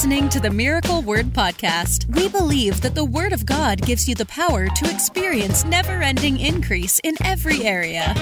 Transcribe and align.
listening 0.00 0.30
to 0.30 0.40
the 0.40 0.48
Miracle 0.48 1.02
Word 1.02 1.26
Podcast. 1.26 2.06
We 2.16 2.26
believe 2.30 2.80
that 2.80 2.94
the 2.94 3.04
Word 3.04 3.34
of 3.34 3.44
God 3.44 3.82
gives 3.82 4.08
you 4.08 4.14
the 4.14 4.24
power 4.24 4.66
to 4.66 4.90
experience 4.90 5.62
never 5.66 6.00
ending 6.00 6.40
increase 6.40 6.98
in 7.04 7.16
every 7.22 7.64
area. 7.64 8.14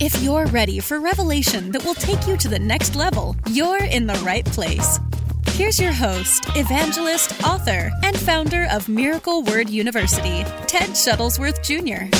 If 0.00 0.20
you're 0.24 0.46
ready 0.46 0.80
for 0.80 0.98
revelation 0.98 1.70
that 1.70 1.84
will 1.84 1.94
take 1.94 2.26
you 2.26 2.36
to 2.36 2.48
the 2.48 2.58
next 2.58 2.96
level, 2.96 3.36
you're 3.48 3.84
in 3.84 4.08
the 4.08 4.20
right 4.26 4.44
place. 4.44 4.98
Here's 5.50 5.78
your 5.78 5.92
host, 5.92 6.46
evangelist, 6.56 7.44
author, 7.44 7.92
and 8.02 8.18
founder 8.18 8.66
of 8.68 8.88
Miracle 8.88 9.44
Word 9.44 9.70
University, 9.70 10.42
Ted 10.66 10.90
Shuttlesworth 10.98 11.62
Jr. 11.62 12.10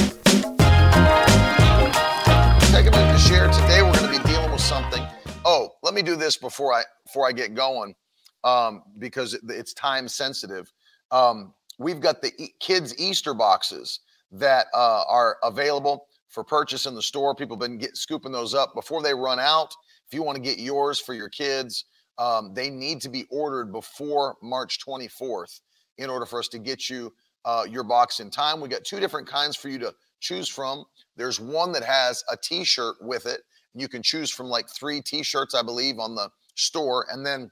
Take 2.73 2.87
a 2.87 2.91
minute 2.93 3.13
to 3.13 3.19
share. 3.19 3.51
Today 3.51 3.83
we're 3.83 3.93
going 3.93 4.15
to 4.15 4.23
be 4.23 4.29
dealing 4.29 4.53
with 4.53 4.61
something. 4.61 5.05
Oh, 5.45 5.71
let 5.83 5.95
me 5.95 6.03
do 6.03 6.15
this 6.15 6.37
before 6.37 6.73
I 6.73 6.85
before 7.05 7.27
I 7.27 7.33
get 7.33 7.57
going 7.57 7.97
um, 8.45 8.83
because 8.99 9.39
it's 9.49 9.75
time 9.75 10.09
sensitive. 10.09 10.73
Um, 11.11 11.55
we've 11.79 12.01
got 12.01 12.23
the 12.23 12.33
kids' 12.61 12.99
Easter 12.99 13.35
boxes 13.35 14.01
that 14.33 14.67
uh, 14.75 15.05
are 15.09 15.39
available 15.43 16.07
for 16.29 16.45
purchase 16.45 16.87
in 16.87 16.95
the 16.95 17.03
store. 17.03 17.35
People 17.35 17.57
have 17.57 17.61
been 17.61 17.79
get, 17.79 17.97
scooping 17.97 18.33
those 18.33 18.55
up 18.55 18.75
before 18.75 19.03
they 19.03 19.15
run 19.15 19.41
out. 19.41 19.75
If 20.07 20.15
you 20.15 20.23
want 20.23 20.37
to 20.37 20.43
get 20.43 20.59
yours 20.59 20.99
for 20.99 21.15
your 21.15 21.29
kids, 21.29 21.85
um, 22.19 22.53
they 22.55 22.71
need 22.71 23.01
to 23.03 23.09
be 23.09 23.27
ordered 23.31 23.73
before 23.73 24.37
March 24.43 24.79
24th 24.87 25.61
in 25.99 26.11
order 26.11 26.27
for 26.27 26.39
us 26.39 26.49
to 26.49 26.59
get 26.59 26.89
you 26.89 27.13
uh, 27.45 27.65
your 27.69 27.83
box 27.83 28.21
in 28.21 28.31
time. 28.31 28.61
We 28.61 28.69
got 28.69 28.85
two 28.85 29.01
different 29.01 29.27
kinds 29.27 29.57
for 29.57 29.69
you 29.69 29.79
to 29.79 29.95
choose 30.21 30.49
from. 30.49 30.85
There's 31.17 31.41
one 31.41 31.73
that 31.73 31.83
has 31.83 32.23
a 32.31 32.37
T-shirt 32.37 32.97
with 33.01 33.27
it. 33.27 33.41
You 33.75 33.89
can 33.89 34.03
choose 34.03 34.31
from 34.31 34.47
like 34.47 34.69
three 34.69 35.01
T-shirts, 35.01 35.55
I 35.55 35.63
believe, 35.63 35.99
on 35.99 36.15
the 36.15 36.29
store, 36.55 37.07
and 37.11 37.25
then 37.25 37.51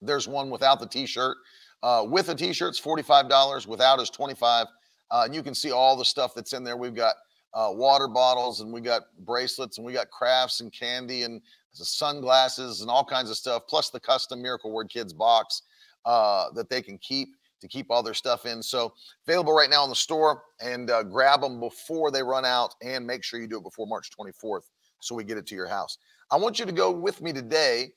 there's 0.00 0.28
one 0.28 0.50
without 0.50 0.80
the 0.80 0.86
t-shirt. 0.86 1.36
Uh, 1.82 2.04
with 2.06 2.28
a 2.28 2.34
t-shirt, 2.34 2.70
it's 2.70 2.80
$45. 2.80 3.66
Without 3.66 4.00
is 4.00 4.10
25 4.10 4.66
uh, 5.10 5.22
And 5.24 5.34
you 5.34 5.42
can 5.42 5.54
see 5.54 5.70
all 5.70 5.96
the 5.96 6.04
stuff 6.04 6.34
that's 6.34 6.52
in 6.52 6.64
there. 6.64 6.76
We've 6.76 6.94
got 6.94 7.14
uh, 7.54 7.70
water 7.72 8.06
bottles 8.06 8.60
and 8.60 8.72
we 8.72 8.80
got 8.80 9.02
bracelets 9.20 9.78
and 9.78 9.86
we 9.86 9.92
got 9.92 10.10
crafts 10.10 10.60
and 10.60 10.72
candy 10.72 11.22
and 11.22 11.40
sunglasses 11.72 12.80
and 12.80 12.90
all 12.90 13.04
kinds 13.04 13.30
of 13.30 13.36
stuff, 13.36 13.62
plus 13.68 13.90
the 13.90 14.00
custom 14.00 14.42
Miracle 14.42 14.72
Word 14.72 14.88
Kids 14.90 15.12
box 15.12 15.62
uh, 16.04 16.50
that 16.54 16.68
they 16.68 16.82
can 16.82 16.98
keep 16.98 17.30
to 17.60 17.68
keep 17.68 17.90
all 17.90 18.02
their 18.02 18.14
stuff 18.14 18.46
in. 18.46 18.62
So 18.62 18.94
available 19.26 19.52
right 19.52 19.68
now 19.68 19.84
in 19.84 19.90
the 19.90 19.96
store 19.96 20.44
and 20.60 20.90
uh, 20.90 21.02
grab 21.02 21.42
them 21.42 21.60
before 21.60 22.10
they 22.10 22.22
run 22.22 22.44
out 22.46 22.74
and 22.82 23.06
make 23.06 23.22
sure 23.22 23.38
you 23.38 23.46
do 23.46 23.58
it 23.58 23.62
before 23.62 23.86
March 23.86 24.10
24th 24.18 24.62
so 25.00 25.14
we 25.14 25.24
get 25.24 25.36
it 25.36 25.46
to 25.48 25.54
your 25.54 25.66
house. 25.66 25.98
I 26.30 26.36
want 26.36 26.58
you 26.58 26.64
to 26.64 26.72
go 26.72 26.90
with 26.90 27.20
me 27.20 27.32
today 27.32 27.92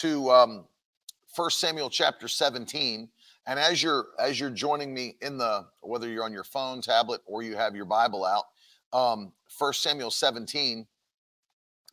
to 0.00 0.30
um, 0.30 0.64
First 1.38 1.60
Samuel 1.60 1.88
chapter 1.88 2.26
17. 2.26 3.08
And 3.46 3.60
as 3.60 3.80
you're 3.80 4.06
as 4.18 4.40
you're 4.40 4.50
joining 4.50 4.92
me 4.92 5.14
in 5.22 5.38
the 5.38 5.66
whether 5.82 6.08
you're 6.08 6.24
on 6.24 6.32
your 6.32 6.42
phone, 6.42 6.80
tablet, 6.80 7.20
or 7.26 7.44
you 7.44 7.54
have 7.54 7.76
your 7.76 7.84
Bible 7.84 8.24
out, 8.24 8.46
um, 8.92 9.32
First 9.48 9.84
Samuel 9.84 10.10
17, 10.10 10.84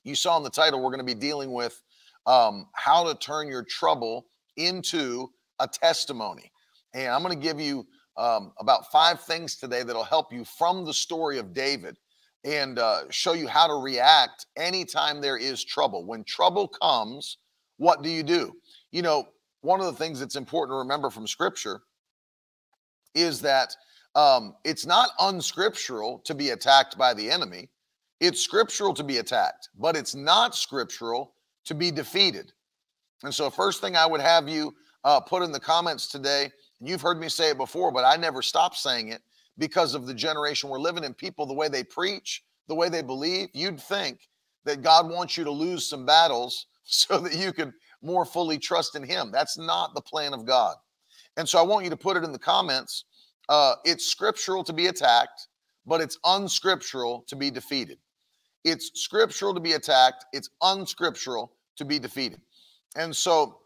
you 0.03 0.15
saw 0.15 0.35
in 0.37 0.41
the 0.41 0.49
title 0.49 0.81
we're 0.81 0.89
going 0.89 0.97
to 0.97 1.03
be 1.05 1.13
dealing 1.13 1.53
with 1.53 1.79
um, 2.25 2.69
how 2.73 3.03
to 3.03 3.13
turn 3.19 3.47
your 3.47 3.61
trouble 3.61 4.25
into 4.57 5.29
a 5.59 5.67
testimony. 5.67 6.51
And 6.95 7.09
I'm 7.09 7.21
going 7.21 7.39
to 7.39 7.47
give 7.47 7.59
you 7.59 7.85
um, 8.17 8.51
about 8.57 8.91
five 8.91 9.21
things 9.21 9.57
today 9.57 9.83
that'll 9.83 10.03
help 10.03 10.33
you 10.33 10.43
from 10.43 10.85
the 10.85 10.93
story 10.93 11.37
of 11.37 11.53
David 11.53 11.99
and 12.43 12.79
uh, 12.79 13.01
show 13.11 13.33
you 13.33 13.47
how 13.47 13.67
to 13.67 13.75
react 13.75 14.47
anytime 14.57 15.21
there 15.21 15.37
is 15.37 15.63
trouble. 15.63 16.03
When 16.03 16.23
trouble 16.23 16.67
comes, 16.67 17.37
what 17.77 18.01
do 18.01 18.09
you 18.09 18.23
do? 18.23 18.53
You 18.91 19.03
know, 19.03 19.27
one 19.65 19.79
of 19.79 19.87
the 19.87 19.93
things 19.93 20.19
that's 20.19 20.35
important 20.35 20.75
to 20.75 20.79
remember 20.79 21.09
from 21.09 21.27
scripture 21.27 21.81
is 23.13 23.41
that 23.41 23.75
um, 24.13 24.55
it's 24.63 24.85
not 24.85 25.09
unscriptural 25.19 26.19
to 26.19 26.33
be 26.33 26.51
attacked 26.51 26.97
by 26.97 27.13
the 27.13 27.29
enemy. 27.29 27.69
It's 28.21 28.41
scriptural 28.41 28.93
to 28.93 29.03
be 29.03 29.17
attacked, 29.17 29.69
but 29.77 29.95
it's 29.95 30.15
not 30.15 30.55
scriptural 30.55 31.33
to 31.65 31.73
be 31.73 31.91
defeated. 31.91 32.53
And 33.23 33.33
so, 33.33 33.49
first 33.49 33.81
thing 33.81 33.95
I 33.95 34.05
would 34.05 34.21
have 34.21 34.47
you 34.47 34.73
uh, 35.03 35.19
put 35.19 35.43
in 35.43 35.51
the 35.51 35.59
comments 35.59 36.07
today, 36.07 36.51
you've 36.79 37.01
heard 37.01 37.19
me 37.19 37.27
say 37.27 37.49
it 37.49 37.57
before, 37.57 37.91
but 37.91 38.05
I 38.05 38.15
never 38.15 38.41
stop 38.41 38.75
saying 38.75 39.09
it 39.09 39.21
because 39.57 39.95
of 39.95 40.05
the 40.05 40.13
generation 40.13 40.69
we're 40.69 40.79
living 40.79 41.03
in. 41.03 41.13
People, 41.13 41.45
the 41.45 41.53
way 41.53 41.67
they 41.67 41.83
preach, 41.83 42.43
the 42.67 42.75
way 42.75 42.87
they 42.87 43.01
believe, 43.01 43.49
you'd 43.53 43.79
think 43.79 44.29
that 44.63 44.81
God 44.81 45.09
wants 45.09 45.37
you 45.37 45.43
to 45.43 45.51
lose 45.51 45.87
some 45.87 46.05
battles 46.05 46.67
so 46.83 47.17
that 47.19 47.35
you 47.35 47.51
can 47.51 47.73
more 48.05 48.25
fully 48.25 48.57
trust 48.57 48.95
in 48.95 49.03
Him. 49.03 49.31
That's 49.31 49.57
not 49.57 49.93
the 49.95 50.01
plan 50.01 50.33
of 50.33 50.45
God. 50.45 50.75
And 51.37 51.47
so 51.47 51.59
I 51.59 51.63
want 51.63 51.83
you 51.83 51.89
to 51.89 51.97
put 51.97 52.17
it 52.17 52.23
in 52.23 52.31
the 52.31 52.39
comments. 52.39 53.05
Uh, 53.49 53.75
it's 53.83 54.05
scriptural 54.05 54.63
to 54.63 54.73
be 54.73 54.87
attacked, 54.87 55.47
but 55.85 56.01
it's 56.01 56.17
unscriptural 56.23 57.23
to 57.27 57.35
be 57.35 57.51
defeated. 57.51 57.97
It's 58.63 58.91
scriptural 58.99 59.53
to 59.53 59.59
be 59.59 59.73
attacked, 59.73 60.25
it's 60.33 60.49
unscriptural 60.61 61.51
to 61.77 61.85
be 61.85 61.99
defeated. 61.99 62.41
And 62.95 63.15
so 63.15 63.59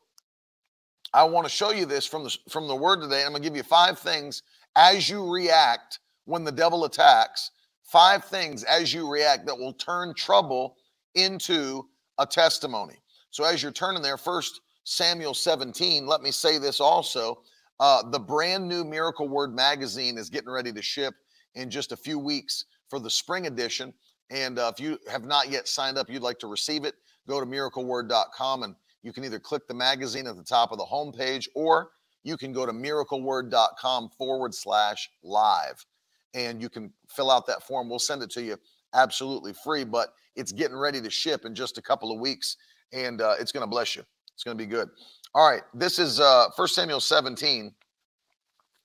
I 1.13 1.23
want 1.23 1.45
to 1.45 1.51
show 1.51 1.71
you 1.71 1.85
this 1.85 2.05
from 2.05 2.23
the 2.23 2.35
from 2.49 2.67
the 2.67 2.75
word 2.75 3.01
today. 3.01 3.23
I'm 3.23 3.31
going 3.31 3.41
to 3.41 3.47
give 3.47 3.55
you 3.55 3.63
five 3.63 3.97
things 3.97 4.43
as 4.75 5.09
you 5.09 5.31
react 5.31 5.99
when 6.25 6.43
the 6.43 6.51
devil 6.51 6.85
attacks. 6.85 7.51
Five 7.83 8.25
things 8.25 8.63
as 8.63 8.93
you 8.93 9.11
react 9.11 9.47
that 9.47 9.57
will 9.57 9.73
turn 9.73 10.13
trouble 10.13 10.75
into 11.15 11.87
a 12.19 12.25
testimony. 12.25 12.97
So 13.31 13.43
as 13.43 13.61
you're 13.61 13.71
turning 13.71 14.01
there, 14.01 14.17
first 14.17 14.61
Samuel 14.83 15.33
17, 15.33 16.07
let 16.07 16.21
me 16.21 16.31
say 16.31 16.57
this 16.57 16.79
also. 16.79 17.41
Uh, 17.79 18.09
the 18.09 18.19
brand 18.19 18.67
new 18.67 18.83
Miracle 18.83 19.27
Word 19.27 19.55
magazine 19.55 20.17
is 20.17 20.29
getting 20.29 20.49
ready 20.49 20.73
to 20.73 20.81
ship 20.81 21.13
in 21.55 21.69
just 21.69 21.91
a 21.91 21.97
few 21.97 22.19
weeks 22.19 22.65
for 22.89 22.99
the 22.99 23.09
spring 23.09 23.47
edition. 23.47 23.93
And 24.29 24.59
uh, 24.59 24.71
if 24.75 24.83
you 24.83 24.99
have 25.09 25.25
not 25.25 25.49
yet 25.49 25.67
signed 25.67 25.97
up, 25.97 26.09
you'd 26.09 26.21
like 26.21 26.39
to 26.39 26.47
receive 26.47 26.85
it, 26.85 26.95
go 27.27 27.39
to 27.39 27.45
miracleword.com 27.45 28.63
and 28.63 28.75
you 29.01 29.13
can 29.13 29.23
either 29.23 29.39
click 29.39 29.67
the 29.67 29.73
magazine 29.73 30.27
at 30.27 30.35
the 30.35 30.43
top 30.43 30.71
of 30.71 30.77
the 30.77 30.85
homepage 30.85 31.47
or 31.55 31.91
you 32.23 32.35
can 32.35 32.51
go 32.51 32.65
to 32.65 32.73
miracleword.com 32.73 34.09
forward 34.17 34.53
slash 34.53 35.09
live 35.23 35.85
and 36.33 36.61
you 36.61 36.69
can 36.69 36.91
fill 37.07 37.31
out 37.31 37.47
that 37.47 37.63
form. 37.63 37.89
We'll 37.89 37.99
send 37.99 38.21
it 38.21 38.29
to 38.31 38.41
you 38.41 38.57
absolutely 38.93 39.53
free, 39.53 39.83
but 39.83 40.13
it's 40.35 40.51
getting 40.51 40.77
ready 40.77 41.01
to 41.01 41.09
ship 41.09 41.45
in 41.45 41.55
just 41.55 41.77
a 41.77 41.81
couple 41.81 42.11
of 42.11 42.19
weeks 42.19 42.57
and 42.93 43.21
uh, 43.21 43.35
it's 43.39 43.51
going 43.51 43.63
to 43.63 43.67
bless 43.69 43.95
you. 43.95 44.03
It's 44.33 44.43
going 44.43 44.57
to 44.57 44.63
be 44.63 44.69
good. 44.69 44.89
All 45.35 45.49
right, 45.49 45.61
this 45.73 45.99
is 45.99 46.19
uh, 46.19 46.47
1 46.55 46.67
Samuel 46.69 46.99
17. 46.99 47.73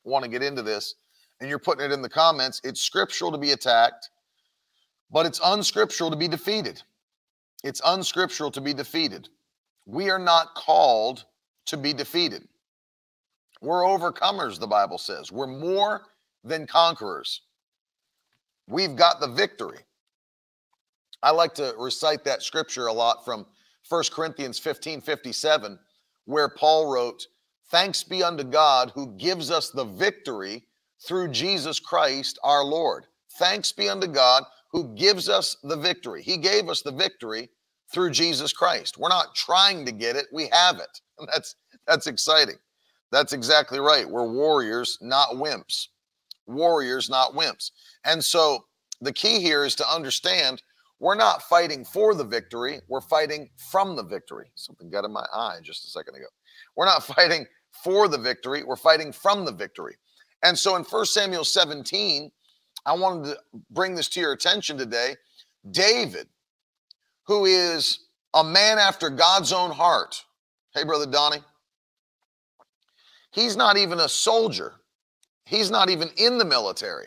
Want 0.04 0.24
to 0.24 0.30
get 0.30 0.42
into 0.42 0.62
this, 0.62 0.96
and 1.40 1.48
you're 1.48 1.58
putting 1.58 1.84
it 1.84 1.92
in 1.92 2.02
the 2.02 2.08
comments. 2.08 2.60
It's 2.64 2.80
scriptural 2.80 3.32
to 3.32 3.38
be 3.38 3.52
attacked, 3.52 4.10
but 5.10 5.24
it's 5.24 5.40
unscriptural 5.42 6.10
to 6.10 6.16
be 6.16 6.28
defeated. 6.28 6.82
It's 7.62 7.80
unscriptural 7.84 8.50
to 8.50 8.60
be 8.60 8.74
defeated. 8.74 9.28
We 9.86 10.10
are 10.10 10.18
not 10.18 10.54
called 10.54 11.24
to 11.66 11.78
be 11.78 11.94
defeated. 11.94 12.46
We're 13.62 13.82
overcomers, 13.82 14.60
the 14.60 14.66
Bible 14.66 14.98
says. 14.98 15.32
We're 15.32 15.46
more 15.46 16.02
than 16.44 16.66
conquerors. 16.66 17.40
We've 18.66 18.94
got 18.94 19.20
the 19.20 19.28
victory. 19.28 19.78
I 21.22 21.30
like 21.30 21.54
to 21.54 21.74
recite 21.78 22.24
that 22.24 22.42
scripture 22.42 22.86
a 22.86 22.92
lot 22.92 23.24
from 23.24 23.46
1 23.88 24.04
Corinthians 24.12 24.58
15 24.58 25.00
57, 25.00 25.78
where 26.24 26.48
Paul 26.48 26.92
wrote, 26.92 27.26
Thanks 27.70 28.02
be 28.02 28.22
unto 28.22 28.44
God 28.44 28.92
who 28.94 29.16
gives 29.16 29.50
us 29.50 29.70
the 29.70 29.84
victory 29.84 30.66
through 31.06 31.28
Jesus 31.28 31.80
Christ 31.80 32.38
our 32.42 32.64
Lord. 32.64 33.06
Thanks 33.38 33.72
be 33.72 33.88
unto 33.88 34.06
God 34.06 34.44
who 34.70 34.94
gives 34.94 35.28
us 35.28 35.56
the 35.62 35.76
victory. 35.76 36.22
He 36.22 36.36
gave 36.36 36.68
us 36.68 36.82
the 36.82 36.92
victory 36.92 37.50
through 37.92 38.10
Jesus 38.10 38.52
Christ. 38.52 38.98
We're 38.98 39.08
not 39.08 39.34
trying 39.34 39.84
to 39.86 39.92
get 39.92 40.16
it, 40.16 40.26
we 40.32 40.48
have 40.52 40.76
it. 40.76 41.00
And 41.18 41.28
that's 41.32 41.56
that's 41.86 42.06
exciting. 42.06 42.56
That's 43.12 43.32
exactly 43.32 43.78
right. 43.78 44.08
We're 44.08 44.26
warriors, 44.26 44.98
not 45.00 45.30
wimps. 45.30 45.88
Warriors, 46.46 47.08
not 47.08 47.34
wimps. 47.34 47.70
And 48.04 48.24
so 48.24 48.64
the 49.00 49.12
key 49.12 49.40
here 49.40 49.64
is 49.64 49.74
to 49.76 49.88
understand 49.88 50.62
we're 51.00 51.14
not 51.14 51.42
fighting 51.42 51.84
for 51.84 52.14
the 52.14 52.24
victory, 52.24 52.80
we're 52.88 53.00
fighting 53.00 53.50
from 53.70 53.96
the 53.96 54.04
victory. 54.04 54.50
Something 54.54 54.90
got 54.90 55.04
in 55.04 55.12
my 55.12 55.26
eye 55.32 55.58
just 55.62 55.86
a 55.86 55.90
second 55.90 56.16
ago. 56.16 56.26
We're 56.76 56.86
not 56.86 57.02
fighting 57.16 57.46
for 57.84 58.08
the 58.08 58.18
victory, 58.18 58.62
we're 58.62 58.76
fighting 58.76 59.12
from 59.12 59.44
the 59.44 59.52
victory. 59.52 59.96
And 60.42 60.58
so 60.58 60.76
in 60.76 60.84
1 60.84 61.06
Samuel 61.06 61.44
17, 61.44 62.30
I 62.86 62.92
wanted 62.92 63.30
to 63.30 63.38
bring 63.70 63.94
this 63.94 64.08
to 64.10 64.20
your 64.20 64.32
attention 64.32 64.76
today. 64.76 65.16
David, 65.70 66.28
who 67.26 67.46
is 67.46 68.00
a 68.34 68.44
man 68.44 68.78
after 68.78 69.08
God's 69.08 69.52
own 69.52 69.70
heart. 69.70 70.22
Hey, 70.74 70.84
Brother 70.84 71.06
Donnie. 71.06 71.42
He's 73.30 73.56
not 73.56 73.76
even 73.76 74.00
a 74.00 74.08
soldier. 74.08 74.74
He's 75.46 75.70
not 75.70 75.88
even 75.88 76.10
in 76.16 76.38
the 76.38 76.44
military. 76.44 77.06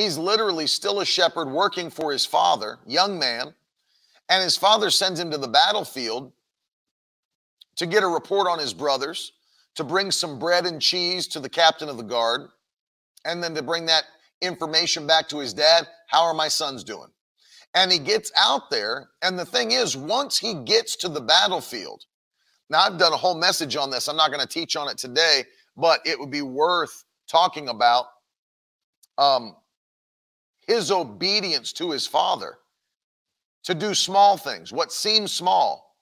He's 0.00 0.16
literally 0.16 0.66
still 0.66 1.00
a 1.00 1.04
shepherd 1.04 1.50
working 1.50 1.90
for 1.90 2.10
his 2.10 2.24
father, 2.24 2.78
young 2.86 3.18
man, 3.18 3.52
and 4.30 4.42
his 4.42 4.56
father 4.56 4.88
sends 4.88 5.20
him 5.20 5.30
to 5.30 5.36
the 5.36 5.46
battlefield 5.46 6.32
to 7.76 7.84
get 7.84 8.02
a 8.02 8.08
report 8.08 8.48
on 8.48 8.58
his 8.58 8.72
brothers, 8.72 9.32
to 9.74 9.84
bring 9.84 10.10
some 10.10 10.38
bread 10.38 10.64
and 10.64 10.80
cheese 10.80 11.26
to 11.28 11.38
the 11.38 11.50
captain 11.50 11.90
of 11.90 11.98
the 11.98 12.02
guard 12.02 12.48
and 13.26 13.44
then 13.44 13.54
to 13.54 13.62
bring 13.62 13.84
that 13.86 14.04
information 14.40 15.06
back 15.06 15.28
to 15.28 15.38
his 15.38 15.52
dad. 15.52 15.86
How 16.06 16.22
are 16.22 16.32
my 16.32 16.48
sons 16.48 16.82
doing? 16.82 17.10
And 17.74 17.92
he 17.92 17.98
gets 17.98 18.32
out 18.38 18.70
there. 18.70 19.10
And 19.20 19.38
the 19.38 19.44
thing 19.44 19.72
is, 19.72 19.98
once 19.98 20.38
he 20.38 20.54
gets 20.54 20.96
to 20.96 21.10
the 21.10 21.20
battlefield, 21.20 22.06
now 22.70 22.80
I've 22.80 22.98
done 22.98 23.12
a 23.12 23.18
whole 23.18 23.38
message 23.38 23.76
on 23.76 23.90
this. 23.90 24.08
I'm 24.08 24.16
not 24.16 24.30
going 24.30 24.40
to 24.40 24.48
teach 24.48 24.76
on 24.76 24.88
it 24.88 24.96
today, 24.96 25.44
but 25.76 26.00
it 26.06 26.18
would 26.18 26.30
be 26.30 26.40
worth 26.40 27.04
talking 27.28 27.68
about 27.68 28.06
um, 29.18 29.56
his 30.66 30.90
obedience 30.90 31.72
to 31.74 31.90
his 31.90 32.06
father 32.06 32.58
to 33.64 33.74
do 33.74 33.94
small 33.94 34.36
things, 34.36 34.72
what 34.72 34.92
seems 34.92 35.32
small, 35.32 35.96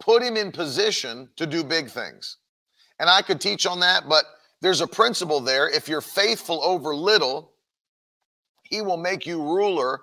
put 0.00 0.22
him 0.22 0.36
in 0.36 0.52
position 0.52 1.28
to 1.36 1.46
do 1.46 1.62
big 1.62 1.90
things. 1.90 2.38
And 2.98 3.08
I 3.08 3.22
could 3.22 3.40
teach 3.40 3.66
on 3.66 3.80
that, 3.80 4.08
but 4.08 4.24
there's 4.60 4.80
a 4.80 4.86
principle 4.86 5.40
there. 5.40 5.68
If 5.68 5.88
you're 5.88 6.00
faithful 6.00 6.62
over 6.62 6.94
little, 6.94 7.52
he 8.62 8.82
will 8.82 8.96
make 8.96 9.26
you 9.26 9.40
ruler 9.40 10.00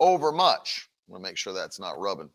over 0.00 0.32
much. 0.32 0.88
I'm 1.06 1.12
going 1.12 1.22
to 1.24 1.28
make 1.28 1.36
sure 1.36 1.52
that's 1.52 1.78
not 1.78 1.98
rubbing. 1.98 2.30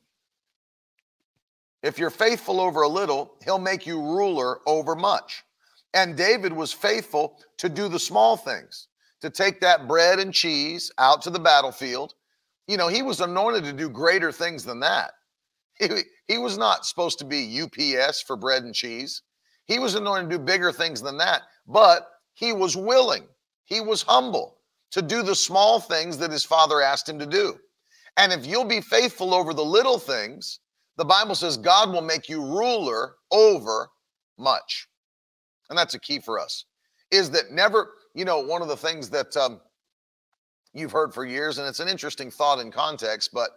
If 1.82 2.00
you're 2.00 2.10
faithful 2.10 2.62
over 2.62 2.84
a 2.84 2.88
little, 2.88 3.36
he'll 3.44 3.60
make 3.60 3.86
you 3.86 4.00
ruler 4.00 4.60
over 4.66 4.96
much. 4.96 5.44
And 5.94 6.16
David 6.16 6.54
was 6.54 6.72
faithful 6.72 7.40
to 7.58 7.70
do 7.70 7.88
the 7.88 8.00
small 8.00 8.38
things, 8.38 8.88
to 9.24 9.30
take 9.30 9.62
that 9.62 9.88
bread 9.88 10.20
and 10.20 10.34
cheese 10.34 10.92
out 10.98 11.22
to 11.22 11.30
the 11.30 11.40
battlefield. 11.40 12.14
You 12.68 12.76
know, 12.76 12.90
he 12.90 13.02
was 13.02 13.22
anointed 13.22 13.64
to 13.64 13.72
do 13.72 13.88
greater 13.90 14.34
things 14.34 14.66
than 14.66 14.82
that. 14.82 15.12
He, 15.80 15.88
he 16.28 16.38
was 16.38 16.58
not 16.58 16.86
supposed 16.86 17.20
to 17.20 17.26
be 17.26 17.62
UPS 17.62 18.22
for 18.22 18.36
bread 18.36 18.64
and 18.64 18.76
cheese. 18.76 19.22
He 19.66 19.80
was 19.80 19.96
anointed 19.96 20.30
to 20.30 20.38
do 20.38 20.44
bigger 20.44 20.74
things 20.74 21.02
than 21.02 21.18
that, 21.20 21.44
but 21.66 22.10
he 22.34 22.52
was 22.52 22.76
willing, 22.76 23.24
he 23.64 23.80
was 23.80 24.02
humble 24.02 24.58
to 24.92 25.02
do 25.02 25.24
the 25.24 25.36
small 25.36 25.80
things 25.80 26.18
that 26.18 26.32
his 26.32 26.44
father 26.44 26.82
asked 26.82 27.08
him 27.08 27.18
to 27.20 27.26
do. 27.26 27.56
And 28.18 28.34
if 28.34 28.46
you'll 28.46 28.66
be 28.66 28.82
faithful 28.82 29.34
over 29.34 29.54
the 29.54 29.64
little 29.64 30.00
things, 30.00 30.60
the 30.98 31.06
Bible 31.06 31.34
says 31.34 31.56
God 31.56 31.94
will 31.94 32.02
make 32.02 32.28
you 32.28 32.42
ruler 32.42 33.16
over 33.32 33.88
much. 34.38 34.90
And 35.70 35.80
that's 35.80 35.94
a 35.94 36.00
key 36.00 36.20
for 36.20 36.40
us. 36.40 36.66
Is 37.10 37.32
that 37.32 37.52
never, 37.52 37.92
you 38.14 38.26
know, 38.26 38.40
one 38.40 38.62
of 38.62 38.68
the 38.68 38.78
things 38.78 39.10
that 39.10 39.36
um, 39.38 39.60
you've 40.74 40.92
heard 40.92 41.14
for 41.14 41.26
years, 41.26 41.58
and 41.58 41.68
it's 41.68 41.80
an 41.80 41.88
interesting 41.88 42.30
thought 42.32 42.60
in 42.60 42.72
context, 42.72 43.32
but 43.34 43.52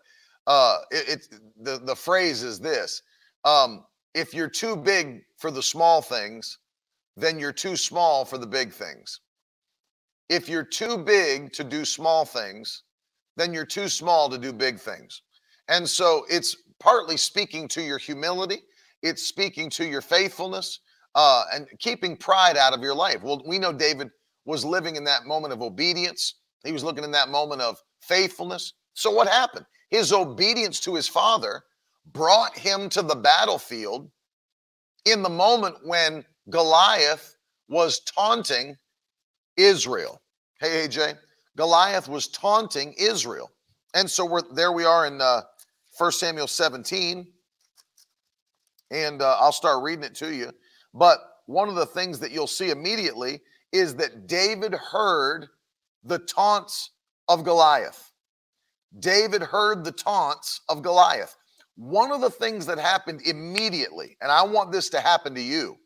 uh, 0.46 0.78
it, 0.90 1.08
it 1.08 1.40
the 1.60 1.78
the 1.78 1.96
phrase 1.96 2.42
is 2.42 2.58
this: 2.60 3.02
um, 3.44 3.84
if 4.14 4.32
you're 4.32 4.48
too 4.48 4.76
big 4.76 5.22
for 5.36 5.50
the 5.50 5.62
small 5.62 6.00
things, 6.00 6.58
then 7.16 7.38
you're 7.38 7.52
too 7.52 7.76
small 7.76 8.24
for 8.24 8.38
the 8.38 8.46
big 8.46 8.72
things. 8.72 9.20
If 10.28 10.48
you're 10.48 10.64
too 10.64 10.98
big 10.98 11.52
to 11.52 11.64
do 11.64 11.84
small 11.84 12.24
things, 12.24 12.82
then 13.36 13.52
you're 13.52 13.66
too 13.66 13.88
small 13.88 14.28
to 14.30 14.38
do 14.38 14.52
big 14.52 14.78
things. 14.78 15.22
And 15.68 15.88
so 15.88 16.24
it's 16.28 16.56
partly 16.80 17.16
speaking 17.16 17.68
to 17.68 17.82
your 17.82 17.98
humility, 17.98 18.58
it's 19.02 19.26
speaking 19.26 19.70
to 19.70 19.84
your 19.84 20.00
faithfulness, 20.00 20.80
uh, 21.14 21.44
and 21.52 21.66
keeping 21.78 22.16
pride 22.16 22.56
out 22.56 22.72
of 22.72 22.82
your 22.82 22.94
life. 22.94 23.22
Well, 23.22 23.42
we 23.46 23.58
know 23.58 23.72
David 23.72 24.10
was 24.46 24.64
living 24.64 24.96
in 24.96 25.04
that 25.04 25.26
moment 25.26 25.52
of 25.52 25.60
obedience, 25.60 26.36
he 26.64 26.72
was 26.72 26.82
looking 26.82 27.04
in 27.04 27.10
that 27.10 27.28
moment 27.28 27.60
of 27.60 27.76
faithfulness. 28.00 28.72
So 28.94 29.10
what 29.10 29.28
happened? 29.28 29.66
His 29.90 30.12
obedience 30.12 30.80
to 30.80 30.94
his 30.94 31.06
father 31.06 31.62
brought 32.12 32.56
him 32.56 32.88
to 32.90 33.02
the 33.02 33.16
battlefield 33.16 34.10
in 35.04 35.22
the 35.22 35.28
moment 35.28 35.76
when 35.84 36.24
Goliath 36.48 37.36
was 37.68 38.00
taunting 38.00 38.76
Israel. 39.56 40.22
Hey, 40.60 40.86
AJ, 40.86 41.18
Goliath 41.56 42.08
was 42.08 42.28
taunting 42.28 42.94
Israel. 42.98 43.50
And 43.94 44.10
so 44.10 44.24
we're 44.24 44.42
there 44.54 44.72
we 44.72 44.84
are 44.84 45.06
in 45.06 45.20
uh, 45.20 45.42
1 45.98 46.12
Samuel 46.12 46.46
17. 46.46 47.26
And 48.90 49.22
uh, 49.22 49.36
I'll 49.40 49.52
start 49.52 49.82
reading 49.82 50.04
it 50.04 50.14
to 50.16 50.32
you. 50.32 50.52
But 50.94 51.18
one 51.46 51.68
of 51.68 51.74
the 51.74 51.86
things 51.86 52.20
that 52.20 52.30
you'll 52.30 52.46
see 52.46 52.70
immediately 52.70 53.40
is 53.72 53.96
that 53.96 54.26
David 54.26 54.74
heard 54.74 55.48
the 56.04 56.18
taunts 56.18 56.90
of 57.28 57.44
Goliath. 57.44 58.12
David 58.98 59.42
heard 59.42 59.84
the 59.84 59.92
taunts 59.92 60.60
of 60.68 60.82
Goliath. 60.82 61.36
One 61.76 62.10
of 62.10 62.20
the 62.20 62.30
things 62.30 62.64
that 62.66 62.78
happened 62.78 63.22
immediately, 63.26 64.16
and 64.20 64.32
I 64.32 64.42
want 64.44 64.72
this 64.72 64.88
to 64.90 65.00
happen 65.00 65.34
to 65.34 65.42
you. 65.42 65.76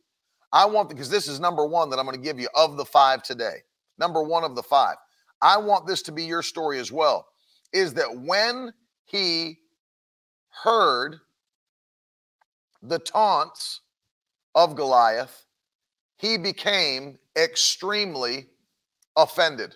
I 0.53 0.67
want 0.67 0.89
because 0.89 1.11
this 1.11 1.29
is 1.29 1.41
number 1.41 1.65
one 1.65 1.91
that 1.91 1.99
I'm 1.99 2.07
going 2.07 2.17
to 2.17 2.23
give 2.23 2.39
you 2.39 2.49
of 2.55 2.77
the 2.77 2.85
five 2.85 3.23
today. 3.23 3.59
Number 3.99 4.23
one 4.23 4.45
of 4.45 4.55
the 4.55 4.63
five. 4.63 4.97
I 5.43 5.57
want 5.59 5.87
this 5.87 6.03
to 6.03 6.13
be 6.13 6.25
your 6.25 6.43
story 6.43 6.79
as 6.79 6.93
well. 6.93 7.27
Is 7.73 7.95
that 7.95 8.21
when 8.25 8.73
he 9.05 9.59
heard 10.63 11.17
the 12.83 12.99
taunts 12.99 13.81
of 14.55 14.75
Goliath, 14.75 15.45
he 16.17 16.37
became 16.37 17.19
extremely 17.37 18.47
offended. 19.17 19.75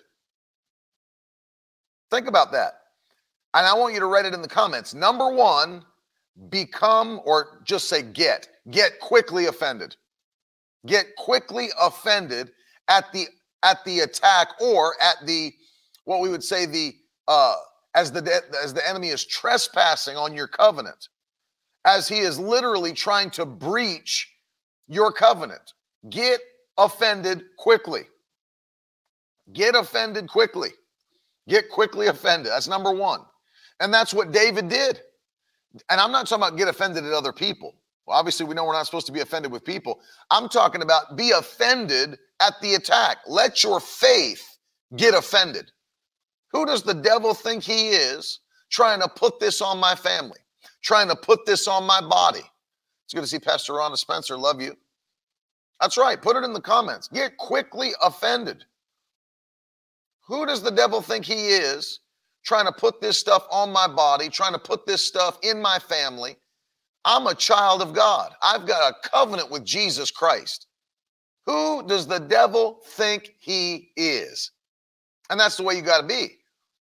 Think 2.11 2.27
about 2.27 2.51
that. 2.51 2.73
And 3.53 3.65
I 3.65 3.73
want 3.73 3.93
you 3.93 3.99
to 4.01 4.05
write 4.05 4.25
it 4.25 4.33
in 4.33 4.41
the 4.41 4.47
comments. 4.47 4.93
Number 4.93 5.29
one, 5.29 5.83
become 6.49 7.21
or 7.25 7.61
just 7.63 7.87
say 7.87 8.01
get, 8.01 8.47
get 8.69 8.99
quickly 8.99 9.45
offended. 9.45 9.95
Get 10.85 11.15
quickly 11.15 11.69
offended 11.79 12.51
at 12.87 13.11
the 13.11 13.27
at 13.63 13.83
the 13.85 14.01
attack 14.01 14.49
or 14.61 14.95
at 15.01 15.25
the 15.25 15.51
what 16.03 16.21
we 16.21 16.29
would 16.29 16.43
say 16.43 16.65
the 16.65 16.93
uh 17.27 17.55
as 17.95 18.11
the 18.11 18.41
as 18.63 18.73
the 18.73 18.87
enemy 18.87 19.09
is 19.09 19.25
trespassing 19.25 20.15
on 20.15 20.33
your 20.33 20.47
covenant 20.47 21.09
as 21.85 22.07
he 22.07 22.19
is 22.19 22.37
literally 22.37 22.93
trying 22.93 23.31
to 23.31 23.45
breach 23.45 24.31
your 24.87 25.11
covenant 25.11 25.73
get 26.09 26.39
offended 26.77 27.43
quickly. 27.57 28.03
Get 29.53 29.75
offended 29.75 30.27
quickly. 30.27 30.69
Get 31.47 31.69
quickly 31.69 32.07
offended. 32.07 32.51
That's 32.51 32.67
number 32.67 32.91
1 32.91 33.21
and 33.79 33.93
that's 33.93 34.13
what 34.13 34.31
David 34.31 34.69
did. 34.69 35.01
And 35.89 35.99
I'm 35.99 36.11
not 36.11 36.27
talking 36.27 36.43
about 36.43 36.57
get 36.57 36.67
offended 36.67 37.03
at 37.03 37.13
other 37.13 37.33
people. 37.33 37.75
Well, 38.05 38.17
obviously 38.17 38.45
we 38.45 38.55
know 38.55 38.65
we're 38.65 38.73
not 38.73 38.85
supposed 38.85 39.07
to 39.07 39.11
be 39.11 39.19
offended 39.19 39.51
with 39.51 39.65
people. 39.65 39.99
I'm 40.31 40.47
talking 40.47 40.81
about 40.81 41.17
be 41.17 41.31
offended 41.31 42.17
at 42.39 42.53
the 42.61 42.75
attack. 42.75 43.17
Let 43.27 43.63
your 43.63 43.79
faith 43.79 44.57
get 44.95 45.13
offended. 45.13 45.71
Who 46.51 46.65
does 46.65 46.83
the 46.83 46.93
devil 46.93 47.33
think 47.33 47.63
he 47.63 47.89
is 47.89 48.39
trying 48.71 49.01
to 49.01 49.09
put 49.09 49.39
this 49.39 49.61
on 49.61 49.79
my 49.79 49.95
family, 49.95 50.39
trying 50.81 51.09
to 51.09 51.15
put 51.15 51.45
this 51.45 51.67
on 51.67 51.83
my 51.83 51.99
body? 51.99 52.43
It's 53.05 53.13
good 53.13 53.21
to 53.21 53.27
see 53.27 53.39
Pastor 53.39 53.73
Rhonda 53.73 53.97
Spencer. 53.97 54.37
Love 54.37 54.61
you. 54.61 54.77
That's 55.81 55.97
right. 55.97 56.21
Put 56.21 56.37
it 56.37 56.43
in 56.43 56.53
the 56.53 56.61
comments. 56.61 57.07
Get 57.07 57.37
quickly 57.37 57.91
offended. 58.01 58.65
Who 60.27 60.45
does 60.45 60.61
the 60.61 60.71
devil 60.71 61.01
think 61.01 61.25
he 61.25 61.47
is 61.47 61.99
trying 62.43 62.65
to 62.65 62.71
put 62.71 63.01
this 63.01 63.19
stuff 63.19 63.45
on 63.51 63.71
my 63.71 63.87
body, 63.87 64.29
trying 64.29 64.53
to 64.53 64.59
put 64.59 64.85
this 64.85 65.05
stuff 65.05 65.37
in 65.43 65.61
my 65.61 65.79
family? 65.79 66.37
I'm 67.03 67.27
a 67.27 67.35
child 67.35 67.81
of 67.81 67.93
God. 67.93 68.33
I've 68.41 68.65
got 68.65 68.91
a 68.91 69.09
covenant 69.09 69.51
with 69.51 69.63
Jesus 69.63 70.09
Christ. 70.09 70.67
Who 71.45 71.85
does 71.85 72.07
the 72.07 72.19
devil 72.19 72.79
think 72.87 73.35
he 73.39 73.91
is? 73.95 74.51
And 75.29 75.39
that's 75.39 75.57
the 75.57 75.63
way 75.63 75.75
you 75.75 75.83
got 75.83 76.01
to 76.01 76.07
be. 76.07 76.37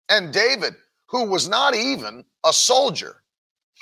And 0.09 0.33
David, 0.33 0.75
who 1.09 1.25
was 1.25 1.49
not 1.49 1.75
even 1.75 2.25
a 2.45 2.53
soldier, 2.53 3.23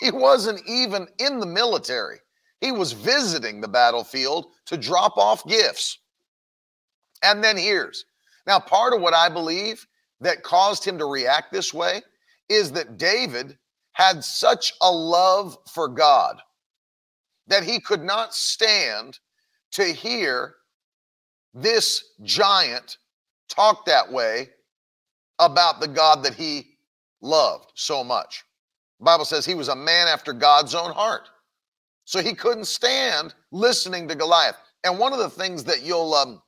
he 0.01 0.11
wasn't 0.11 0.63
even 0.67 1.07
in 1.19 1.41
the 1.41 1.47
military. 1.47 2.19
He 2.61 2.73
was 2.73 2.93
visiting 2.93 3.61
the 3.61 3.69
battlefield 3.69 4.47
to 4.67 4.77
drop 4.77 5.17
off 5.17 5.47
gifts. 5.47 5.99
And 7.23 7.43
then 7.43 7.57
here's 7.57 8.05
now 8.47 8.59
part 8.59 8.95
of 8.95 9.01
what 9.01 9.15
I 9.15 9.29
believe 9.29 9.87
that 10.21 10.43
caused 10.43 10.85
him 10.85 10.99
to 10.99 11.07
react 11.07 11.53
this 11.53 11.73
way 11.73 12.03
is 12.49 12.73
that 12.73 12.99
David 12.99 13.57
had 13.93 14.25
such 14.25 14.73
a 14.81 14.91
love 14.91 15.57
for 15.73 15.89
God 15.89 16.41
that 17.47 17.65
he 17.65 17.81
could 17.81 18.03
not 18.03 18.35
stand 18.35 19.19
to 19.73 19.85
hear 19.85 20.55
this 21.53 22.13
giant 22.23 22.99
talk 23.49 23.85
that 23.87 24.11
way 24.11 24.49
about 25.39 25.81
the 25.81 25.89
God 25.89 26.23
that 26.23 26.35
he 26.35 26.77
loved 27.21 27.73
so 27.75 28.05
much. 28.05 28.45
The 28.99 29.05
Bible 29.05 29.25
says 29.25 29.45
he 29.45 29.55
was 29.55 29.69
a 29.69 29.77
man 29.77 30.07
after 30.07 30.33
God's 30.33 30.75
own 30.75 30.93
heart. 30.93 31.29
So 32.11 32.21
he 32.21 32.35
couldn't 32.35 32.65
stand 32.65 33.35
listening 33.53 34.09
to 34.09 34.17
Goliath. 34.17 34.57
And 34.83 34.99
one 34.99 35.13
of 35.13 35.21
the 35.21 35.31
things 35.31 35.63
that 35.63 35.83
you'll 35.83 36.13
um, 36.13 36.43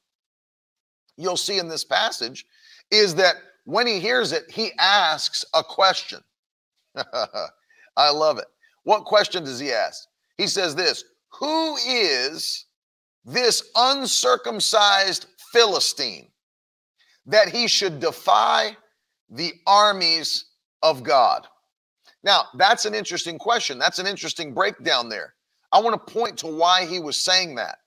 you'll 1.16 1.36
see 1.36 1.58
in 1.60 1.68
this 1.68 1.84
passage 1.84 2.46
is 2.90 3.14
that 3.14 3.36
when 3.64 3.86
he 3.86 4.00
hears 4.00 4.32
it, 4.32 4.50
he 4.50 4.72
asks 4.80 5.44
a 5.54 5.62
question. 5.62 6.18
I 7.96 8.10
love 8.10 8.38
it. 8.38 8.46
What 8.82 9.04
question 9.04 9.44
does 9.44 9.60
he 9.60 9.70
ask? 9.70 10.08
He 10.36 10.48
says 10.48 10.74
this, 10.74 11.04
"Who 11.38 11.76
is 11.76 12.66
this 13.24 13.70
uncircumcised 13.76 15.26
Philistine 15.52 16.32
that 17.26 17.50
he 17.50 17.68
should 17.68 18.00
defy 18.00 18.76
the 19.30 19.52
armies 19.68 20.46
of 20.82 21.04
God? 21.04 21.46
Now, 22.24 22.46
that's 22.56 22.84
an 22.84 22.96
interesting 22.96 23.38
question. 23.38 23.78
That's 23.78 24.00
an 24.00 24.08
interesting 24.08 24.54
breakdown 24.54 25.08
there. 25.08 25.34
I 25.72 25.80
want 25.80 26.06
to 26.06 26.12
point 26.12 26.38
to 26.38 26.46
why 26.46 26.84
he 26.84 27.00
was 27.00 27.16
saying 27.16 27.54
that. 27.56 27.78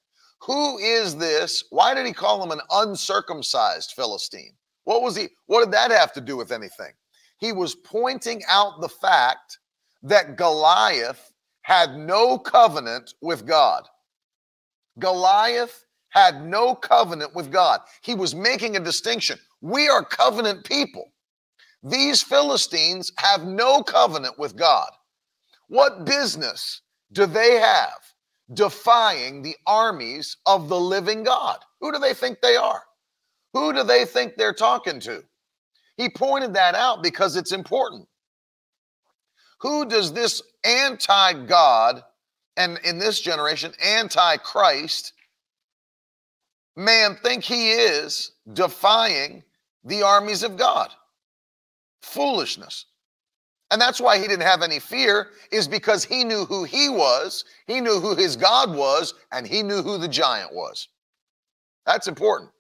Who 0.42 0.78
is 0.80 1.16
this? 1.16 1.64
Why 1.70 1.94
did 1.94 2.06
he 2.06 2.14
call 2.14 2.44
him 2.44 2.52
an 2.52 2.62
uncircumcised 2.72 3.94
Philistine? 3.96 4.54
What 4.84 5.02
was 5.02 5.16
he? 5.16 5.30
What 5.48 5.64
did 5.64 5.74
that 5.74 5.92
have 5.92 6.14
to 6.14 6.22
do 6.22 6.38
with 6.38 6.52
anything? 6.52 6.94
He 7.38 7.52
was 7.52 7.76
pointing 7.76 8.44
out 8.50 8.82
the 8.82 8.90
fact 8.90 9.60
that 10.04 10.36
Goliath 10.38 11.34
had 11.64 11.98
no 11.98 12.38
covenant 12.38 13.14
with 13.22 13.46
God. 13.46 13.88
Goliath 15.00 15.86
had 16.10 16.46
no 16.46 16.76
covenant 16.76 17.36
with 17.36 17.52
God. 17.52 17.82
He 18.02 18.16
was 18.16 18.36
making 18.36 18.78
a 18.78 18.80
distinction. 18.80 19.38
We 19.62 19.90
are 19.90 20.06
covenant 20.06 20.64
people. 20.64 21.12
These 21.84 22.22
Philistines 22.22 23.12
have 23.18 23.44
no 23.44 23.84
covenant 23.84 24.40
with 24.40 24.56
God. 24.56 24.90
What 25.68 26.06
business 26.06 26.82
do 27.12 27.26
they 27.26 27.54
have 27.56 28.00
defying 28.54 29.42
the 29.42 29.56
armies 29.66 30.38
of 30.46 30.70
the 30.70 30.80
living 30.80 31.24
God? 31.24 31.58
Who 31.82 31.92
do 31.92 32.00
they 32.00 32.14
think 32.14 32.42
they 32.42 32.56
are? 32.56 32.84
Who 33.54 33.74
do 33.74 33.84
they 33.84 34.06
think 34.06 34.36
they're 34.36 34.54
talking 34.54 35.00
to? 35.02 35.24
He 35.98 36.10
pointed 36.10 36.54
that 36.54 36.76
out 36.76 37.02
because 37.02 37.36
it's 37.36 37.54
important. 37.54 38.08
Who 39.62 39.86
does 39.86 40.12
this 40.12 40.42
anti 40.64 41.34
God 41.46 42.04
and 42.58 42.80
in 42.84 43.00
this 43.00 43.22
generation, 43.22 43.72
anti 43.84 44.38
Christ 44.38 45.14
man 46.76 47.18
think 47.24 47.44
he 47.44 47.72
is 47.72 48.34
defying 48.54 49.44
the 49.86 50.04
armies 50.04 50.44
of 50.44 50.58
God? 50.58 50.92
Foolishness. 52.02 52.86
And 53.72 53.82
that's 53.82 54.00
why 54.00 54.18
he 54.18 54.28
didn't 54.28 54.46
have 54.46 54.62
any 54.62 54.80
fear, 54.80 55.30
is 55.52 55.68
because 55.68 56.04
he 56.04 56.24
knew 56.24 56.46
who 56.46 56.64
he 56.64 56.88
was, 56.88 57.46
he 57.66 57.82
knew 57.82 58.00
who 58.00 58.16
his 58.16 58.36
God 58.36 58.76
was, 58.76 59.14
and 59.32 59.48
he 59.48 59.64
knew 59.64 59.82
who 59.82 59.98
the 59.98 60.08
giant 60.08 60.54
was. 60.54 60.88
That's 61.86 62.08
important. 62.08 62.52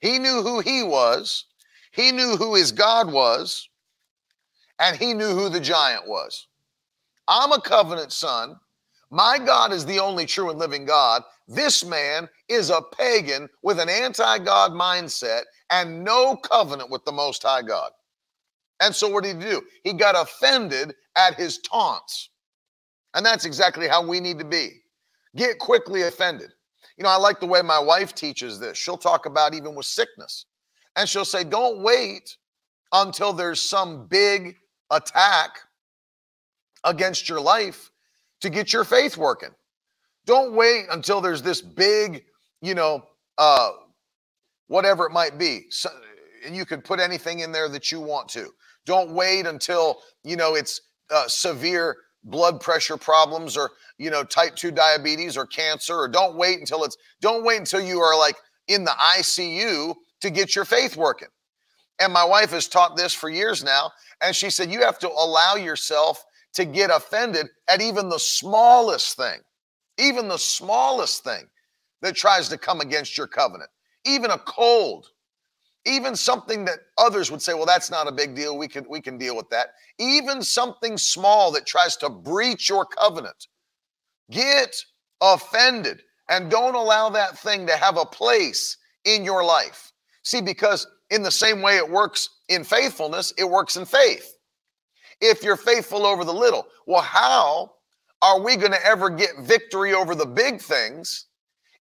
He 0.00 0.18
knew 0.18 0.42
who 0.42 0.60
he 0.60 0.82
was, 0.82 1.44
he 1.92 2.12
knew 2.12 2.36
who 2.36 2.54
his 2.54 2.72
God 2.72 3.12
was, 3.12 3.68
and 4.78 4.96
he 4.96 5.14
knew 5.14 5.34
who 5.34 5.48
the 5.48 5.60
giant 5.60 6.08
was. 6.08 6.48
I'm 7.28 7.52
a 7.52 7.60
covenant 7.60 8.12
son. 8.12 8.56
My 9.10 9.38
God 9.38 9.72
is 9.72 9.86
the 9.86 10.00
only 10.00 10.26
true 10.26 10.50
and 10.50 10.58
living 10.58 10.84
God. 10.84 11.22
This 11.46 11.84
man 11.84 12.28
is 12.48 12.70
a 12.70 12.82
pagan 12.96 13.48
with 13.62 13.78
an 13.78 13.88
anti 13.88 14.38
God 14.38 14.72
mindset 14.72 15.42
and 15.70 16.02
no 16.02 16.36
covenant 16.36 16.90
with 16.90 17.04
the 17.04 17.12
Most 17.12 17.42
High 17.42 17.62
God. 17.62 17.92
And 18.80 18.94
so, 18.94 19.08
what 19.08 19.24
did 19.24 19.36
he 19.36 19.50
do? 19.50 19.62
He 19.82 19.92
got 19.92 20.14
offended 20.20 20.94
at 21.16 21.34
his 21.34 21.58
taunts. 21.58 22.30
And 23.14 23.24
that's 23.24 23.44
exactly 23.44 23.86
how 23.88 24.04
we 24.04 24.20
need 24.20 24.38
to 24.40 24.44
be. 24.44 24.70
Get 25.36 25.58
quickly 25.58 26.02
offended. 26.02 26.50
You 26.96 27.04
know, 27.04 27.10
I 27.10 27.16
like 27.16 27.40
the 27.40 27.46
way 27.46 27.62
my 27.62 27.78
wife 27.78 28.14
teaches 28.14 28.58
this. 28.58 28.76
She'll 28.76 28.96
talk 28.96 29.26
about 29.26 29.54
even 29.54 29.74
with 29.74 29.86
sickness. 29.86 30.46
And 30.96 31.08
she'll 31.08 31.24
say, 31.24 31.44
don't 31.44 31.82
wait 31.82 32.36
until 32.92 33.32
there's 33.32 33.60
some 33.60 34.06
big 34.06 34.56
attack 34.90 35.58
against 36.84 37.28
your 37.28 37.40
life 37.40 37.90
to 38.40 38.50
get 38.50 38.72
your 38.72 38.84
faith 38.84 39.16
working. 39.16 39.50
Don't 40.26 40.54
wait 40.54 40.86
until 40.90 41.20
there's 41.20 41.42
this 41.42 41.60
big, 41.60 42.24
you 42.62 42.74
know, 42.74 43.04
uh, 43.38 43.70
whatever 44.68 45.06
it 45.06 45.12
might 45.12 45.38
be. 45.38 45.66
And 46.44 46.54
you 46.54 46.64
can 46.64 46.80
put 46.80 47.00
anything 47.00 47.40
in 47.40 47.52
there 47.52 47.68
that 47.68 47.90
you 47.90 48.00
want 48.00 48.28
to. 48.30 48.50
Don't 48.86 49.12
wait 49.12 49.46
until, 49.46 49.98
you 50.22 50.36
know, 50.36 50.54
it's 50.54 50.80
uh, 51.10 51.26
severe 51.26 51.96
blood 52.24 52.60
pressure 52.60 52.96
problems 52.96 53.56
or, 53.56 53.70
you 53.98 54.10
know, 54.10 54.24
type 54.24 54.56
2 54.56 54.70
diabetes 54.70 55.36
or 55.36 55.46
cancer, 55.46 55.94
or 55.94 56.08
don't 56.08 56.36
wait 56.36 56.58
until 56.58 56.84
it's, 56.84 56.96
don't 57.20 57.44
wait 57.44 57.58
until 57.58 57.80
you 57.80 58.00
are 58.00 58.18
like 58.18 58.36
in 58.68 58.84
the 58.84 58.90
ICU 58.90 59.94
to 60.20 60.30
get 60.30 60.54
your 60.54 60.64
faith 60.64 60.96
working. 60.96 61.28
And 62.00 62.12
my 62.12 62.24
wife 62.24 62.50
has 62.50 62.66
taught 62.66 62.96
this 62.96 63.12
for 63.12 63.28
years 63.28 63.62
now. 63.62 63.92
And 64.22 64.34
she 64.34 64.50
said, 64.50 64.70
you 64.70 64.80
have 64.80 64.98
to 65.00 65.08
allow 65.08 65.54
yourself 65.54 66.24
to 66.54 66.64
get 66.64 66.90
offended 66.90 67.46
at 67.68 67.82
even 67.82 68.08
the 68.08 68.18
smallest 68.18 69.16
thing, 69.16 69.40
even 69.98 70.28
the 70.28 70.38
smallest 70.38 71.24
thing 71.24 71.44
that 72.02 72.14
tries 72.14 72.48
to 72.48 72.58
come 72.58 72.80
against 72.80 73.16
your 73.16 73.26
covenant, 73.26 73.70
even 74.04 74.30
a 74.30 74.38
cold, 74.38 75.08
even 75.86 76.16
something 76.16 76.64
that 76.64 76.78
others 76.96 77.30
would 77.30 77.42
say, 77.42 77.54
well, 77.54 77.66
that's 77.66 77.90
not 77.90 78.08
a 78.08 78.12
big 78.12 78.34
deal. 78.34 78.56
We 78.56 78.68
can 78.68 78.86
we 78.88 79.00
can 79.00 79.18
deal 79.18 79.36
with 79.36 79.50
that. 79.50 79.68
Even 79.98 80.42
something 80.42 80.96
small 80.96 81.52
that 81.52 81.66
tries 81.66 81.96
to 81.98 82.08
breach 82.08 82.68
your 82.68 82.86
covenant. 82.86 83.48
Get 84.30 84.76
offended 85.20 86.02
and 86.28 86.50
don't 86.50 86.74
allow 86.74 87.10
that 87.10 87.38
thing 87.38 87.66
to 87.66 87.76
have 87.76 87.98
a 87.98 88.06
place 88.06 88.78
in 89.04 89.24
your 89.24 89.44
life. 89.44 89.92
See, 90.22 90.40
because 90.40 90.86
in 91.10 91.22
the 91.22 91.30
same 91.30 91.60
way 91.60 91.76
it 91.76 91.88
works 91.88 92.30
in 92.48 92.64
faithfulness, 92.64 93.32
it 93.36 93.44
works 93.44 93.76
in 93.76 93.84
faith. 93.84 94.36
If 95.20 95.42
you're 95.42 95.56
faithful 95.56 96.06
over 96.06 96.24
the 96.24 96.32
little, 96.32 96.66
well, 96.86 97.02
how 97.02 97.74
are 98.22 98.40
we 98.40 98.56
going 98.56 98.72
to 98.72 98.86
ever 98.86 99.10
get 99.10 99.30
victory 99.40 99.92
over 99.92 100.14
the 100.14 100.26
big 100.26 100.60
things 100.60 101.26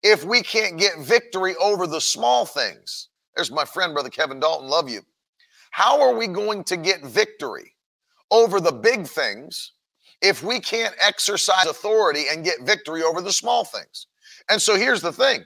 if 0.03 0.25
we 0.25 0.41
can't 0.41 0.77
get 0.77 0.99
victory 0.99 1.55
over 1.55 1.87
the 1.87 2.01
small 2.01 2.45
things? 2.45 3.07
There's 3.35 3.51
my 3.51 3.65
friend, 3.65 3.93
Brother 3.93 4.09
Kevin 4.09 4.39
Dalton. 4.39 4.69
Love 4.69 4.89
you. 4.89 5.01
How 5.71 6.01
are 6.01 6.13
we 6.15 6.27
going 6.27 6.63
to 6.65 6.77
get 6.77 7.03
victory 7.03 7.73
over 8.29 8.59
the 8.59 8.71
big 8.71 9.07
things 9.07 9.71
if 10.21 10.43
we 10.43 10.59
can't 10.59 10.95
exercise 11.01 11.65
authority 11.65 12.25
and 12.31 12.45
get 12.45 12.61
victory 12.61 13.01
over 13.03 13.21
the 13.21 13.33
small 13.33 13.65
things? 13.65 14.07
And 14.49 14.61
so 14.61 14.75
here's 14.75 15.01
the 15.01 15.11
thing 15.11 15.45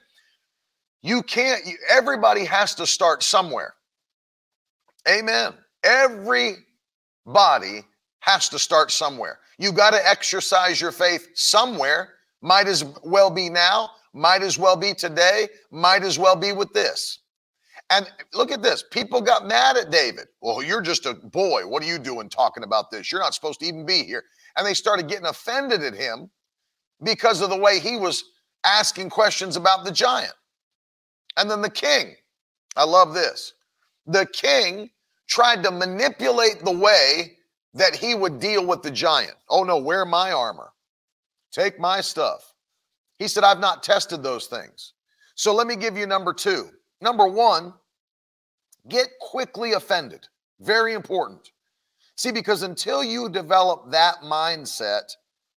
you 1.02 1.24
can't, 1.24 1.66
you, 1.66 1.78
everybody 1.90 2.44
has 2.46 2.76
to 2.76 2.86
start 2.86 3.24
somewhere. 3.24 3.74
Amen. 5.08 5.54
Everybody 5.84 6.66
has 8.20 8.50
to 8.50 8.60
start 8.60 8.92
somewhere. 8.92 9.40
You 9.58 9.72
got 9.72 9.92
to 9.92 10.06
exercise 10.06 10.82
your 10.82 10.92
faith 10.92 11.30
somewhere. 11.36 12.16
Might 12.42 12.68
as 12.68 12.84
well 13.04 13.30
be 13.30 13.50
now, 13.50 13.92
might 14.14 14.44
as 14.44 14.60
well 14.60 14.76
be 14.76 14.94
today, 14.94 15.48
might 15.72 16.04
as 16.04 16.20
well 16.20 16.36
be 16.36 16.52
with 16.52 16.74
this. 16.74 17.20
And 17.90 18.10
look 18.34 18.52
at 18.52 18.62
this. 18.62 18.84
People 18.92 19.22
got 19.22 19.48
mad 19.48 19.78
at 19.78 19.92
David. 19.92 20.28
Well, 20.42 20.62
you're 20.62 20.82
just 20.82 21.06
a 21.06 21.14
boy. 21.14 21.66
What 21.66 21.82
are 21.84 21.88
you 21.88 22.00
doing 22.00 22.28
talking 22.28 22.64
about 22.64 22.92
this? 22.92 23.12
You're 23.12 23.22
not 23.22 23.34
supposed 23.34 23.62
to 23.62 23.66
even 23.66 23.86
be 23.86 24.04
here. 24.04 24.24
And 24.58 24.66
they 24.66 24.74
started 24.74 25.08
getting 25.08 25.28
offended 25.28 25.84
at 25.84 25.94
him 25.94 26.30
because 27.04 27.42
of 27.42 27.50
the 27.50 27.58
way 27.58 27.80
he 27.80 27.96
was 27.96 28.24
asking 28.66 29.10
questions 29.10 29.56
about 29.56 29.86
the 29.86 29.92
giant. 29.92 30.34
And 31.38 31.50
then 31.50 31.62
the 31.62 31.70
king. 31.70 32.16
I 32.76 32.84
love 32.84 33.14
this. 33.14 33.54
The 34.06 34.26
king 34.26 34.90
tried 35.28 35.64
to 35.64 35.72
manipulate 35.72 36.64
the 36.64 36.72
way 36.72 37.38
that 37.74 37.96
he 37.96 38.16
would 38.16 38.40
deal 38.40 38.66
with 38.66 38.82
the 38.82 38.92
giant. 38.92 39.36
Oh 39.50 39.64
no, 39.64 39.78
wear 39.78 40.06
my 40.06 40.32
armor. 40.32 40.74
Take 41.52 41.80
my 41.80 42.02
stuff. 42.02 42.54
He 43.18 43.28
said, 43.28 43.44
I've 43.44 43.60
not 43.60 43.84
tested 43.84 44.24
those 44.24 44.48
things. 44.48 44.94
So 45.36 45.54
let 45.54 45.68
me 45.68 45.76
give 45.76 45.98
you 45.98 46.06
number 46.06 46.34
two. 46.34 46.70
Number 47.02 47.28
one, 47.28 47.74
get 48.90 49.08
quickly 49.20 49.74
offended. 49.74 50.28
Very 50.60 50.94
important. 50.94 51.52
See, 52.16 52.32
because 52.32 52.64
until 52.64 53.04
you 53.04 53.30
develop 53.30 53.92
that 53.92 54.18
mindset, 54.24 55.12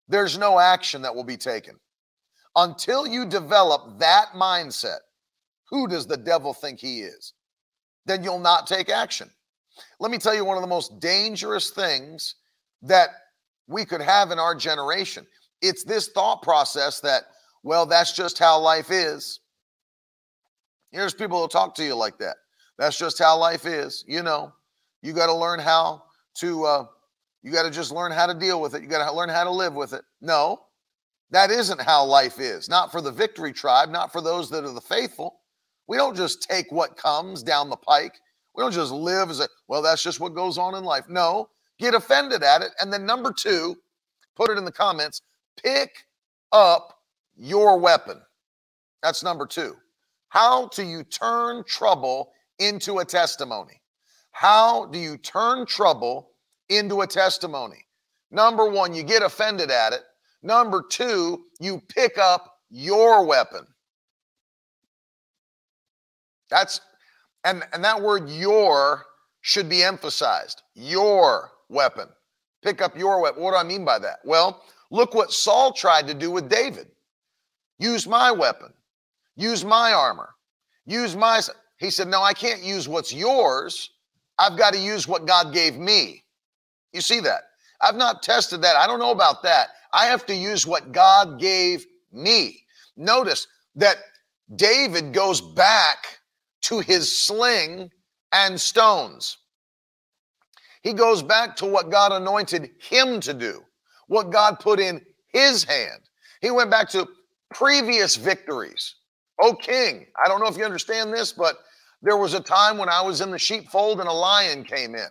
there's 0.08 0.36
no 0.38 0.58
action 0.58 1.02
that 1.02 1.14
will 1.14 1.24
be 1.24 1.36
taken. 1.36 1.76
Until 2.56 3.06
you 3.06 3.24
develop 3.24 3.98
that 4.00 4.28
mindset, 4.34 4.98
who 5.70 5.86
does 5.86 6.06
the 6.06 6.16
devil 6.16 6.52
think 6.52 6.80
he 6.80 7.02
is? 7.02 7.34
Then 8.06 8.24
you'll 8.24 8.40
not 8.40 8.66
take 8.66 8.88
action. 8.88 9.30
Let 10.00 10.10
me 10.10 10.18
tell 10.18 10.34
you 10.34 10.44
one 10.44 10.56
of 10.56 10.62
the 10.62 10.68
most 10.68 10.98
dangerous 10.98 11.70
things 11.70 12.34
that 12.82 13.10
we 13.68 13.84
could 13.84 14.00
have 14.00 14.30
in 14.30 14.38
our 14.38 14.54
generation. 14.54 15.26
It's 15.60 15.84
this 15.84 16.08
thought 16.08 16.42
process 16.42 17.00
that, 17.00 17.24
well, 17.62 17.86
that's 17.86 18.12
just 18.12 18.38
how 18.38 18.58
life 18.58 18.90
is. 18.90 19.40
Here's 20.90 21.14
people 21.14 21.40
who 21.42 21.48
talk 21.48 21.74
to 21.76 21.84
you 21.84 21.94
like 21.94 22.18
that. 22.18 22.36
That's 22.78 22.98
just 22.98 23.18
how 23.18 23.38
life 23.38 23.66
is. 23.66 24.04
You 24.06 24.22
know, 24.22 24.52
you 25.02 25.12
got 25.12 25.26
to 25.26 25.34
learn 25.34 25.58
how 25.60 26.02
to, 26.36 26.64
uh, 26.64 26.86
you 27.42 27.52
got 27.52 27.64
to 27.64 27.70
just 27.70 27.92
learn 27.92 28.12
how 28.12 28.26
to 28.26 28.34
deal 28.34 28.60
with 28.60 28.74
it. 28.74 28.82
You 28.82 28.88
got 28.88 29.08
to 29.08 29.14
learn 29.16 29.28
how 29.28 29.44
to 29.44 29.50
live 29.50 29.74
with 29.74 29.92
it. 29.92 30.02
No, 30.20 30.60
that 31.30 31.50
isn't 31.50 31.80
how 31.80 32.04
life 32.04 32.40
is. 32.40 32.68
Not 32.68 32.90
for 32.90 33.00
the 33.00 33.12
victory 33.12 33.52
tribe, 33.52 33.90
not 33.90 34.12
for 34.12 34.20
those 34.20 34.48
that 34.50 34.64
are 34.64 34.72
the 34.72 34.80
faithful. 34.80 35.40
We 35.86 35.96
don't 35.96 36.16
just 36.16 36.42
take 36.42 36.70
what 36.70 36.96
comes 36.96 37.42
down 37.42 37.70
the 37.70 37.76
pike. 37.76 38.18
We 38.54 38.62
don't 38.62 38.72
just 38.72 38.92
live 38.92 39.30
as 39.30 39.40
a, 39.40 39.48
well, 39.68 39.82
that's 39.82 40.02
just 40.02 40.20
what 40.20 40.34
goes 40.34 40.58
on 40.58 40.74
in 40.74 40.84
life. 40.84 41.04
No, 41.08 41.48
get 41.78 41.94
offended 41.94 42.42
at 42.42 42.62
it. 42.62 42.70
And 42.80 42.92
then 42.92 43.06
number 43.06 43.32
two, 43.32 43.76
put 44.36 44.50
it 44.50 44.58
in 44.58 44.64
the 44.64 44.72
comments, 44.72 45.22
pick 45.62 46.06
up 46.52 46.98
your 47.36 47.78
weapon. 47.78 48.20
That's 49.02 49.22
number 49.22 49.46
two. 49.46 49.76
How 50.28 50.68
do 50.68 50.82
you 50.82 51.04
turn 51.04 51.64
trouble 51.64 52.32
into 52.58 52.98
a 52.98 53.04
testimony? 53.04 53.80
How 54.32 54.86
do 54.86 54.98
you 54.98 55.16
turn 55.16 55.66
trouble 55.66 56.30
into 56.68 57.00
a 57.00 57.06
testimony? 57.06 57.86
Number 58.30 58.68
one, 58.68 58.94
you 58.94 59.02
get 59.02 59.22
offended 59.22 59.70
at 59.70 59.92
it. 59.92 60.02
Number 60.42 60.82
two, 60.88 61.44
you 61.60 61.82
pick 61.88 62.18
up 62.18 62.54
your 62.70 63.24
weapon. 63.24 63.66
That's 66.50 66.80
and 67.44 67.64
and 67.72 67.82
that 67.84 68.00
word 68.00 68.28
your 68.28 69.04
should 69.40 69.68
be 69.68 69.82
emphasized. 69.82 70.62
Your 70.74 71.52
weapon. 71.68 72.08
Pick 72.62 72.82
up 72.82 72.96
your 72.96 73.20
weapon. 73.20 73.42
What 73.42 73.52
do 73.52 73.56
I 73.56 73.62
mean 73.62 73.84
by 73.84 73.98
that? 74.00 74.18
Well, 74.24 74.62
look 74.90 75.14
what 75.14 75.32
Saul 75.32 75.72
tried 75.72 76.06
to 76.08 76.14
do 76.14 76.30
with 76.30 76.48
David. 76.48 76.88
Use 77.78 78.06
my 78.06 78.32
weapon. 78.32 78.72
Use 79.38 79.64
my 79.64 79.92
armor. 79.92 80.34
Use 80.84 81.16
my 81.16 81.40
He 81.78 81.90
said, 81.90 82.08
"No, 82.08 82.22
I 82.22 82.34
can't 82.34 82.60
use 82.60 82.88
what's 82.88 83.12
yours. 83.12 83.90
I've 84.36 84.58
got 84.58 84.72
to 84.72 84.80
use 84.80 85.06
what 85.06 85.26
God 85.26 85.54
gave 85.54 85.76
me." 85.76 86.24
You 86.92 87.00
see 87.00 87.20
that? 87.20 87.44
I've 87.80 87.94
not 87.94 88.22
tested 88.24 88.62
that. 88.62 88.74
I 88.76 88.88
don't 88.88 88.98
know 88.98 89.12
about 89.12 89.44
that. 89.44 89.70
I 89.92 90.06
have 90.06 90.26
to 90.26 90.34
use 90.34 90.66
what 90.66 90.90
God 90.90 91.38
gave 91.38 91.86
me. 92.10 92.64
Notice 92.96 93.46
that 93.76 93.98
David 94.56 95.12
goes 95.12 95.40
back 95.40 96.18
to 96.62 96.80
his 96.80 97.24
sling 97.24 97.92
and 98.32 98.60
stones. 98.60 99.38
He 100.82 100.92
goes 100.92 101.22
back 101.22 101.54
to 101.56 101.66
what 101.66 101.90
God 101.90 102.10
anointed 102.10 102.72
him 102.80 103.20
to 103.20 103.32
do, 103.34 103.64
what 104.08 104.30
God 104.30 104.58
put 104.58 104.80
in 104.80 105.04
his 105.28 105.62
hand. 105.62 106.02
He 106.40 106.50
went 106.50 106.70
back 106.70 106.88
to 106.90 107.08
previous 107.54 108.16
victories. 108.16 108.96
Oh, 109.40 109.54
king, 109.54 110.06
I 110.22 110.28
don't 110.28 110.40
know 110.40 110.48
if 110.48 110.56
you 110.56 110.64
understand 110.64 111.12
this, 111.12 111.32
but 111.32 111.58
there 112.02 112.16
was 112.16 112.34
a 112.34 112.40
time 112.40 112.78
when 112.78 112.88
I 112.88 113.02
was 113.02 113.20
in 113.20 113.30
the 113.30 113.38
sheepfold 113.38 114.00
and 114.00 114.08
a 114.08 114.12
lion 114.12 114.64
came 114.64 114.94
in, 114.94 115.08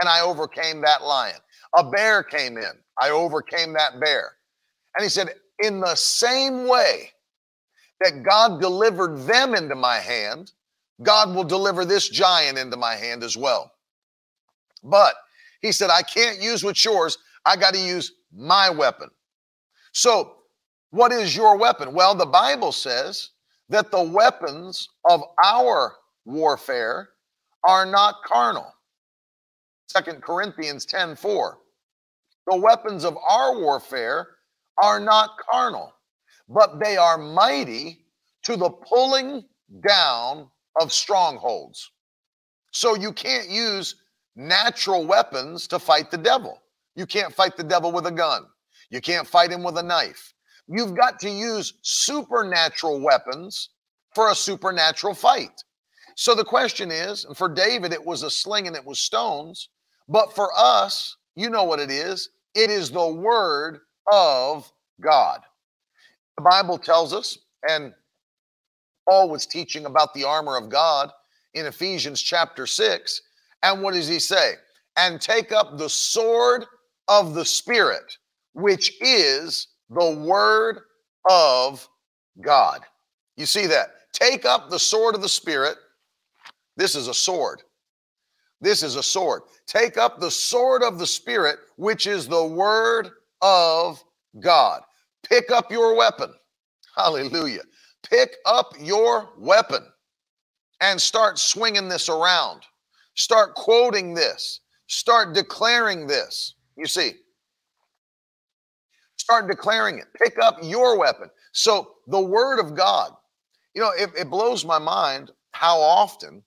and 0.00 0.08
I 0.08 0.20
overcame 0.20 0.80
that 0.82 1.02
lion. 1.02 1.38
A 1.76 1.88
bear 1.88 2.22
came 2.22 2.56
in, 2.56 2.72
I 3.00 3.10
overcame 3.10 3.72
that 3.74 4.00
bear. 4.00 4.32
And 4.96 5.04
he 5.04 5.08
said, 5.08 5.34
In 5.60 5.80
the 5.80 5.94
same 5.94 6.66
way 6.66 7.10
that 8.00 8.22
God 8.22 8.60
delivered 8.60 9.18
them 9.26 9.54
into 9.54 9.76
my 9.76 9.98
hand, 9.98 10.52
God 11.02 11.34
will 11.34 11.44
deliver 11.44 11.84
this 11.84 12.08
giant 12.08 12.58
into 12.58 12.76
my 12.76 12.94
hand 12.94 13.22
as 13.22 13.36
well. 13.36 13.72
But 14.82 15.14
he 15.60 15.72
said, 15.72 15.90
I 15.90 16.02
can't 16.02 16.40
use 16.40 16.64
what's 16.64 16.84
yours. 16.84 17.18
I 17.44 17.56
got 17.56 17.74
to 17.74 17.80
use 17.80 18.12
my 18.32 18.70
weapon. 18.70 19.10
So, 19.92 20.36
what 20.90 21.12
is 21.12 21.36
your 21.36 21.56
weapon? 21.56 21.94
Well, 21.94 22.14
the 22.14 22.26
Bible 22.26 22.72
says 22.72 23.30
that 23.70 23.90
the 23.92 24.02
weapons 24.02 24.88
of 25.08 25.22
our 25.42 25.94
warfare 26.24 27.08
are 27.66 27.86
not 27.86 28.16
carnal. 28.24 28.66
Second 29.86 30.22
Corinthians 30.22 30.84
10 30.84 31.16
4. 31.16 31.58
The 32.48 32.56
weapons 32.56 33.04
of 33.04 33.16
our 33.16 33.58
warfare 33.58 34.26
are 34.82 34.98
not 34.98 35.30
carnal, 35.50 35.92
but 36.48 36.80
they 36.80 36.96
are 36.96 37.16
mighty 37.16 38.04
to 38.42 38.56
the 38.56 38.70
pulling 38.70 39.44
down 39.86 40.48
of 40.80 40.92
strongholds. 40.92 41.92
So 42.72 42.96
you 42.96 43.12
can't 43.12 43.48
use 43.48 43.96
natural 44.34 45.06
weapons 45.06 45.68
to 45.68 45.78
fight 45.78 46.10
the 46.10 46.18
devil. 46.18 46.60
You 46.96 47.06
can't 47.06 47.34
fight 47.34 47.56
the 47.56 47.64
devil 47.64 47.92
with 47.92 48.06
a 48.06 48.12
gun. 48.12 48.46
You 48.90 49.00
can't 49.00 49.26
fight 49.26 49.52
him 49.52 49.62
with 49.62 49.78
a 49.78 49.82
knife. 49.82 50.34
You've 50.72 50.96
got 50.96 51.18
to 51.20 51.30
use 51.30 51.74
supernatural 51.82 53.00
weapons 53.00 53.70
for 54.14 54.30
a 54.30 54.34
supernatural 54.34 55.14
fight. 55.14 55.64
So 56.14 56.34
the 56.34 56.44
question 56.44 56.92
is, 56.92 57.24
and 57.24 57.36
for 57.36 57.48
David, 57.48 57.92
it 57.92 58.04
was 58.04 58.22
a 58.22 58.30
sling 58.30 58.68
and 58.68 58.76
it 58.76 58.84
was 58.84 59.00
stones. 59.00 59.68
But 60.08 60.32
for 60.32 60.50
us, 60.56 61.16
you 61.34 61.50
know 61.50 61.64
what 61.64 61.80
it 61.80 61.90
is 61.90 62.30
it 62.54 62.70
is 62.70 62.90
the 62.90 63.08
word 63.08 63.80
of 64.12 64.70
God. 65.00 65.40
The 66.36 66.42
Bible 66.42 66.78
tells 66.78 67.12
us, 67.12 67.38
and 67.68 67.92
Paul 69.08 69.28
was 69.28 69.46
teaching 69.46 69.86
about 69.86 70.14
the 70.14 70.24
armor 70.24 70.56
of 70.56 70.68
God 70.68 71.10
in 71.54 71.66
Ephesians 71.66 72.20
chapter 72.22 72.66
6. 72.66 73.22
And 73.62 73.82
what 73.82 73.94
does 73.94 74.08
he 74.08 74.18
say? 74.20 74.54
And 74.96 75.20
take 75.20 75.52
up 75.52 75.78
the 75.78 75.88
sword 75.88 76.64
of 77.08 77.34
the 77.34 77.44
Spirit, 77.44 78.16
which 78.52 79.00
is 79.00 79.68
the 79.90 80.10
word 80.12 80.80
of 81.28 81.86
God. 82.40 82.80
You 83.36 83.46
see 83.46 83.66
that? 83.66 83.88
Take 84.12 84.44
up 84.44 84.70
the 84.70 84.78
sword 84.78 85.14
of 85.14 85.22
the 85.22 85.28
Spirit. 85.28 85.76
This 86.76 86.94
is 86.94 87.08
a 87.08 87.14
sword. 87.14 87.62
This 88.60 88.82
is 88.82 88.96
a 88.96 89.02
sword. 89.02 89.42
Take 89.66 89.96
up 89.96 90.20
the 90.20 90.30
sword 90.30 90.82
of 90.82 90.98
the 90.98 91.06
Spirit, 91.06 91.58
which 91.76 92.06
is 92.06 92.28
the 92.28 92.44
word 92.44 93.10
of 93.42 94.02
God. 94.40 94.82
Pick 95.28 95.50
up 95.50 95.70
your 95.70 95.96
weapon. 95.96 96.32
Hallelujah. 96.96 97.62
Pick 98.08 98.36
up 98.46 98.72
your 98.80 99.30
weapon 99.38 99.84
and 100.80 101.00
start 101.00 101.38
swinging 101.38 101.88
this 101.88 102.08
around. 102.08 102.62
Start 103.14 103.54
quoting 103.54 104.14
this. 104.14 104.60
Start 104.86 105.34
declaring 105.34 106.06
this. 106.06 106.54
You 106.76 106.86
see, 106.86 107.12
start 109.30 109.48
declaring 109.48 109.98
it. 109.98 110.06
Pick 110.20 110.38
up 110.42 110.58
your 110.62 110.98
weapon. 110.98 111.30
So, 111.52 111.94
the 112.08 112.20
word 112.20 112.58
of 112.58 112.74
God, 112.74 113.12
you 113.74 113.80
know, 113.80 113.92
it, 113.96 114.10
it 114.18 114.28
blows 114.28 114.64
my 114.64 114.78
mind 114.78 115.30
how 115.52 115.80
often 115.80 116.42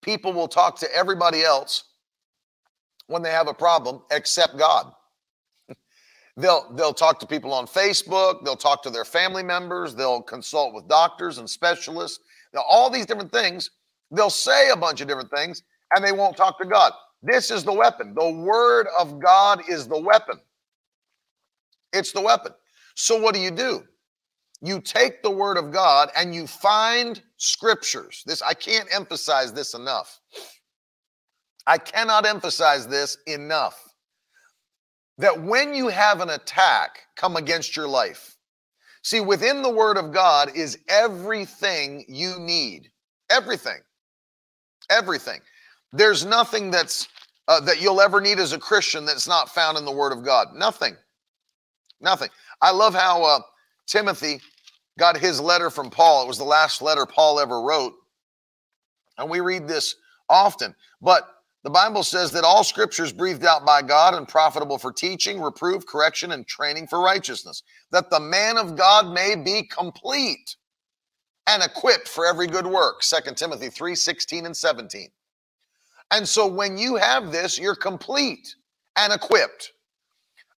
people 0.00 0.32
will 0.32 0.46
talk 0.46 0.78
to 0.78 0.94
everybody 0.94 1.42
else 1.42 1.84
when 3.08 3.22
they 3.22 3.30
have 3.30 3.48
a 3.48 3.54
problem 3.54 4.02
except 4.12 4.56
God. 4.56 4.92
They'll 6.36 6.72
they'll 6.74 6.92
talk 6.94 7.20
to 7.20 7.26
people 7.26 7.52
on 7.52 7.66
Facebook, 7.66 8.44
they'll 8.44 8.56
talk 8.56 8.82
to 8.82 8.90
their 8.90 9.04
family 9.04 9.44
members, 9.44 9.94
they'll 9.94 10.20
consult 10.20 10.74
with 10.74 10.88
doctors 10.88 11.38
and 11.38 11.48
specialists, 11.48 12.18
now, 12.54 12.62
all 12.68 12.88
these 12.88 13.06
different 13.06 13.32
things. 13.32 13.70
They'll 14.10 14.30
say 14.30 14.70
a 14.70 14.76
bunch 14.76 15.00
of 15.00 15.08
different 15.08 15.30
things 15.30 15.62
and 15.94 16.04
they 16.04 16.12
won't 16.12 16.36
talk 16.36 16.58
to 16.60 16.66
God. 16.66 16.92
This 17.24 17.50
is 17.50 17.64
the 17.64 17.72
weapon. 17.72 18.14
The 18.14 18.30
word 18.30 18.86
of 18.98 19.18
God 19.18 19.62
is 19.68 19.88
the 19.88 19.98
weapon. 19.98 20.38
It's 21.92 22.12
the 22.12 22.20
weapon. 22.20 22.52
So 22.94 23.18
what 23.18 23.34
do 23.34 23.40
you 23.40 23.50
do? 23.50 23.82
You 24.60 24.80
take 24.80 25.22
the 25.22 25.30
word 25.30 25.56
of 25.56 25.72
God 25.72 26.10
and 26.16 26.34
you 26.34 26.46
find 26.46 27.22
scriptures. 27.38 28.22
This 28.26 28.42
I 28.42 28.52
can't 28.52 28.88
emphasize 28.94 29.52
this 29.52 29.74
enough. 29.74 30.20
I 31.66 31.78
cannot 31.78 32.26
emphasize 32.26 32.86
this 32.86 33.16
enough 33.26 33.82
that 35.16 35.42
when 35.42 35.74
you 35.74 35.88
have 35.88 36.20
an 36.20 36.30
attack 36.30 37.00
come 37.16 37.36
against 37.36 37.74
your 37.74 37.88
life, 37.88 38.36
see, 39.02 39.20
within 39.20 39.62
the 39.62 39.70
Word 39.70 39.96
of 39.96 40.12
God 40.12 40.50
is 40.54 40.78
everything 40.88 42.04
you 42.06 42.38
need. 42.38 42.90
Everything. 43.30 43.78
Everything. 44.90 45.40
There's 45.94 46.24
nothing 46.26 46.72
that's 46.72 47.08
uh, 47.46 47.60
that 47.60 47.80
you'll 47.80 48.00
ever 48.00 48.20
need 48.20 48.38
as 48.38 48.52
a 48.52 48.58
Christian 48.58 49.04
that's 49.04 49.28
not 49.28 49.48
found 49.48 49.78
in 49.78 49.84
the 49.84 49.92
Word 49.92 50.12
of 50.12 50.24
God. 50.24 50.48
Nothing. 50.54 50.96
Nothing. 52.00 52.30
I 52.60 52.72
love 52.72 52.94
how 52.94 53.22
uh, 53.22 53.40
Timothy 53.86 54.40
got 54.98 55.16
his 55.16 55.40
letter 55.40 55.70
from 55.70 55.90
Paul. 55.90 56.24
It 56.24 56.28
was 56.28 56.38
the 56.38 56.44
last 56.44 56.82
letter 56.82 57.06
Paul 57.06 57.38
ever 57.38 57.60
wrote. 57.62 57.92
And 59.18 59.30
we 59.30 59.40
read 59.40 59.68
this 59.68 59.94
often. 60.28 60.74
But 61.00 61.28
the 61.62 61.70
Bible 61.70 62.02
says 62.02 62.32
that 62.32 62.44
all 62.44 62.64
scripture 62.64 63.04
is 63.04 63.12
breathed 63.12 63.44
out 63.44 63.64
by 63.64 63.80
God 63.80 64.14
and 64.14 64.26
profitable 64.26 64.78
for 64.78 64.92
teaching, 64.92 65.40
reproof, 65.40 65.86
correction, 65.86 66.32
and 66.32 66.46
training 66.46 66.88
for 66.88 67.00
righteousness, 67.00 67.62
that 67.92 68.10
the 68.10 68.20
man 68.20 68.56
of 68.56 68.76
God 68.76 69.12
may 69.12 69.36
be 69.36 69.62
complete 69.62 70.56
and 71.46 71.62
equipped 71.62 72.08
for 72.08 72.26
every 72.26 72.46
good 72.46 72.66
work. 72.66 73.02
2 73.02 73.34
Timothy 73.34 73.68
3 73.68 73.94
16 73.94 74.46
and 74.46 74.56
17. 74.56 75.08
And 76.10 76.28
so 76.28 76.46
when 76.46 76.78
you 76.78 76.96
have 76.96 77.32
this, 77.32 77.58
you're 77.58 77.74
complete 77.74 78.54
and 78.96 79.12
equipped. 79.12 79.72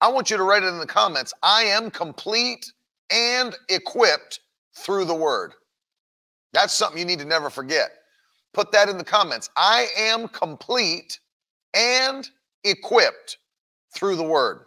I 0.00 0.08
want 0.08 0.30
you 0.30 0.36
to 0.36 0.42
write 0.42 0.62
it 0.62 0.68
in 0.68 0.78
the 0.78 0.86
comments. 0.86 1.32
I 1.42 1.62
am 1.64 1.90
complete 1.90 2.72
and 3.10 3.56
equipped 3.68 4.40
through 4.76 5.04
the 5.04 5.14
word. 5.14 5.54
That's 6.52 6.72
something 6.72 6.98
you 6.98 7.04
need 7.04 7.18
to 7.20 7.24
never 7.24 7.50
forget. 7.50 7.90
Put 8.52 8.70
that 8.72 8.88
in 8.88 8.98
the 8.98 9.04
comments. 9.04 9.50
I 9.56 9.88
am 9.96 10.28
complete 10.28 11.18
and 11.74 12.28
equipped 12.62 13.38
through 13.94 14.16
the 14.16 14.24
word. 14.24 14.66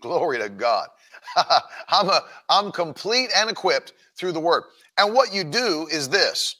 Glory 0.00 0.38
to 0.38 0.48
God. 0.48 0.88
I'm 1.88 2.08
a 2.08 2.22
I'm 2.48 2.72
complete 2.72 3.30
and 3.36 3.50
equipped 3.50 3.94
through 4.16 4.32
the 4.32 4.40
word. 4.40 4.64
And 4.98 5.14
what 5.14 5.32
you 5.32 5.44
do 5.44 5.86
is 5.90 6.08
this 6.08 6.56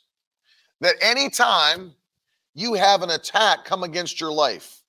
that 0.80 0.96
anytime 1.00 1.94
you 2.54 2.74
have 2.74 3.02
an 3.02 3.10
attack 3.10 3.64
come 3.64 3.82
against 3.82 4.20
your 4.20 4.32
life, 4.32 4.82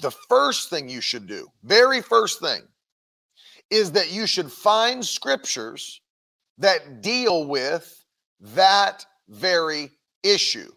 the 0.00 0.10
first 0.10 0.70
thing 0.70 0.88
you 0.88 1.00
should 1.00 1.26
do, 1.26 1.48
very 1.62 2.00
first 2.00 2.40
thing, 2.40 2.62
is 3.70 3.92
that 3.92 4.10
you 4.10 4.26
should 4.26 4.50
find 4.50 5.04
scriptures 5.04 6.00
that 6.58 7.02
deal 7.02 7.46
with 7.46 8.04
that 8.40 9.04
very 9.28 9.90
issue. 10.22 10.70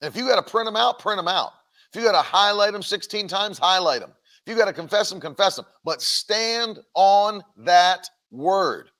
And 0.00 0.12
if 0.12 0.16
you 0.16 0.28
got 0.28 0.44
to 0.44 0.50
print 0.50 0.66
them 0.66 0.76
out, 0.76 0.98
print 0.98 1.18
them 1.18 1.28
out. 1.28 1.52
If 1.92 2.00
you 2.00 2.06
got 2.06 2.20
to 2.20 2.26
highlight 2.26 2.72
them 2.72 2.82
16 2.82 3.28
times, 3.28 3.58
highlight 3.58 4.00
them. 4.00 4.12
If 4.46 4.52
you 4.52 4.58
got 4.58 4.66
to 4.66 4.72
confess 4.72 5.10
them, 5.10 5.20
confess 5.20 5.56
them. 5.56 5.66
But 5.84 6.02
stand 6.02 6.78
on 6.94 7.42
that 7.58 8.08
word. 8.30 8.90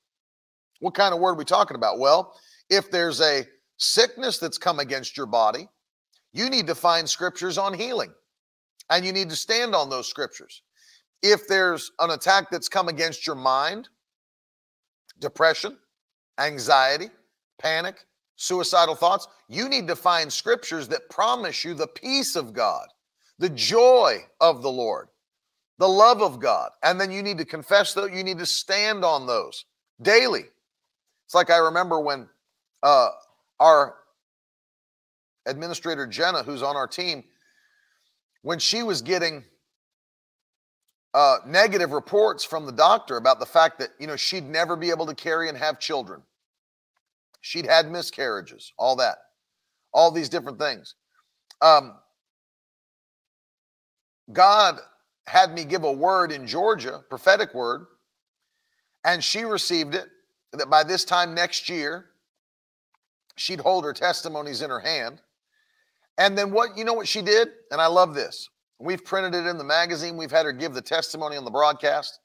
What 0.81 0.95
kind 0.95 1.13
of 1.13 1.21
word 1.21 1.33
are 1.33 1.39
we 1.39 1.45
talking 1.45 1.77
about? 1.77 1.99
Well, 1.99 2.35
if 2.71 2.91
there's 2.91 3.21
a 3.21 3.47
sickness 3.77 4.39
that's 4.39 4.59
come 4.59 4.79
against 4.79 5.17
your 5.17 5.27
body, 5.27 5.69
you 6.33 6.51
need 6.51 6.67
to 6.67 6.75
find 6.75 7.09
scriptures 7.09 7.59
on 7.59 7.75
healing 7.75 8.13
and 8.91 9.05
you 9.05 9.13
need 9.13 9.31
to 9.31 9.37
stand 9.37 9.75
on 9.75 9.91
those 9.91 10.09
scriptures. 10.09 10.63
If 11.23 11.49
there's 11.49 11.91
an 11.99 12.11
attack 12.11 12.51
that's 12.51 12.69
come 12.69 12.89
against 12.89 13.27
your 13.27 13.37
mind, 13.37 13.89
depression, 15.21 15.77
anxiety, 16.39 17.09
panic, 17.59 18.07
suicidal 18.37 18.95
thoughts, 18.95 19.27
you 19.49 19.69
need 19.69 19.89
to 19.89 19.97
find 19.97 20.33
scriptures 20.33 20.89
that 20.89 21.11
promise 21.11 21.65
you 21.65 21.75
the 21.75 21.89
peace 21.89 22.37
of 22.37 22.53
God, 22.53 22.87
the 23.39 23.49
joy 23.51 24.19
of 24.41 24.63
the 24.63 24.71
Lord, 24.71 25.09
the 25.79 25.89
love 25.89 26.23
of 26.23 26.39
God. 26.39 26.71
And 26.83 27.01
then 27.01 27.11
you 27.11 27.23
need 27.23 27.39
to 27.39 27.45
confess 27.45 27.95
those, 27.95 28.13
you 28.13 28.23
need 28.23 28.39
to 28.39 28.47
stand 28.47 29.05
on 29.05 29.27
those 29.27 29.65
daily. 30.01 30.45
It's 31.27 31.35
like 31.35 31.51
I 31.51 31.59
remember 31.59 32.01
when 32.01 32.29
uh, 32.83 33.11
our 33.59 33.97
administrator 35.49 36.07
Jenna, 36.07 36.43
who's 36.43 36.63
on 36.63 36.77
our 36.77 36.87
team, 36.87 37.25
when 38.43 38.59
she 38.59 38.83
was 38.83 39.03
getting 39.03 39.45
uh, 41.15 41.39
negative 41.47 41.93
reports 41.93 42.45
from 42.45 42.67
the 42.67 42.73
doctor 42.73 43.17
about 43.17 43.41
the 43.41 43.47
fact 43.47 43.79
that 43.79 43.91
you 43.99 44.07
know 44.07 44.17
she'd 44.17 44.45
never 44.45 44.77
be 44.77 44.91
able 44.91 45.07
to 45.07 45.15
carry 45.15 45.49
and 45.49 45.59
have 45.59 45.81
children, 45.81 46.23
she'd 47.41 47.67
had 47.67 47.91
miscarriages, 47.91 48.73
all 48.79 48.97
that, 48.97 49.19
all 49.93 50.11
these 50.11 50.29
different 50.29 50.59
things. 50.59 50.95
Um, 51.61 51.95
God 54.33 54.79
had 55.27 55.53
me 55.53 55.65
give 55.65 55.85
a 55.85 55.93
word 55.93 56.33
in 56.33 56.47
Georgia, 56.47 57.03
prophetic 57.09 57.55
word, 57.55 57.87
and 59.05 59.23
she 59.23 59.43
received 59.43 59.95
it. 59.95 60.07
That 60.53 60.71
by 60.71 60.83
this 60.83 61.05
time 61.05 61.35
next 61.35 61.69
year, 61.69 62.07
she'd 63.37 63.61
hold 63.61 63.85
her 63.85 63.93
testimonies 63.93 64.63
in 64.63 64.71
her 64.71 64.81
hand. 64.81 65.21
And 66.19 66.37
then 66.37 66.51
what, 66.51 66.77
you 66.77 66.85
know 66.85 66.95
what 66.95 67.09
she 67.09 67.23
did? 67.23 67.49
And 67.71 67.81
I 67.81 67.87
love 67.87 68.15
this. 68.15 68.49
We've 68.81 69.05
printed 69.05 69.35
it 69.35 69.47
in 69.47 69.57
the 69.57 69.65
magazine. 69.65 70.17
We've 70.17 70.31
had 70.31 70.45
her 70.45 70.53
give 70.53 70.75
the 70.75 70.83
testimony 70.83 71.37
on 71.37 71.45
the 71.45 71.51
broadcast. 71.51 72.19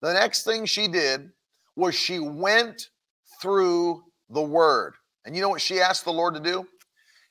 The 0.00 0.12
next 0.12 0.44
thing 0.44 0.66
she 0.66 0.86
did 0.88 1.30
was 1.74 1.94
she 1.94 2.18
went 2.18 2.88
through 3.40 4.02
the 4.30 4.42
word. 4.42 4.94
And 5.24 5.34
you 5.34 5.42
know 5.42 5.48
what 5.48 5.60
she 5.60 5.80
asked 5.80 6.04
the 6.04 6.12
Lord 6.12 6.34
to 6.34 6.40
do? 6.40 6.66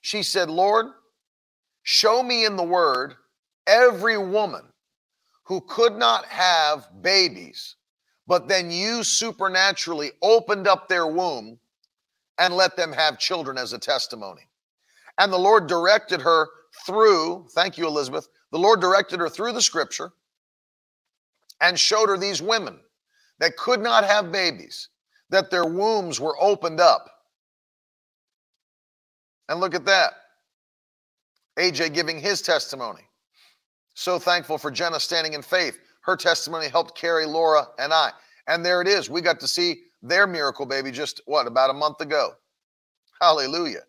She 0.01 0.23
said, 0.23 0.49
Lord, 0.49 0.87
show 1.83 2.23
me 2.23 2.45
in 2.45 2.55
the 2.55 2.63
word 2.63 3.15
every 3.67 4.17
woman 4.17 4.63
who 5.43 5.61
could 5.61 5.95
not 5.95 6.25
have 6.25 6.87
babies, 7.01 7.75
but 8.27 8.47
then 8.47 8.71
you 8.71 9.03
supernaturally 9.03 10.11
opened 10.21 10.67
up 10.67 10.87
their 10.87 11.07
womb 11.07 11.59
and 12.37 12.55
let 12.55 12.75
them 12.75 12.91
have 12.93 13.19
children 13.19 13.57
as 13.57 13.73
a 13.73 13.79
testimony. 13.79 14.47
And 15.17 15.31
the 15.31 15.37
Lord 15.37 15.67
directed 15.67 16.21
her 16.21 16.47
through, 16.85 17.47
thank 17.53 17.77
you, 17.77 17.87
Elizabeth. 17.87 18.27
The 18.51 18.59
Lord 18.59 18.81
directed 18.81 19.19
her 19.19 19.29
through 19.29 19.53
the 19.53 19.61
scripture 19.61 20.11
and 21.61 21.79
showed 21.79 22.09
her 22.09 22.17
these 22.17 22.41
women 22.41 22.79
that 23.39 23.57
could 23.57 23.81
not 23.81 24.03
have 24.03 24.31
babies, 24.31 24.89
that 25.29 25.51
their 25.51 25.65
wombs 25.65 26.19
were 26.19 26.41
opened 26.41 26.79
up. 26.79 27.09
And 29.49 29.59
look 29.59 29.75
at 29.75 29.85
that. 29.85 30.13
AJ 31.57 31.93
giving 31.93 32.19
his 32.19 32.41
testimony. 32.41 33.01
So 33.93 34.17
thankful 34.17 34.57
for 34.57 34.71
Jenna 34.71 34.99
standing 34.99 35.33
in 35.33 35.41
faith. 35.41 35.77
Her 36.01 36.15
testimony 36.15 36.67
helped 36.67 36.97
carry 36.97 37.25
Laura 37.25 37.67
and 37.77 37.93
I. 37.93 38.11
And 38.47 38.65
there 38.65 38.81
it 38.81 38.87
is. 38.87 39.09
We 39.09 39.21
got 39.21 39.39
to 39.41 39.47
see 39.47 39.81
their 40.01 40.25
miracle 40.25 40.65
baby 40.65 40.91
just 40.91 41.21
what 41.25 41.47
about 41.47 41.69
a 41.69 41.73
month 41.73 42.01
ago. 42.01 42.31
Hallelujah 43.19 43.81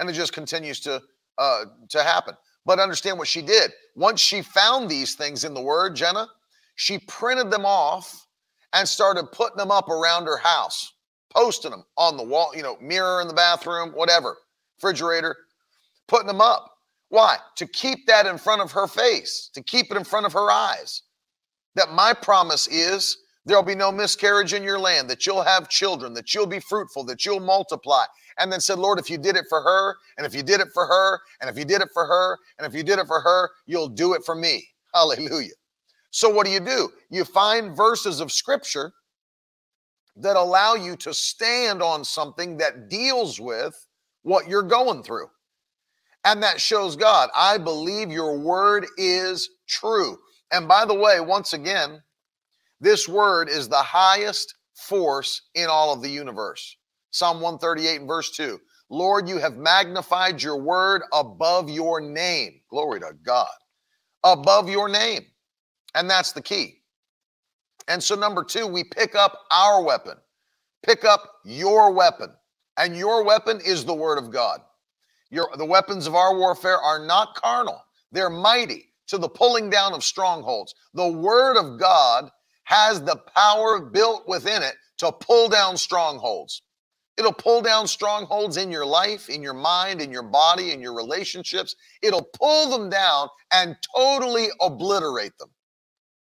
and 0.00 0.10
it 0.10 0.14
just 0.14 0.32
continues 0.32 0.80
to 0.80 1.00
uh, 1.38 1.66
to 1.90 2.02
happen. 2.02 2.34
But 2.66 2.80
understand 2.80 3.18
what 3.18 3.28
she 3.28 3.42
did. 3.42 3.70
Once 3.94 4.20
she 4.20 4.42
found 4.42 4.90
these 4.90 5.14
things 5.14 5.44
in 5.44 5.54
the 5.54 5.60
Word, 5.60 5.94
Jenna, 5.94 6.26
she 6.74 6.98
printed 6.98 7.50
them 7.50 7.64
off 7.64 8.26
and 8.72 8.88
started 8.88 9.30
putting 9.32 9.56
them 9.56 9.70
up 9.70 9.88
around 9.88 10.24
her 10.24 10.36
house, 10.36 10.92
posting 11.34 11.70
them 11.70 11.84
on 11.96 12.16
the 12.16 12.22
wall, 12.22 12.52
you 12.54 12.62
know, 12.62 12.76
mirror 12.80 13.20
in 13.20 13.28
the 13.28 13.34
bathroom, 13.34 13.90
whatever, 13.90 14.36
refrigerator, 14.76 15.36
putting 16.08 16.26
them 16.26 16.40
up. 16.40 16.70
Why? 17.08 17.38
To 17.56 17.66
keep 17.66 18.06
that 18.06 18.26
in 18.26 18.38
front 18.38 18.62
of 18.62 18.70
her 18.72 18.86
face, 18.86 19.50
to 19.54 19.62
keep 19.62 19.90
it 19.90 19.96
in 19.96 20.04
front 20.04 20.26
of 20.26 20.32
her 20.32 20.50
eyes. 20.50 21.02
That 21.74 21.90
my 21.90 22.12
promise 22.12 22.68
is 22.68 23.16
there'll 23.46 23.62
be 23.62 23.74
no 23.74 23.90
miscarriage 23.90 24.52
in 24.52 24.62
your 24.62 24.78
land, 24.78 25.08
that 25.10 25.26
you'll 25.26 25.42
have 25.42 25.68
children, 25.68 26.14
that 26.14 26.34
you'll 26.34 26.46
be 26.46 26.60
fruitful, 26.60 27.04
that 27.04 27.24
you'll 27.24 27.40
multiply, 27.40 28.04
and 28.38 28.52
then 28.52 28.60
said, 28.60 28.78
Lord, 28.78 28.98
if 28.98 29.10
you 29.10 29.18
did 29.18 29.36
it 29.36 29.46
for 29.48 29.60
her, 29.62 29.96
and 30.16 30.26
if 30.26 30.34
you 30.34 30.42
did 30.42 30.60
it 30.60 30.68
for 30.72 30.86
her, 30.86 31.20
and 31.40 31.48
if 31.48 31.56
you 31.56 31.64
did 31.64 31.80
it 31.80 31.88
for 31.92 32.06
her, 32.06 32.38
and 32.58 32.66
if 32.66 32.74
you 32.74 32.82
did 32.82 32.98
it 32.98 33.06
for 33.06 33.20
her, 33.20 33.50
you'll 33.66 33.88
do 33.88 34.14
it 34.14 34.22
for 34.24 34.34
me. 34.34 34.66
Hallelujah. 34.94 35.54
So, 36.10 36.28
what 36.28 36.44
do 36.44 36.52
you 36.52 36.60
do? 36.60 36.90
You 37.10 37.24
find 37.24 37.76
verses 37.76 38.20
of 38.20 38.32
scripture 38.32 38.92
that 40.16 40.36
allow 40.36 40.74
you 40.74 40.96
to 40.96 41.14
stand 41.14 41.82
on 41.82 42.04
something 42.04 42.56
that 42.58 42.88
deals 42.88 43.40
with 43.40 43.74
what 44.22 44.48
you're 44.48 44.62
going 44.62 45.02
through. 45.02 45.28
And 46.24 46.42
that 46.42 46.60
shows 46.60 46.96
God, 46.96 47.30
I 47.34 47.56
believe 47.56 48.10
your 48.10 48.38
word 48.38 48.86
is 48.98 49.48
true. 49.66 50.18
And 50.52 50.68
by 50.68 50.84
the 50.84 50.94
way, 50.94 51.20
once 51.20 51.52
again, 51.52 52.02
this 52.80 53.08
word 53.08 53.48
is 53.48 53.68
the 53.68 53.76
highest 53.76 54.54
force 54.74 55.42
in 55.54 55.66
all 55.68 55.92
of 55.92 56.02
the 56.02 56.08
universe. 56.08 56.76
Psalm 57.10 57.40
138 57.40 58.00
and 58.00 58.08
verse 58.08 58.30
2. 58.36 58.58
Lord, 58.88 59.28
you 59.28 59.38
have 59.38 59.56
magnified 59.56 60.42
your 60.42 60.60
word 60.60 61.02
above 61.12 61.70
your 61.70 62.00
name. 62.00 62.60
Glory 62.70 63.00
to 63.00 63.12
God. 63.24 63.48
Above 64.24 64.68
your 64.68 64.88
name. 64.88 65.22
And 65.94 66.08
that's 66.08 66.32
the 66.32 66.42
key. 66.42 66.82
And 67.88 68.02
so, 68.02 68.14
number 68.14 68.44
two, 68.44 68.66
we 68.66 68.84
pick 68.84 69.14
up 69.14 69.40
our 69.50 69.82
weapon. 69.82 70.14
Pick 70.84 71.04
up 71.04 71.22
your 71.44 71.92
weapon. 71.92 72.30
And 72.76 72.96
your 72.96 73.24
weapon 73.24 73.60
is 73.64 73.84
the 73.84 73.94
word 73.94 74.18
of 74.18 74.32
God. 74.32 74.60
Your, 75.30 75.48
the 75.56 75.64
weapons 75.64 76.06
of 76.06 76.14
our 76.14 76.36
warfare 76.36 76.78
are 76.78 77.04
not 77.04 77.34
carnal, 77.34 77.82
they're 78.12 78.30
mighty 78.30 78.86
to 79.08 79.18
the 79.18 79.28
pulling 79.28 79.70
down 79.70 79.92
of 79.92 80.04
strongholds. 80.04 80.74
The 80.94 81.08
word 81.08 81.56
of 81.56 81.78
God 81.78 82.30
has 82.70 83.02
the 83.02 83.16
power 83.36 83.80
built 83.80 84.28
within 84.28 84.62
it 84.62 84.76
to 84.98 85.10
pull 85.10 85.48
down 85.48 85.76
strongholds. 85.76 86.62
It'll 87.18 87.32
pull 87.32 87.62
down 87.62 87.88
strongholds 87.88 88.56
in 88.56 88.70
your 88.70 88.86
life, 88.86 89.28
in 89.28 89.42
your 89.42 89.54
mind, 89.54 90.00
in 90.00 90.12
your 90.12 90.22
body, 90.22 90.70
in 90.70 90.80
your 90.80 90.94
relationships. 90.94 91.74
It'll 92.00 92.28
pull 92.38 92.70
them 92.70 92.88
down 92.88 93.28
and 93.52 93.76
totally 93.96 94.46
obliterate 94.60 95.36
them. 95.40 95.50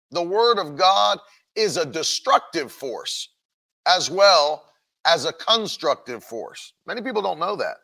The 0.09 0.23
Word 0.23 0.57
of 0.57 0.75
God 0.75 1.19
is 1.55 1.77
a 1.77 1.85
destructive 1.85 2.71
force 2.71 3.29
as 3.87 4.09
well 4.09 4.65
as 5.05 5.25
a 5.25 5.33
constructive 5.33 6.23
force. 6.23 6.73
Many 6.87 7.03
people 7.03 7.21
don't 7.21 7.39
know 7.39 7.55
that. 7.57 7.75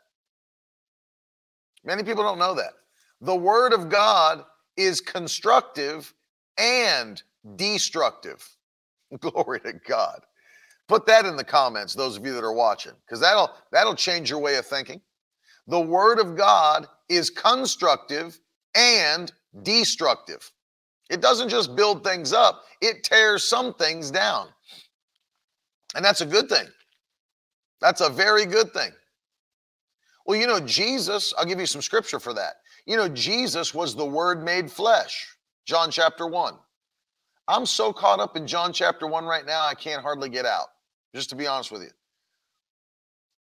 Many 1.84 2.04
people 2.04 2.24
don't 2.24 2.40
know 2.40 2.56
that. 2.56 2.74
The 3.22 3.36
Word 3.36 3.74
of 3.74 3.90
God 3.90 4.44
is 4.76 5.02
constructive 5.02 6.16
and 6.58 7.22
destructive. 7.56 8.48
Glory 9.20 9.60
to 9.62 9.74
God. 9.74 10.22
Put 10.88 11.06
that 11.06 11.26
in 11.26 11.36
the 11.36 11.44
comments, 11.44 11.94
those 11.94 12.18
of 12.18 12.26
you 12.26 12.34
that 12.34 12.44
are 12.44 12.54
watching, 12.54 12.94
because 13.06 13.20
that'll 13.20 13.52
that'll 13.72 13.96
change 13.96 14.30
your 14.30 14.40
way 14.40 14.56
of 14.56 14.66
thinking. 14.66 15.00
The 15.68 15.80
word 15.80 16.20
of 16.20 16.36
God 16.36 16.88
is 17.10 17.30
constructive 17.30 18.40
and 18.76 19.32
destructive. 19.62 20.52
It 21.12 21.22
doesn't 21.22 21.50
just 21.50 21.76
build 21.76 22.04
things 22.04 22.34
up, 22.34 22.64
it 22.82 23.04
tears 23.04 23.44
some 23.44 23.74
things 23.76 24.10
down. 24.10 24.48
And 25.96 26.04
that's 26.04 26.22
a 26.22 26.26
good 26.26 26.50
thing. 26.50 26.68
That's 27.82 28.02
a 28.02 28.10
very 28.10 28.46
good 28.46 28.74
thing. 28.74 28.92
Well, 30.26 30.40
you 30.40 30.46
know, 30.46 30.60
Jesus, 30.60 31.34
I'll 31.38 31.46
give 31.46 31.60
you 31.60 31.66
some 31.66 31.82
scripture 31.82 32.20
for 32.20 32.34
that. 32.34 32.56
You 32.86 32.98
know, 32.98 33.10
Jesus 33.10 33.74
was 33.74 33.96
the 33.96 34.06
word 34.06 34.44
made 34.44 34.72
flesh, 34.72 35.28
John 35.66 35.90
chapter 35.90 36.28
1. 36.28 36.56
I'm 37.50 37.66
so 37.66 37.92
caught 37.92 38.20
up 38.20 38.38
in 38.38 38.46
John 38.46 38.72
chapter 38.72 39.08
1 39.08 39.26
right 39.26 39.46
now, 39.46 39.66
I 39.66 39.74
can't 39.74 40.04
hardly 40.04 40.30
get 40.30 40.46
out 40.46 40.68
just 41.16 41.32
to 41.32 41.36
be 41.36 41.48
honest 41.48 41.72
with 41.72 41.82
you. 41.82 41.90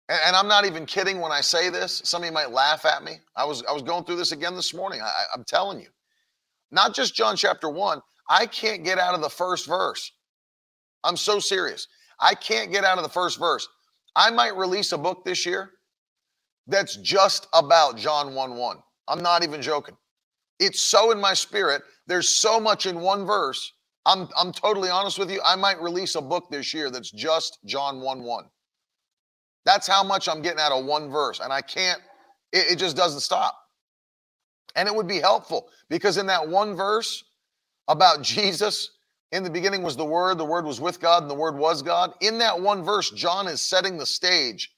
And, 0.08 0.18
and, 0.28 0.36
I'm 0.36 0.48
not 0.48 0.64
even 0.64 0.86
kidding 0.86 1.20
when 1.20 1.30
I 1.30 1.42
say 1.42 1.68
this. 1.68 2.00
Some 2.04 2.22
of 2.22 2.26
you 2.26 2.32
might 2.32 2.50
laugh 2.50 2.86
at 2.86 3.04
me. 3.04 3.18
I 3.36 3.44
was 3.44 3.62
I 3.68 3.72
was 3.72 3.82
going 3.82 4.04
through 4.04 4.16
this 4.16 4.32
again 4.32 4.56
this 4.56 4.72
morning. 4.72 5.02
I, 5.02 5.24
I'm 5.34 5.44
telling 5.44 5.78
you, 5.78 5.88
not 6.70 6.94
just 6.94 7.14
John 7.14 7.36
chapter 7.36 7.68
one. 7.68 8.00
I 8.30 8.46
can't 8.46 8.84
get 8.84 8.98
out 8.98 9.14
of 9.14 9.20
the 9.20 9.28
first 9.28 9.66
verse. 9.66 10.10
I'm 11.04 11.16
so 11.16 11.38
serious. 11.38 11.86
I 12.20 12.34
can't 12.34 12.72
get 12.72 12.84
out 12.84 12.98
of 12.98 13.04
the 13.04 13.10
first 13.10 13.38
verse. 13.38 13.68
I 14.16 14.30
might 14.30 14.56
release 14.56 14.92
a 14.92 14.98
book 14.98 15.24
this 15.24 15.46
year 15.46 15.70
that's 16.66 16.96
just 16.96 17.46
about 17.52 17.98
John 17.98 18.34
1 18.34 18.56
1. 18.56 18.78
I'm 19.08 19.22
not 19.22 19.42
even 19.44 19.60
joking. 19.60 19.96
It's 20.58 20.80
so 20.80 21.10
in 21.10 21.20
my 21.20 21.34
spirit. 21.34 21.82
There's 22.06 22.28
so 22.28 22.58
much 22.58 22.86
in 22.86 23.00
one 23.00 23.26
verse. 23.26 23.72
I'm, 24.08 24.26
I'm 24.38 24.52
totally 24.52 24.88
honest 24.88 25.18
with 25.18 25.30
you. 25.30 25.40
I 25.44 25.54
might 25.54 25.80
release 25.82 26.14
a 26.14 26.22
book 26.22 26.50
this 26.50 26.72
year 26.72 26.90
that's 26.90 27.10
just 27.10 27.58
John 27.66 28.00
1 28.00 28.22
1. 28.22 28.44
That's 29.66 29.86
how 29.86 30.02
much 30.02 30.30
I'm 30.30 30.40
getting 30.40 30.60
out 30.60 30.72
of 30.72 30.86
one 30.86 31.10
verse. 31.10 31.40
And 31.40 31.52
I 31.52 31.60
can't, 31.60 32.00
it, 32.50 32.72
it 32.72 32.76
just 32.78 32.96
doesn't 32.96 33.20
stop. 33.20 33.54
And 34.74 34.88
it 34.88 34.94
would 34.94 35.06
be 35.06 35.18
helpful 35.18 35.68
because 35.90 36.16
in 36.16 36.26
that 36.26 36.48
one 36.48 36.74
verse 36.74 37.22
about 37.86 38.22
Jesus, 38.22 38.90
in 39.30 39.42
the 39.42 39.50
beginning 39.50 39.82
was 39.82 39.94
the 39.94 40.06
Word, 40.06 40.38
the 40.38 40.44
Word 40.44 40.64
was 40.64 40.80
with 40.80 41.00
God, 41.00 41.22
and 41.22 41.30
the 41.30 41.34
Word 41.34 41.58
was 41.58 41.82
God. 41.82 42.14
In 42.22 42.38
that 42.38 42.58
one 42.58 42.82
verse, 42.82 43.10
John 43.10 43.46
is 43.46 43.60
setting 43.60 43.98
the 43.98 44.06
stage 44.06 44.74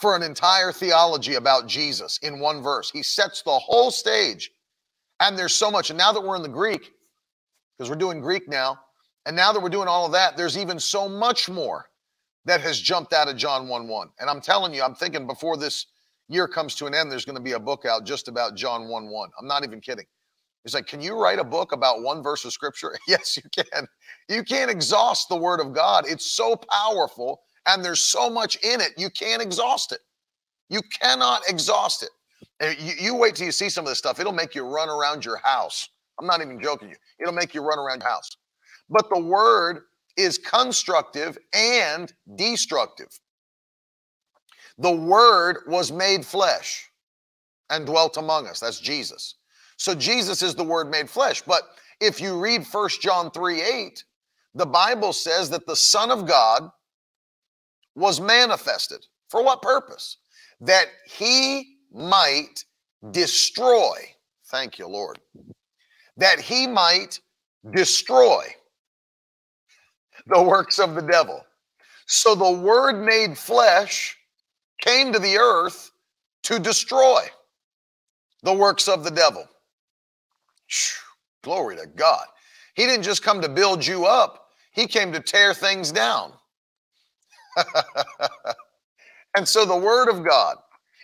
for 0.00 0.14
an 0.14 0.22
entire 0.22 0.70
theology 0.70 1.34
about 1.34 1.66
Jesus 1.66 2.20
in 2.22 2.38
one 2.38 2.62
verse. 2.62 2.88
He 2.92 3.02
sets 3.02 3.42
the 3.42 3.58
whole 3.58 3.90
stage. 3.90 4.52
And 5.18 5.36
there's 5.36 5.54
so 5.54 5.72
much. 5.72 5.90
And 5.90 5.98
now 5.98 6.12
that 6.12 6.22
we're 6.22 6.36
in 6.36 6.42
the 6.42 6.48
Greek, 6.48 6.92
because 7.76 7.90
we're 7.90 7.96
doing 7.96 8.20
Greek 8.20 8.48
now, 8.48 8.78
and 9.26 9.34
now 9.34 9.52
that 9.52 9.62
we're 9.62 9.68
doing 9.68 9.88
all 9.88 10.06
of 10.06 10.12
that, 10.12 10.36
there's 10.36 10.56
even 10.56 10.78
so 10.78 11.08
much 11.08 11.48
more 11.48 11.86
that 12.44 12.60
has 12.60 12.80
jumped 12.80 13.12
out 13.12 13.28
of 13.28 13.36
John 13.36 13.68
1 13.68 13.88
1. 13.88 14.08
And 14.20 14.30
I'm 14.30 14.40
telling 14.40 14.72
you, 14.72 14.82
I'm 14.82 14.94
thinking 14.94 15.26
before 15.26 15.56
this 15.56 15.86
year 16.28 16.46
comes 16.46 16.74
to 16.76 16.86
an 16.86 16.94
end, 16.94 17.10
there's 17.10 17.24
going 17.24 17.36
to 17.36 17.42
be 17.42 17.52
a 17.52 17.58
book 17.58 17.84
out 17.84 18.04
just 18.04 18.28
about 18.28 18.56
John 18.56 18.88
1 18.88 19.08
1. 19.08 19.30
I'm 19.38 19.46
not 19.48 19.64
even 19.64 19.80
kidding. 19.80 20.06
He's 20.64 20.74
like, 20.74 20.86
Can 20.86 21.00
you 21.00 21.20
write 21.20 21.38
a 21.38 21.44
book 21.44 21.72
about 21.72 22.02
one 22.02 22.22
verse 22.22 22.44
of 22.44 22.52
scripture? 22.52 22.96
yes, 23.08 23.36
you 23.36 23.64
can. 23.64 23.86
You 24.28 24.44
can't 24.44 24.70
exhaust 24.70 25.28
the 25.28 25.36
word 25.36 25.60
of 25.60 25.72
God. 25.72 26.04
It's 26.06 26.32
so 26.32 26.56
powerful 26.56 27.40
and 27.66 27.84
there's 27.84 28.00
so 28.00 28.30
much 28.30 28.56
in 28.62 28.80
it, 28.80 28.92
you 28.96 29.10
can't 29.10 29.42
exhaust 29.42 29.92
it. 29.92 30.00
You 30.68 30.80
cannot 31.00 31.42
exhaust 31.48 32.04
it. 32.04 32.10
You, 32.80 32.92
you 32.98 33.14
wait 33.14 33.34
till 33.34 33.46
you 33.46 33.52
see 33.52 33.68
some 33.68 33.84
of 33.84 33.88
this 33.88 33.98
stuff, 33.98 34.18
it'll 34.20 34.32
make 34.32 34.54
you 34.54 34.64
run 34.64 34.88
around 34.88 35.24
your 35.24 35.36
house. 35.38 35.88
I'm 36.18 36.26
not 36.26 36.40
even 36.40 36.60
joking 36.60 36.88
you. 36.88 36.96
It'll 37.20 37.34
make 37.34 37.54
you 37.54 37.62
run 37.62 37.78
around 37.78 38.00
your 38.00 38.08
house. 38.08 38.30
But 38.88 39.08
the 39.10 39.20
word 39.20 39.82
is 40.16 40.38
constructive 40.38 41.36
and 41.52 42.12
destructive. 42.36 43.08
The 44.78 44.92
word 44.92 45.58
was 45.66 45.92
made 45.92 46.24
flesh 46.24 46.90
and 47.70 47.86
dwelt 47.86 48.16
among 48.16 48.46
us. 48.46 48.60
That's 48.60 48.80
Jesus. 48.80 49.36
So 49.76 49.94
Jesus 49.94 50.42
is 50.42 50.54
the 50.54 50.64
word 50.64 50.90
made 50.90 51.08
flesh. 51.10 51.42
But 51.42 51.62
if 52.00 52.20
you 52.20 52.38
read 52.38 52.66
First 52.66 53.00
John 53.02 53.30
3 53.30 53.62
8, 53.62 54.04
the 54.54 54.66
Bible 54.66 55.12
says 55.12 55.50
that 55.50 55.66
the 55.66 55.76
Son 55.76 56.10
of 56.10 56.26
God 56.26 56.70
was 57.94 58.20
manifested. 58.20 59.04
For 59.28 59.42
what 59.42 59.62
purpose? 59.62 60.18
That 60.60 60.86
he 61.06 61.76
might 61.92 62.64
destroy. 63.10 63.96
Thank 64.50 64.78
you, 64.78 64.86
Lord. 64.86 65.18
That 66.16 66.40
he 66.40 66.66
might 66.66 67.20
destroy 67.72 68.46
the 70.26 70.42
works 70.42 70.78
of 70.78 70.94
the 70.94 71.02
devil. 71.02 71.44
So 72.06 72.34
the 72.34 72.50
word 72.50 73.04
made 73.04 73.36
flesh 73.36 74.16
came 74.80 75.12
to 75.12 75.18
the 75.18 75.36
earth 75.36 75.90
to 76.44 76.58
destroy 76.58 77.22
the 78.42 78.52
works 78.52 78.88
of 78.88 79.04
the 79.04 79.10
devil. 79.10 79.48
Glory 81.42 81.76
to 81.76 81.86
God. 81.86 82.24
He 82.74 82.86
didn't 82.86 83.04
just 83.04 83.22
come 83.22 83.40
to 83.40 83.48
build 83.48 83.84
you 83.86 84.04
up, 84.06 84.48
he 84.72 84.86
came 84.86 85.12
to 85.12 85.20
tear 85.20 85.54
things 85.54 85.90
down. 85.90 86.32
and 89.36 89.48
so 89.48 89.64
the 89.64 89.76
word 89.76 90.08
of 90.08 90.24
God, 90.24 90.56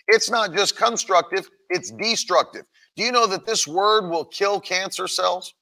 it's 0.07 0.29
not 0.29 0.53
just 0.53 0.77
constructive, 0.77 1.49
it's 1.69 1.91
destructive. 1.91 2.65
Do 2.95 3.03
you 3.03 3.11
know 3.11 3.27
that 3.27 3.45
this 3.45 3.67
word 3.67 4.09
will 4.09 4.25
kill 4.25 4.59
cancer 4.59 5.07
cells? 5.07 5.53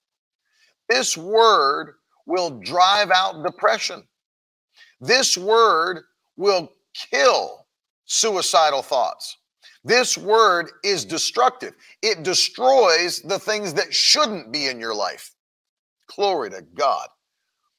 This 0.90 1.16
word 1.16 1.96
will 2.26 2.60
drive 2.60 3.12
out 3.12 3.44
depression. 3.44 4.04
This 5.00 5.38
word 5.38 6.04
will 6.36 6.72
kill 6.94 7.66
suicidal 8.06 8.82
thoughts. 8.82 9.38
This 9.84 10.18
word 10.18 10.72
is 10.84 11.06
destructive. 11.06 11.74
It 12.02 12.24
destroys 12.24 13.22
the 13.22 13.40
things 13.40 13.74
that 13.74 13.94
shouldn't 13.94 14.52
be 14.52 14.68
in 14.68 14.80
your 14.80 14.94
life. 14.94 15.34
Glory 16.08 16.50
to 16.52 16.62
God. 16.76 17.08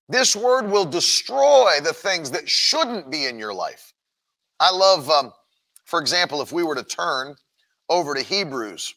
This 0.08 0.34
word 0.34 0.68
will 0.70 0.84
destroy 0.84 1.74
the 1.82 1.92
things 1.92 2.30
that 2.32 2.48
shouldn't 2.48 3.10
be 3.10 3.26
in 3.26 3.38
your 3.38 3.54
life. 3.54 3.92
I 4.58 4.70
love, 4.70 5.08
um, 5.10 5.32
for 5.84 6.00
example, 6.00 6.42
if 6.42 6.50
we 6.50 6.64
were 6.64 6.74
to 6.74 6.82
turn 6.82 7.36
over 7.88 8.14
to 8.14 8.22
Hebrews 8.22 8.94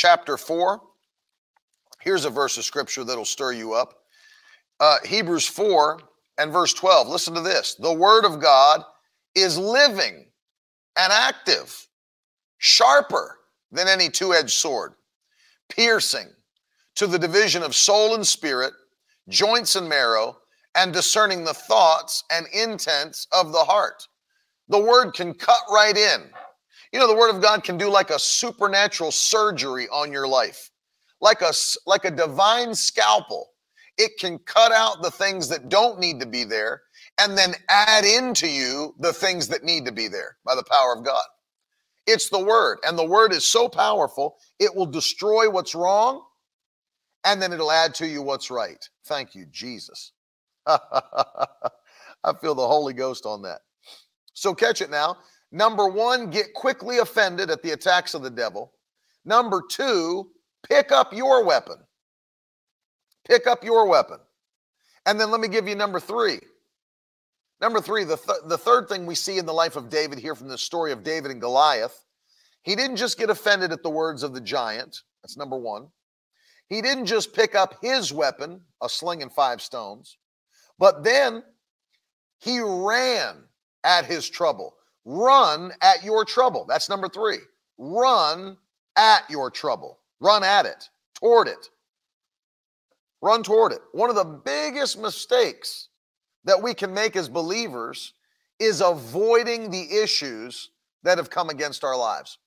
chapter 0.00 0.38
4, 0.38 0.80
here's 2.00 2.24
a 2.24 2.30
verse 2.30 2.56
of 2.56 2.64
scripture 2.64 3.04
that'll 3.04 3.26
stir 3.26 3.52
you 3.52 3.74
up. 3.74 3.96
Uh, 4.80 4.96
Hebrews 5.04 5.46
4 5.46 6.00
and 6.38 6.50
verse 6.50 6.72
12. 6.72 7.06
Listen 7.06 7.34
to 7.34 7.42
this. 7.42 7.74
The 7.74 7.92
word 7.92 8.24
of 8.24 8.40
God 8.40 8.82
is 9.34 9.58
living 9.58 10.24
and 10.96 11.12
active 11.12 11.86
sharper 12.56 13.40
than 13.72 13.88
any 13.88 14.08
two 14.08 14.32
edged 14.32 14.52
sword, 14.52 14.94
piercing 15.68 16.28
to 16.94 17.06
the 17.06 17.18
division 17.18 17.62
of 17.62 17.74
soul 17.74 18.14
and 18.14 18.26
spirit, 18.26 18.72
joints 19.28 19.76
and 19.76 19.86
marrow, 19.86 20.38
and 20.76 20.94
discerning 20.94 21.44
the 21.44 21.52
thoughts 21.52 22.24
and 22.32 22.46
intents 22.54 23.26
of 23.32 23.52
the 23.52 23.58
heart. 23.58 24.08
The 24.70 24.80
word 24.80 25.12
can 25.12 25.34
cut 25.34 25.60
right 25.70 25.96
in. 25.96 26.30
You 26.92 26.98
know, 26.98 27.08
the 27.08 27.16
word 27.16 27.34
of 27.34 27.42
God 27.42 27.62
can 27.62 27.78
do 27.78 27.88
like 27.88 28.10
a 28.10 28.18
supernatural 28.18 29.12
surgery 29.12 29.88
on 29.88 30.12
your 30.12 30.26
life, 30.26 30.70
like 31.20 31.42
a, 31.42 31.52
like 31.86 32.04
a 32.04 32.10
divine 32.10 32.74
scalpel. 32.74 33.50
It 33.98 34.12
can 34.18 34.38
cut 34.40 34.72
out 34.72 35.02
the 35.02 35.10
things 35.10 35.48
that 35.48 35.68
don't 35.68 36.00
need 36.00 36.20
to 36.20 36.26
be 36.26 36.44
there 36.44 36.82
and 37.20 37.36
then 37.36 37.54
add 37.68 38.04
into 38.04 38.48
you 38.48 38.94
the 38.98 39.12
things 39.12 39.48
that 39.48 39.62
need 39.62 39.84
to 39.86 39.92
be 39.92 40.08
there 40.08 40.36
by 40.44 40.54
the 40.54 40.64
power 40.64 40.94
of 40.96 41.04
God. 41.04 41.24
It's 42.06 42.30
the 42.30 42.42
word. 42.42 42.78
And 42.84 42.98
the 42.98 43.04
word 43.04 43.32
is 43.32 43.46
so 43.46 43.68
powerful, 43.68 44.38
it 44.58 44.74
will 44.74 44.86
destroy 44.86 45.50
what's 45.50 45.74
wrong 45.74 46.22
and 47.24 47.40
then 47.40 47.52
it'll 47.52 47.70
add 47.70 47.94
to 47.96 48.06
you 48.06 48.22
what's 48.22 48.50
right. 48.50 48.88
Thank 49.04 49.34
you, 49.34 49.46
Jesus. 49.50 50.12
I 50.66 50.78
feel 52.40 52.54
the 52.54 52.66
Holy 52.66 52.94
Ghost 52.94 53.26
on 53.26 53.42
that. 53.42 53.60
So 54.32 54.54
catch 54.54 54.80
it 54.80 54.90
now. 54.90 55.16
Number 55.52 55.88
one, 55.88 56.30
get 56.30 56.54
quickly 56.54 56.98
offended 56.98 57.50
at 57.50 57.62
the 57.62 57.72
attacks 57.72 58.14
of 58.14 58.22
the 58.22 58.30
devil. 58.30 58.72
Number 59.24 59.62
two, 59.68 60.30
pick 60.68 60.92
up 60.92 61.12
your 61.12 61.44
weapon. 61.44 61.76
Pick 63.26 63.46
up 63.46 63.64
your 63.64 63.86
weapon. 63.88 64.18
And 65.06 65.20
then 65.20 65.30
let 65.30 65.40
me 65.40 65.48
give 65.48 65.66
you 65.66 65.74
number 65.74 66.00
three. 66.00 66.38
Number 67.60 67.80
three, 67.80 68.04
the, 68.04 68.16
th- 68.16 68.38
the 68.46 68.56
third 68.56 68.88
thing 68.88 69.04
we 69.04 69.14
see 69.14 69.38
in 69.38 69.46
the 69.46 69.52
life 69.52 69.76
of 69.76 69.90
David 69.90 70.18
here 70.18 70.34
from 70.34 70.48
the 70.48 70.56
story 70.56 70.92
of 70.92 71.02
David 71.02 71.30
and 71.30 71.40
Goliath, 71.40 72.04
he 72.62 72.74
didn't 72.74 72.96
just 72.96 73.18
get 73.18 73.30
offended 73.30 73.72
at 73.72 73.82
the 73.82 73.90
words 73.90 74.22
of 74.22 74.32
the 74.32 74.40
giant. 74.40 75.02
That's 75.22 75.36
number 75.36 75.56
one. 75.56 75.88
He 76.68 76.80
didn't 76.80 77.06
just 77.06 77.34
pick 77.34 77.54
up 77.54 77.74
his 77.82 78.12
weapon, 78.12 78.60
a 78.82 78.88
sling 78.88 79.22
and 79.22 79.32
five 79.32 79.60
stones, 79.60 80.16
but 80.78 81.02
then 81.02 81.42
he 82.38 82.60
ran 82.60 83.44
at 83.84 84.06
his 84.06 84.28
trouble. 84.28 84.74
Run 85.04 85.72
at 85.80 86.02
your 86.04 86.24
trouble. 86.24 86.64
That's 86.68 86.88
number 86.88 87.08
three. 87.08 87.38
Run 87.78 88.56
at 88.96 89.28
your 89.30 89.50
trouble. 89.50 89.98
Run 90.20 90.44
at 90.44 90.66
it, 90.66 90.88
toward 91.14 91.48
it. 91.48 91.70
Run 93.22 93.42
toward 93.42 93.72
it. 93.72 93.80
One 93.92 94.10
of 94.10 94.16
the 94.16 94.24
biggest 94.24 94.98
mistakes 94.98 95.88
that 96.44 96.62
we 96.62 96.74
can 96.74 96.92
make 96.92 97.16
as 97.16 97.28
believers 97.28 98.14
is 98.58 98.80
avoiding 98.80 99.70
the 99.70 100.00
issues 100.02 100.70
that 101.02 101.18
have 101.18 101.30
come 101.30 101.48
against 101.48 101.84
our 101.84 101.96
lives. 101.96 102.38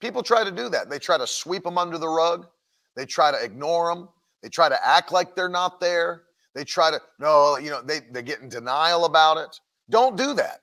People 0.00 0.22
try 0.22 0.44
to 0.44 0.50
do 0.50 0.68
that. 0.70 0.88
They 0.88 0.98
try 0.98 1.18
to 1.18 1.26
sweep 1.26 1.64
them 1.64 1.78
under 1.78 1.98
the 1.98 2.08
rug, 2.08 2.46
they 2.94 3.06
try 3.06 3.30
to 3.30 3.42
ignore 3.42 3.94
them, 3.94 4.08
they 4.42 4.48
try 4.48 4.68
to 4.68 4.86
act 4.86 5.12
like 5.12 5.34
they're 5.34 5.48
not 5.48 5.80
there. 5.80 6.22
They 6.56 6.64
try 6.64 6.90
to, 6.90 6.98
no, 7.18 7.58
you 7.58 7.68
know, 7.68 7.82
they, 7.82 8.00
they 8.10 8.22
get 8.22 8.40
in 8.40 8.48
denial 8.48 9.04
about 9.04 9.36
it. 9.36 9.60
Don't 9.90 10.16
do 10.16 10.32
that. 10.34 10.62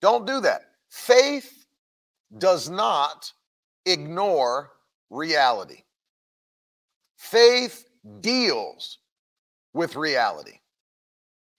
Don't 0.00 0.26
do 0.26 0.40
that. 0.40 0.62
Faith 0.88 1.66
does 2.38 2.68
not 2.68 3.32
ignore 3.84 4.72
reality. 5.10 5.82
Faith 7.16 7.88
deals 8.20 8.98
with 9.72 9.96
reality. 9.96 10.58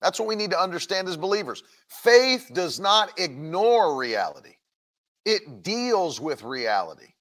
That's 0.02 0.20
what 0.20 0.28
we 0.28 0.36
need 0.36 0.52
to 0.52 0.60
understand 0.60 1.08
as 1.08 1.18
believers. 1.18 1.64
Faith 1.88 2.52
does 2.54 2.80
not 2.80 3.20
ignore 3.20 3.98
reality, 3.98 4.56
it 5.26 5.64
deals 5.64 6.20
with 6.20 6.44
reality. 6.44 7.14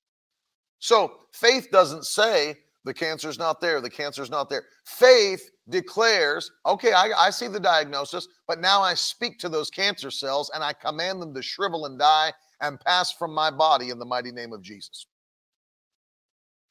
So 0.78 1.14
faith 1.32 1.68
doesn't 1.72 2.04
say 2.04 2.58
The 2.86 2.94
cancer's 2.94 3.36
not 3.36 3.60
there. 3.60 3.80
The 3.80 3.90
cancer's 3.90 4.30
not 4.30 4.48
there. 4.48 4.62
Faith 4.84 5.50
declares, 5.68 6.52
okay, 6.64 6.92
I, 6.92 7.10
I, 7.18 7.30
see 7.30 7.48
the 7.48 7.58
diagnosis, 7.58 8.28
but 8.46 8.60
now 8.60 8.80
I 8.80 8.94
speak 8.94 9.40
to 9.40 9.48
those 9.48 9.70
cancer 9.70 10.08
cells 10.08 10.52
and 10.54 10.62
I 10.62 10.72
command 10.72 11.20
them 11.20 11.34
to 11.34 11.42
shrivel 11.42 11.86
and 11.86 11.98
die 11.98 12.32
and 12.60 12.78
pass 12.78 13.10
from 13.10 13.34
my 13.34 13.50
body 13.50 13.90
in 13.90 13.98
the 13.98 14.04
mighty 14.04 14.30
name 14.30 14.52
of 14.52 14.62
Jesus. 14.62 15.06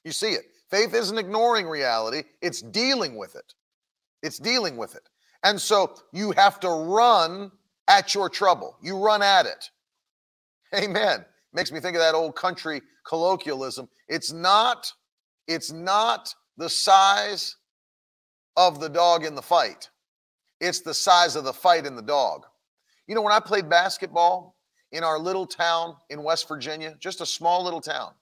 You 0.05 0.13
see 0.13 0.31
it. 0.31 0.45
Faith 0.71 0.93
isn't 0.93 1.17
ignoring 1.17 1.67
reality, 1.67 2.23
it's 2.41 2.61
dealing 2.61 3.17
with 3.17 3.35
it. 3.35 3.53
It's 4.23 4.39
dealing 4.39 4.77
with 4.77 4.95
it. 4.95 5.09
And 5.43 5.59
so 5.59 5.95
you 6.13 6.31
have 6.31 6.61
to 6.61 6.69
run 6.69 7.51
at 7.89 8.15
your 8.15 8.29
trouble, 8.29 8.77
you 8.81 8.97
run 8.97 9.21
at 9.21 9.45
it. 9.45 9.69
Amen. 10.73 11.25
Makes 11.53 11.73
me 11.73 11.81
think 11.81 11.97
of 11.97 12.01
that 12.01 12.15
old 12.15 12.37
country 12.37 12.81
colloquialism. 13.05 13.89
It's 14.07 14.31
not 14.31 14.91
it's 15.47 15.71
not 15.71 16.33
the 16.57 16.69
size 16.69 17.55
of 18.57 18.79
the 18.79 18.89
dog 18.89 19.25
in 19.25 19.35
the 19.35 19.41
fight. 19.41 19.89
It's 20.61 20.81
the 20.81 20.93
size 20.93 21.35
of 21.35 21.43
the 21.43 21.53
fight 21.53 21.85
in 21.85 21.95
the 21.95 22.01
dog. 22.01 22.45
You 23.07 23.15
know, 23.15 23.21
when 23.21 23.33
I 23.33 23.39
played 23.39 23.69
basketball 23.69 24.55
in 24.91 25.03
our 25.03 25.19
little 25.19 25.45
town 25.45 25.95
in 26.09 26.23
West 26.23 26.47
Virginia, 26.47 26.95
just 26.99 27.21
a 27.21 27.25
small 27.25 27.63
little 27.63 27.81
town, 27.81 28.13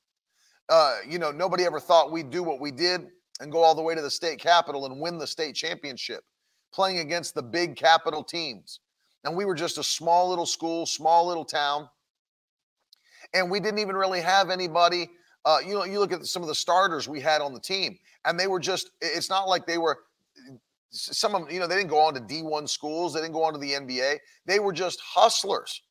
uh, 0.69 0.97
you 1.07 1.19
know, 1.19 1.31
nobody 1.31 1.65
ever 1.65 1.79
thought 1.79 2.11
we'd 2.11 2.29
do 2.29 2.43
what 2.43 2.59
we 2.59 2.71
did 2.71 3.07
and 3.39 3.51
go 3.51 3.59
all 3.59 3.75
the 3.75 3.81
way 3.81 3.95
to 3.95 4.01
the 4.01 4.09
state 4.09 4.39
capital 4.39 4.85
and 4.85 4.99
win 4.99 5.17
the 5.17 5.27
state 5.27 5.55
championship, 5.55 6.23
playing 6.73 6.99
against 6.99 7.35
the 7.35 7.43
big 7.43 7.75
capital 7.75 8.23
teams. 8.23 8.79
And 9.23 9.35
we 9.35 9.45
were 9.45 9.55
just 9.55 9.77
a 9.77 9.83
small 9.83 10.29
little 10.29 10.45
school, 10.45 10.85
small 10.85 11.27
little 11.27 11.45
town. 11.45 11.89
And 13.33 13.49
we 13.49 13.59
didn't 13.59 13.79
even 13.79 13.95
really 13.95 14.21
have 14.21 14.49
anybody 14.49 15.09
uh, 15.45 15.57
you 15.65 15.73
know, 15.73 15.83
you 15.83 15.99
look 15.99 16.11
at 16.11 16.25
some 16.25 16.41
of 16.41 16.47
the 16.47 16.55
starters 16.55 17.07
we 17.07 17.19
had 17.19 17.41
on 17.41 17.53
the 17.53 17.59
team, 17.59 17.97
and 18.25 18.39
they 18.39 18.47
were 18.47 18.59
just, 18.59 18.91
it's 19.01 19.29
not 19.29 19.47
like 19.47 19.65
they 19.65 19.77
were, 19.77 19.99
some 20.89 21.35
of 21.35 21.41
them, 21.41 21.51
you 21.51 21.59
know, 21.59 21.67
they 21.67 21.75
didn't 21.75 21.89
go 21.89 21.99
on 21.99 22.13
to 22.13 22.21
D1 22.21 22.69
schools, 22.69 23.13
they 23.13 23.21
didn't 23.21 23.33
go 23.33 23.43
on 23.43 23.53
to 23.53 23.59
the 23.59 23.71
NBA. 23.71 24.17
They 24.45 24.59
were 24.59 24.73
just 24.73 25.01
hustlers. 25.01 25.81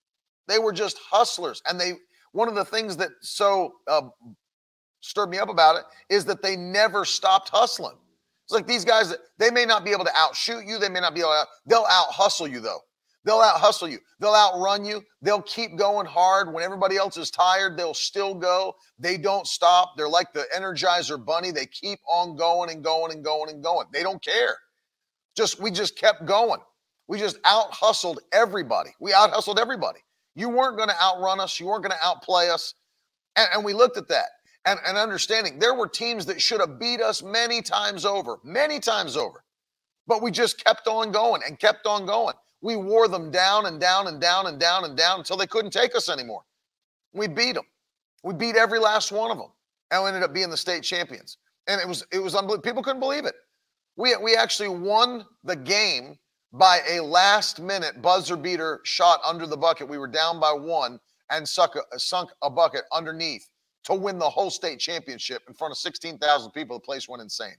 They 0.49 0.59
were 0.59 0.73
just 0.73 0.99
hustlers. 0.99 1.63
And 1.67 1.79
they, 1.79 1.95
one 2.33 2.49
of 2.49 2.55
the 2.55 2.65
things 2.65 2.97
that 2.97 3.11
so 3.21 3.75
uh, 3.87 4.03
stirred 5.01 5.29
me 5.29 5.39
up 5.39 5.49
about 5.49 5.77
it 5.77 5.85
is 6.09 6.25
that 6.27 6.43
they 6.43 6.57
never 6.57 7.05
stopped 7.05 7.51
hustling. 7.51 7.97
It's 8.45 8.53
like 8.53 8.67
these 8.67 8.85
guys, 8.85 9.15
they 9.39 9.51
may 9.51 9.65
not 9.65 9.85
be 9.85 9.91
able 9.93 10.05
to 10.05 10.13
outshoot 10.17 10.65
you, 10.65 10.79
they 10.79 10.89
may 10.89 11.01
not 11.01 11.15
be 11.15 11.21
able 11.21 11.31
to, 11.31 11.47
they'll 11.67 11.87
out 11.91 12.07
hustle 12.09 12.49
you 12.49 12.61
though. 12.61 12.81
They'll 13.25 13.41
out 13.41 13.61
hustle 13.61 13.89
you. 13.89 13.99
They'll 14.19 14.35
outrun 14.35 14.85
you. 14.85 15.03
They'll 15.21 15.43
keep 15.43 15.77
going 15.77 16.07
hard. 16.07 16.53
When 16.53 16.65
everybody 16.65 16.97
else 16.97 17.17
is 17.17 17.31
tired, 17.31 17.77
they'll 17.77 17.95
still 17.95 18.35
go. 18.35 18.75
They 18.99 19.17
don't 19.17 19.47
stop. 19.47 19.93
They're 19.97 20.09
like 20.09 20.33
the 20.33 20.47
Energizer 20.55 21.25
Bunny. 21.25 21.51
They 21.51 21.67
keep 21.67 22.01
on 22.09 22.37
going 22.37 22.71
and 22.71 22.83
going 22.83 23.13
and 23.13 23.25
going 23.25 23.51
and 23.51 23.63
going. 23.63 23.87
They 23.93 24.03
don't 24.03 24.23
care. 24.23 24.57
Just 25.37 25.61
we 25.61 25.71
just 25.71 25.97
kept 25.97 26.27
going. 26.27 26.61
We 27.07 27.19
just 27.19 27.39
out 27.45 27.73
hustled 27.73 28.21
everybody. 28.33 28.91
We 29.01 29.13
out 29.13 29.31
hustled 29.31 29.59
everybody. 29.59 30.01
You 30.35 30.49
weren't 30.49 30.77
going 30.77 30.89
to 30.89 31.01
outrun 31.03 31.41
us. 31.41 31.61
You 31.61 31.67
weren't 31.67 31.83
going 31.83 31.97
to 31.97 32.07
outplay 32.07 32.49
us. 32.49 32.75
And, 33.37 33.49
and 33.55 33.65
we 33.65 33.73
looked 33.73 33.97
at 33.97 34.09
that 34.09 34.29
and, 34.65 34.79
and 34.87 34.97
understanding 34.97 35.59
there 35.59 35.75
were 35.75 35.89
teams 35.89 36.27
that 36.27 36.41
should 36.41 36.61
have 36.61 36.79
beat 36.79 37.01
us 37.01 37.23
many 37.23 37.63
times 37.63 38.05
over, 38.05 38.39
many 38.45 38.79
times 38.79 39.17
over. 39.17 39.45
But 40.07 40.23
we 40.23 40.31
just 40.31 40.63
kept 40.65 40.87
on 40.89 41.13
going 41.13 41.43
and 41.47 41.59
kept 41.59 41.87
on 41.87 42.07
going. 42.07 42.35
We 42.63 42.77
wore 42.77 43.09
them 43.09 43.31
down 43.31 43.67
and 43.67 43.81
down 43.81 44.07
and 44.07 44.21
down 44.21 44.47
and 44.47 44.59
down 44.59 44.85
and 44.85 44.97
down 44.97 45.19
until 45.19 45.37
they 45.37 45.47
couldn't 45.47 45.73
take 45.73 45.95
us 45.95 46.09
anymore. 46.09 46.43
We 47.13 47.29
beat 47.29 47.55
them. 47.55 47.65
We 48.23 48.35
beat 48.35 48.57
every 48.57 48.79
last 48.79 49.11
one 49.13 49.31
of 49.31 49.37
them, 49.37 49.51
and 49.91 50.03
we 50.03 50.09
ended 50.09 50.23
up 50.23 50.33
being 50.33 50.49
the 50.49 50.57
state 50.57 50.85
champions. 50.85 51.39
And 51.67 51.81
it 51.81 51.87
was 51.87 52.07
it 52.13 52.21
was 52.21 52.35
unbelievable. 52.35 52.63
People 52.63 52.83
couldn't 52.83 53.01
believe 53.01 53.25
it. 53.25 53.35
We 53.97 54.17
we 54.17 54.37
actually 54.37 54.69
won 54.69 55.27
the 55.45 55.57
game 55.57 56.19
by 56.53 56.81
a 56.89 57.01
last 57.01 57.61
minute 57.61 58.01
buzzer 58.01 58.37
beater 58.37 58.81
shot 58.85 59.21
under 59.27 59.47
the 59.47 59.57
bucket. 59.57 59.89
We 59.89 59.99
were 59.99 60.09
down 60.09 60.39
by 60.39 60.53
one 60.53 61.01
and 61.31 61.45
a, 61.45 61.99
sunk 61.99 62.31
a 62.43 62.51
bucket 62.51 62.83
underneath 62.93 63.49
to 63.85 63.95
win 63.95 64.19
the 64.19 64.29
whole 64.29 64.51
state 64.51 64.79
championship 64.79 65.43
in 65.49 65.55
front 65.55 65.73
of 65.73 65.79
16,000 65.79 66.51
people. 66.53 66.77
The 66.77 66.81
place 66.81 67.09
went 67.09 67.23
insane 67.23 67.57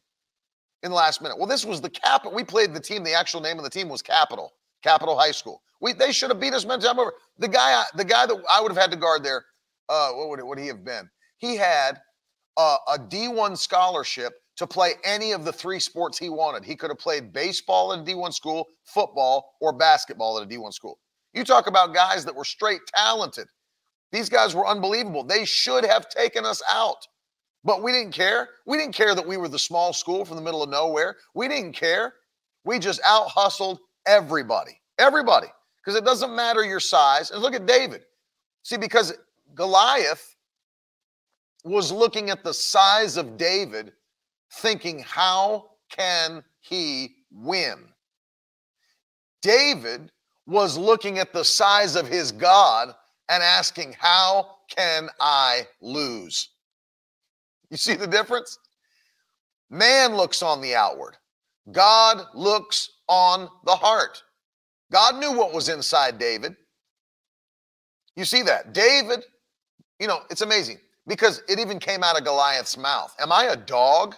in 0.84 0.92
the 0.92 0.96
last 0.96 1.22
minute. 1.22 1.38
Well, 1.38 1.48
this 1.48 1.66
was 1.66 1.82
the 1.82 1.90
cap. 1.90 2.26
We 2.32 2.44
played 2.44 2.74
the 2.74 2.80
team. 2.80 3.04
The 3.04 3.14
actual 3.14 3.42
name 3.42 3.58
of 3.58 3.64
the 3.64 3.70
team 3.70 3.90
was 3.90 4.02
Capital. 4.02 4.54
Capital 4.84 5.18
High 5.18 5.32
School. 5.32 5.62
We 5.82 5.94
they 5.94 6.12
should 6.12 6.30
have 6.30 6.40
beat 6.40 6.54
us 6.54 6.66
many 6.66 6.82
times 6.82 7.00
over. 7.00 7.14
The 7.40 7.48
guy, 7.48 7.84
the 7.96 8.06
guy 8.06 8.26
that 8.26 8.38
I 8.52 8.62
would 8.62 8.72
have 8.72 8.82
had 8.82 8.92
to 8.92 8.98
guard 8.98 9.24
there, 9.24 9.44
uh, 9.90 10.12
what 10.12 10.30
would, 10.30 10.44
would 10.44 10.60
he 10.60 10.68
have 10.68 10.86
been? 10.86 11.10
He 11.38 11.56
had 11.56 12.00
a 12.58 12.98
D 13.10 13.28
one 13.28 13.56
scholarship 13.56 14.34
to 14.58 14.68
play 14.68 14.94
any 15.04 15.32
of 15.32 15.46
the 15.46 15.52
three 15.52 15.80
sports 15.80 16.18
he 16.18 16.30
wanted. 16.30 16.64
He 16.64 16.76
could 16.76 16.92
have 16.92 17.00
played 17.00 17.34
baseball 17.34 17.92
at 17.94 18.00
a 18.00 18.04
D1 18.04 18.34
school, 18.34 18.68
football, 18.84 19.56
or 19.60 19.74
basketball 19.74 20.38
at 20.38 20.44
a 20.44 20.48
D1 20.48 20.74
school. 20.74 21.00
You 21.34 21.44
talk 21.44 21.68
about 21.68 21.94
guys 21.94 22.24
that 22.26 22.36
were 22.36 22.46
straight 22.46 22.82
talented. 22.96 23.48
These 24.12 24.30
guys 24.30 24.54
were 24.54 24.68
unbelievable. 24.68 25.24
They 25.24 25.46
should 25.46 25.84
have 25.84 26.08
taken 26.08 26.46
us 26.46 26.62
out. 26.70 27.08
But 27.64 27.82
we 27.82 27.92
didn't 27.92 28.12
care. 28.12 28.50
We 28.68 28.78
didn't 28.78 28.94
care 28.94 29.16
that 29.16 29.26
we 29.26 29.38
were 29.38 29.48
the 29.48 29.58
small 29.58 29.94
school 29.94 30.26
from 30.26 30.36
the 30.36 30.44
middle 30.44 30.62
of 30.62 30.70
nowhere. 30.70 31.16
We 31.34 31.48
didn't 31.48 31.74
care. 31.74 32.14
We 32.64 32.78
just 32.78 33.02
out 33.06 33.30
hustled 33.30 33.80
Everybody. 34.06 34.80
Everybody. 34.98 35.48
Because 35.82 35.98
it 35.98 36.06
doesn't 36.06 36.36
matter 36.36 36.64
your 36.64 36.80
size. 36.80 37.32
And 37.32 37.42
look 37.42 37.54
at 37.54 37.66
David. 37.66 38.04
See, 38.64 38.78
because 38.78 39.14
Goliath 39.56 40.36
was 41.66 41.92
looking 41.92 42.30
at 42.30 42.44
the 42.44 42.54
size 42.54 43.18
of 43.18 43.38
David, 43.38 43.94
thinking, 44.52 45.00
how 45.00 45.72
can 45.90 46.44
he 46.60 47.16
win? 47.32 47.94
David 49.42 50.12
was 50.48 50.78
looking 50.78 51.20
at 51.20 51.34
the 51.34 51.44
size 51.44 51.96
of 51.96 52.08
his 52.08 52.32
God 52.32 52.94
and 53.30 53.44
asking, 53.44 53.96
How 54.00 54.56
can 54.76 55.10
I 55.20 55.68
lose? 55.82 56.50
You 57.70 57.78
see 57.78 57.96
the 57.96 58.08
difference? 58.08 58.58
Man 59.70 60.16
looks 60.16 60.42
on 60.42 60.62
the 60.62 60.76
outward, 60.76 61.18
God 61.72 62.26
looks 62.34 62.90
on 63.08 63.50
the 63.66 63.76
heart. 63.76 64.24
God 64.92 65.18
knew 65.18 65.32
what 65.32 65.54
was 65.54 65.70
inside 65.70 66.20
David. 66.20 66.56
You 68.16 68.26
see 68.26 68.44
that? 68.44 68.74
David, 68.74 69.24
you 70.00 70.08
know, 70.08 70.20
it's 70.30 70.42
amazing 70.42 70.78
because 71.08 71.42
it 71.48 71.60
even 71.60 71.80
came 71.80 72.04
out 72.04 72.18
of 72.18 72.24
Goliath's 72.24 72.78
mouth. 72.78 73.16
Am 73.20 73.32
I 73.32 73.46
a 73.46 73.56
dog 73.56 74.16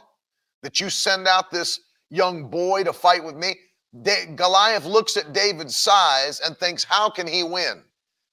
that 0.63 0.79
you 0.79 0.89
send 0.89 1.27
out 1.27 1.51
this 1.51 1.79
young 2.10 2.49
boy 2.49 2.84
to 2.84 2.93
fight 2.93 3.23
with 3.23 3.36
me? 3.36 3.55
Da- 4.01 4.25
Goliath 4.36 4.86
looks 4.86 5.15
at 5.15 5.34
David's 5.34 5.77
size 5.77 6.41
and 6.41 6.58
thinks, 6.58 6.84
how 6.84 7.10
can 7.10 7.27
he 7.27 7.43
win? 7.43 7.84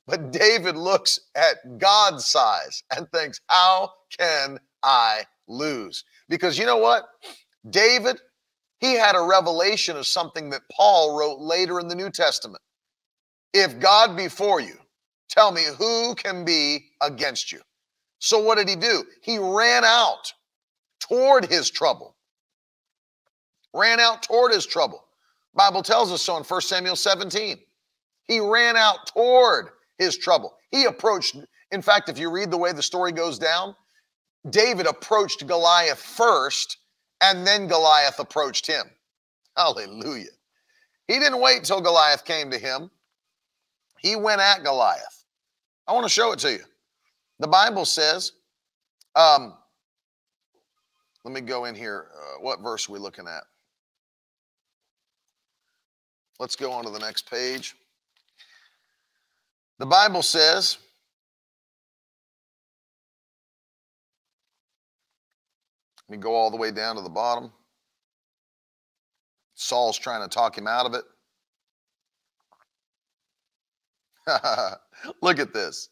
But 0.07 0.33
David 0.33 0.77
looks 0.77 1.21
at 1.37 1.79
God's 1.79 2.27
size 2.27 2.83
and 2.95 3.09
thinks, 3.13 3.41
how 3.47 3.93
can 4.19 4.59
I 4.83 5.23
lose? 5.47 6.05
Because 6.29 6.59
you 6.59 6.67
know 6.67 6.79
what? 6.79 7.05
David 7.71 8.21
he 8.83 8.95
had 8.95 9.15
a 9.15 9.23
revelation 9.23 9.97
of 9.97 10.09
something 10.09 10.51
that 10.51 10.63
Paul 10.71 11.17
wrote 11.17 11.39
later 11.39 11.79
in 11.79 11.87
the 11.87 11.95
New 11.95 12.11
Testament. 12.11 12.61
If 13.55 13.79
God 13.79 14.17
be 14.17 14.27
for 14.27 14.61
you, 14.61 14.75
tell 15.29 15.53
me 15.53 15.63
who 15.79 16.17
can 16.17 16.45
be 16.45 16.91
against 17.01 17.53
you? 17.53 17.61
So 18.19 18.43
what 18.43 18.59
did 18.59 18.69
he 18.69 18.75
do? 18.75 19.05
He 19.23 19.39
ran 19.39 19.85
out 19.85 20.33
toward 20.99 21.47
his 21.47 21.71
trouble. 21.71 22.17
Ran 23.73 24.01
out 24.01 24.25
toward 24.25 24.53
his 24.53 24.67
trouble. 24.67 25.05
Bible 25.55 25.85
tells 25.85 26.11
us 26.11 26.23
so 26.23 26.37
in 26.37 26.43
1 26.43 26.61
Samuel 26.63 26.97
17. 26.97 27.59
He 28.25 28.41
ran 28.41 28.77
out 28.77 29.07
toward 29.07 29.69
his 29.97 30.19
trouble. 30.19 30.55
He 30.73 30.87
approached, 30.87 31.37
in 31.71 31.83
fact, 31.83 32.09
if 32.09 32.19
you 32.19 32.33
read 32.33 32.51
the 32.51 32.59
way 32.59 32.73
the 32.73 32.83
story 32.83 33.13
goes 33.13 33.39
down, 33.39 33.77
David 34.51 34.87
approached 34.87 35.47
Goliath 35.47 36.01
first 36.01 36.79
and 37.23 37.47
then 37.47 37.69
Goliath 37.69 38.19
approached 38.19 38.67
him. 38.67 38.85
Hallelujah. 39.57 40.31
He 41.07 41.19
didn't 41.19 41.41
wait 41.41 41.65
till 41.65 41.81
Goliath 41.81 42.25
came 42.25 42.51
to 42.51 42.59
him. 42.59 42.91
He 43.99 44.17
went 44.17 44.41
at 44.41 44.65
Goliath. 44.65 45.25
I 45.87 45.93
want 45.93 46.05
to 46.05 46.11
show 46.11 46.33
it 46.33 46.39
to 46.41 46.53
you. 46.53 46.65
The 47.39 47.49
Bible 47.49 47.85
says, 47.85 48.33
um, 49.15 49.55
let 51.25 51.33
me 51.33 51.41
go 51.41 51.67
in 51.67 51.75
here. 51.75 52.09
Uh, 52.15 52.41
what 52.41 52.61
verse 52.61 52.89
are 52.89 52.93
we 52.93 52.99
looking 52.99 53.27
at? 53.27 53.45
Let's 56.41 56.57
go 56.57 56.73
on 56.73 56.85
to 56.85 56.91
the 56.91 56.99
next 56.99 57.31
page. 57.31 57.77
The 59.79 59.87
Bible 59.87 60.23
says, 60.23 60.79
Let 66.13 66.19
me 66.19 66.23
go 66.25 66.35
all 66.35 66.51
the 66.51 66.59
way 66.59 66.71
down 66.71 66.97
to 66.97 67.01
the 67.01 67.09
bottom. 67.09 67.51
Saul's 69.55 69.99
trying 69.99 70.21
to 70.21 70.29
talk 70.29 70.59
him 70.59 70.67
out 70.67 70.85
of 70.85 70.93
it. 70.93 71.05
Look 75.23 75.39
at 75.39 75.55
this. 75.55 75.89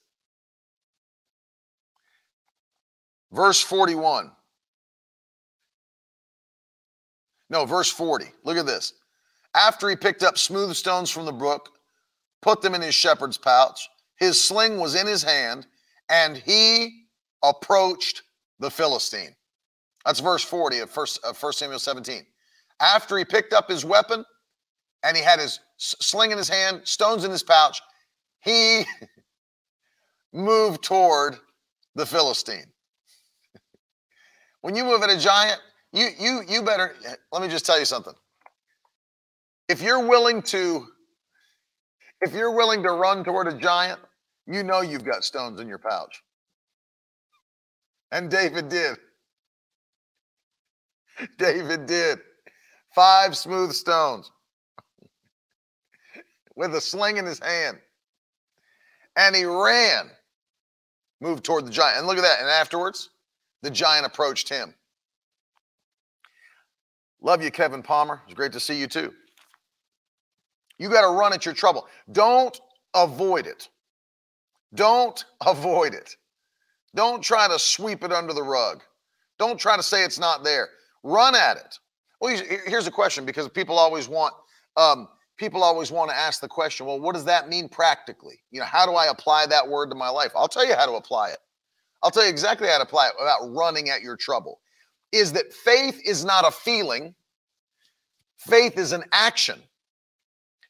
Verse 3.33 3.62
41. 3.62 4.31
No, 7.49 7.64
verse 7.64 7.91
40. 7.91 8.27
Look 8.45 8.59
at 8.59 8.66
this. 8.66 8.93
After 9.55 9.89
he 9.89 9.97
picked 9.97 10.23
up 10.23 10.37
smooth 10.37 10.77
stones 10.77 11.09
from 11.09 11.25
the 11.25 11.33
brook, 11.33 11.71
put 12.43 12.61
them 12.61 12.75
in 12.75 12.83
his 12.83 12.95
shepherd's 12.95 13.39
pouch, 13.39 13.89
his 14.16 14.39
sling 14.39 14.79
was 14.79 14.95
in 14.95 15.07
his 15.07 15.23
hand, 15.23 15.66
and 16.11 16.37
he 16.37 17.05
approached 17.43 18.25
the 18.59 18.71
Philistine. 18.71 19.35
That's 20.05 20.20
verse 20.20 20.42
40 20.42 20.78
of 20.80 20.96
1, 20.96 21.07
of 21.24 21.42
1 21.42 21.53
Samuel 21.53 21.78
17. 21.78 22.24
After 22.80 23.18
he 23.18 23.24
picked 23.24 23.53
up 23.53 23.68
his 23.68 23.84
weapon 23.84 24.24
and 25.05 25.16
he 25.16 25.22
had 25.22 25.38
his 25.38 25.61
sling 25.76 26.30
in 26.30 26.38
his 26.38 26.48
hand, 26.48 26.82
stones 26.84 27.24
in 27.24 27.30
his 27.30 27.42
pouch, 27.42 27.80
he 28.40 28.84
moved 30.32 30.82
toward 30.82 31.36
the 31.94 32.07
Philistine. 32.07 32.66
when 34.62 34.74
you 34.74 34.84
move 34.84 35.03
at 35.03 35.11
a 35.11 35.18
giant, 35.18 35.61
you 35.92 36.09
you 36.18 36.42
you 36.48 36.62
better 36.62 36.94
let 37.32 37.42
me 37.42 37.48
just 37.48 37.66
tell 37.66 37.78
you 37.78 37.84
something. 37.84 38.14
If 39.68 39.82
you're 39.82 40.07
willing 40.07 40.40
to 40.42 40.86
if 42.20 42.32
you're 42.32 42.55
willing 42.55 42.82
to 42.84 42.92
run 42.92 43.24
toward 43.24 43.48
a 43.48 43.59
giant, 43.59 44.01
you 44.46 44.62
know 44.62 44.82
you've 44.82 45.05
got 45.05 45.24
stones 45.24 45.61
in 45.61 45.68
your 45.68 45.78
pouch. 45.78 46.22
And 48.12 48.30
David 48.30 48.68
did. 48.68 48.98
David 51.39 51.87
did. 51.87 52.18
Five 52.95 53.37
smooth 53.37 53.73
stones 53.73 54.31
with 56.57 56.75
a 56.75 56.81
sling 56.81 57.18
in 57.18 57.27
his 57.27 57.39
hand. 57.39 57.79
And 59.16 59.35
he 59.35 59.45
ran, 59.45 60.11
moved 61.21 61.45
toward 61.45 61.66
the 61.66 61.71
giant. 61.71 61.99
And 61.99 62.07
look 62.07 62.16
at 62.16 62.23
that. 62.23 62.41
And 62.41 62.49
afterwards, 62.49 63.11
the 63.62 63.71
giant 63.71 64.07
approached 64.07 64.49
him. 64.49 64.75
Love 67.23 67.43
you, 67.43 67.51
Kevin 67.51 67.83
Palmer. 67.83 68.23
It's 68.25 68.35
great 68.35 68.53
to 68.53 68.61
see 68.61 68.79
you 68.79 68.87
too. 68.87 69.12
You 70.79 70.89
got 70.89 71.03
to 71.03 71.09
run 71.09 71.33
at 71.33 71.45
your 71.45 71.55
trouble. 71.55 71.87
Don't 72.11 72.59
avoid 72.95 73.47
it. 73.47 73.68
Don't 74.75 75.23
avoid 75.47 75.95
it. 75.95 76.16
Don't 76.95 77.23
try 77.23 77.47
to 77.47 77.59
sweep 77.59 78.03
it 78.03 78.12
under 78.12 78.33
the 78.33 78.43
rug. 78.43 78.83
Don't 79.39 79.59
try 79.59 79.77
to 79.77 79.83
say 79.83 80.03
it's 80.05 80.18
not 80.18 80.43
there. 80.43 80.68
Run 81.03 81.34
at 81.34 81.57
it. 81.57 81.78
Well, 82.20 82.36
here's 82.66 82.86
a 82.86 82.90
question 82.90 83.24
because 83.24 83.48
people 83.48 83.78
always 83.78 84.09
want 84.09 84.34
um, 84.76 85.09
people 85.36 85.62
always 85.62 85.90
want 85.90 86.11
to 86.11 86.16
ask 86.16 86.40
the 86.40 86.48
question. 86.48 86.86
Well, 86.86 87.01
what 87.01 87.14
does 87.14 87.24
that 87.24 87.48
mean 87.48 87.68
practically? 87.68 88.40
You 88.51 88.61
know, 88.61 88.66
how 88.66 88.84
do 88.84 88.92
I 88.92 89.07
apply 89.07 89.46
that 89.46 89.66
word 89.66 89.88
to 89.90 89.96
my 89.96 90.09
life? 90.09 90.32
I'll 90.36 90.48
tell 90.48 90.66
you 90.66 90.74
how 90.74 90.86
to 90.86 90.92
apply 90.92 91.30
it. 91.30 91.38
I'll 92.03 92.11
tell 92.11 92.24
you 92.24 92.30
exactly 92.30 92.68
how 92.68 92.76
to 92.76 92.84
apply 92.84 93.09
it 93.09 93.14
without 93.18 93.55
running 93.55 93.88
at 93.88 94.03
your 94.03 94.16
trouble 94.16 94.61
is 95.12 95.32
that 95.32 95.53
faith 95.53 96.01
is 96.05 96.24
not 96.24 96.46
a 96.46 96.51
feeling, 96.51 97.14
faith 98.38 98.78
is 98.78 98.92
an 98.92 99.05
action. 99.12 99.61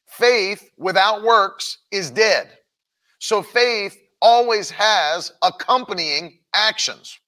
Faith 0.06 0.70
without 0.76 1.22
works 1.22 1.78
is 1.90 2.10
dead. 2.10 2.50
So 3.18 3.42
faith 3.42 3.96
always 4.20 4.70
has 4.70 5.32
accompanying 5.42 6.38
actions. 6.54 7.18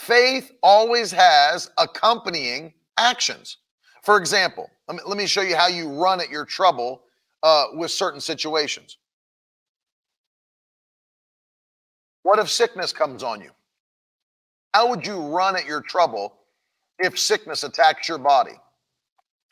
Faith 0.00 0.52
always 0.62 1.12
has 1.12 1.70
accompanying 1.76 2.72
actions. 2.96 3.58
For 4.02 4.16
example, 4.16 4.70
let 4.88 4.96
me, 4.96 5.02
let 5.04 5.18
me 5.18 5.26
show 5.26 5.42
you 5.42 5.54
how 5.54 5.68
you 5.68 5.90
run 5.90 6.22
at 6.22 6.30
your 6.30 6.46
trouble 6.46 7.02
uh, 7.42 7.66
with 7.74 7.90
certain 7.90 8.18
situations. 8.18 8.96
What 12.22 12.38
if 12.38 12.48
sickness 12.48 12.94
comes 12.94 13.22
on 13.22 13.42
you? 13.42 13.50
How 14.72 14.88
would 14.88 15.06
you 15.06 15.20
run 15.20 15.54
at 15.54 15.66
your 15.66 15.82
trouble 15.82 16.32
if 16.98 17.18
sickness 17.18 17.62
attacks 17.62 18.08
your 18.08 18.16
body? 18.16 18.54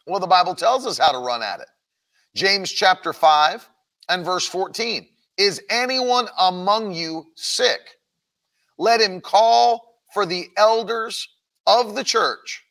Well, 0.07 0.18
the 0.18 0.26
Bible 0.26 0.55
tells 0.55 0.86
us 0.86 0.96
how 0.96 1.12
to 1.12 1.18
run 1.18 1.42
at 1.42 1.61
it. 1.61 1.68
James 2.34 2.72
chapter 2.72 3.12
5 3.12 3.68
and 4.09 4.24
verse 4.24 4.46
14. 4.46 5.07
Is 5.36 5.61
anyone 5.68 6.26
among 6.38 6.94
you 6.94 7.26
sick? 7.34 7.80
Let 8.78 9.03
him 9.03 9.20
call 9.20 9.88
for 10.12 10.26
the 10.26 10.48
elders 10.56 11.28
of 11.66 11.94
the 11.94 12.04
church 12.04 12.62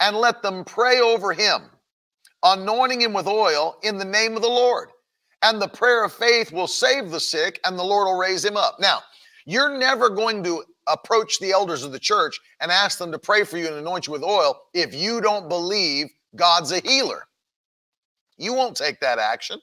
and 0.00 0.16
let 0.16 0.42
them 0.42 0.64
pray 0.64 1.00
over 1.00 1.32
him, 1.32 1.62
anointing 2.42 3.00
him 3.00 3.12
with 3.12 3.26
oil 3.26 3.76
in 3.82 3.98
the 3.98 4.04
name 4.04 4.36
of 4.36 4.42
the 4.42 4.48
Lord. 4.48 4.90
And 5.42 5.60
the 5.60 5.68
prayer 5.68 6.04
of 6.04 6.12
faith 6.12 6.50
will 6.52 6.66
save 6.66 7.10
the 7.10 7.20
sick, 7.20 7.60
and 7.64 7.78
the 7.78 7.84
Lord 7.84 8.06
will 8.06 8.18
raise 8.18 8.44
him 8.44 8.56
up. 8.56 8.78
Now, 8.80 9.02
you're 9.46 9.78
never 9.78 10.08
going 10.08 10.42
to 10.44 10.64
approach 10.88 11.38
the 11.38 11.52
elders 11.52 11.84
of 11.84 11.92
the 11.92 11.98
church 11.98 12.40
and 12.60 12.72
ask 12.72 12.98
them 12.98 13.12
to 13.12 13.18
pray 13.18 13.44
for 13.44 13.56
you 13.56 13.68
and 13.68 13.76
anoint 13.76 14.06
you 14.06 14.12
with 14.12 14.22
oil 14.22 14.60
if 14.74 14.94
you 14.94 15.20
don't 15.20 15.48
believe 15.48 16.08
God's 16.34 16.72
a 16.72 16.80
healer. 16.80 17.24
You 18.36 18.52
won't 18.54 18.76
take 18.76 19.00
that 19.00 19.18
action. 19.18 19.60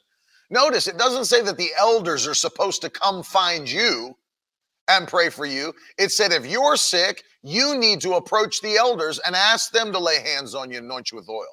Notice 0.50 0.88
it 0.88 0.98
doesn't 0.98 1.26
say 1.26 1.42
that 1.42 1.58
the 1.58 1.72
elders 1.78 2.28
are 2.28 2.36
supposed 2.36 2.82
to 2.82 2.90
come 2.90 3.24
find 3.24 3.70
you 3.70 4.16
and 4.88 5.08
pray 5.08 5.30
for 5.30 5.46
you. 5.46 5.74
It 5.98 6.12
said 6.12 6.32
if 6.32 6.46
you're 6.46 6.76
sick, 6.76 7.24
you 7.44 7.78
need 7.78 8.02
to 8.02 8.14
approach 8.14 8.62
the 8.62 8.76
elders 8.76 9.20
and 9.26 9.36
ask 9.36 9.72
them 9.72 9.92
to 9.92 10.00
lay 10.00 10.20
hands 10.20 10.56
on 10.56 10.72
you 10.72 10.78
and 10.78 10.86
anoint 10.86 11.12
you 11.12 11.18
with 11.18 11.30
oil. 11.30 11.46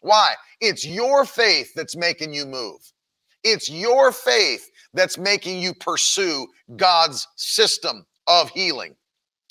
Why? 0.00 0.34
It's 0.60 0.86
your 0.86 1.24
faith 1.24 1.72
that's 1.74 1.96
making 1.96 2.32
you 2.32 2.46
move. 2.46 2.80
It's 3.44 3.70
your 3.70 4.12
faith 4.12 4.70
that's 4.92 5.18
making 5.18 5.60
you 5.60 5.74
pursue 5.74 6.46
God's 6.76 7.26
system 7.36 8.06
of 8.26 8.50
healing. 8.50 8.96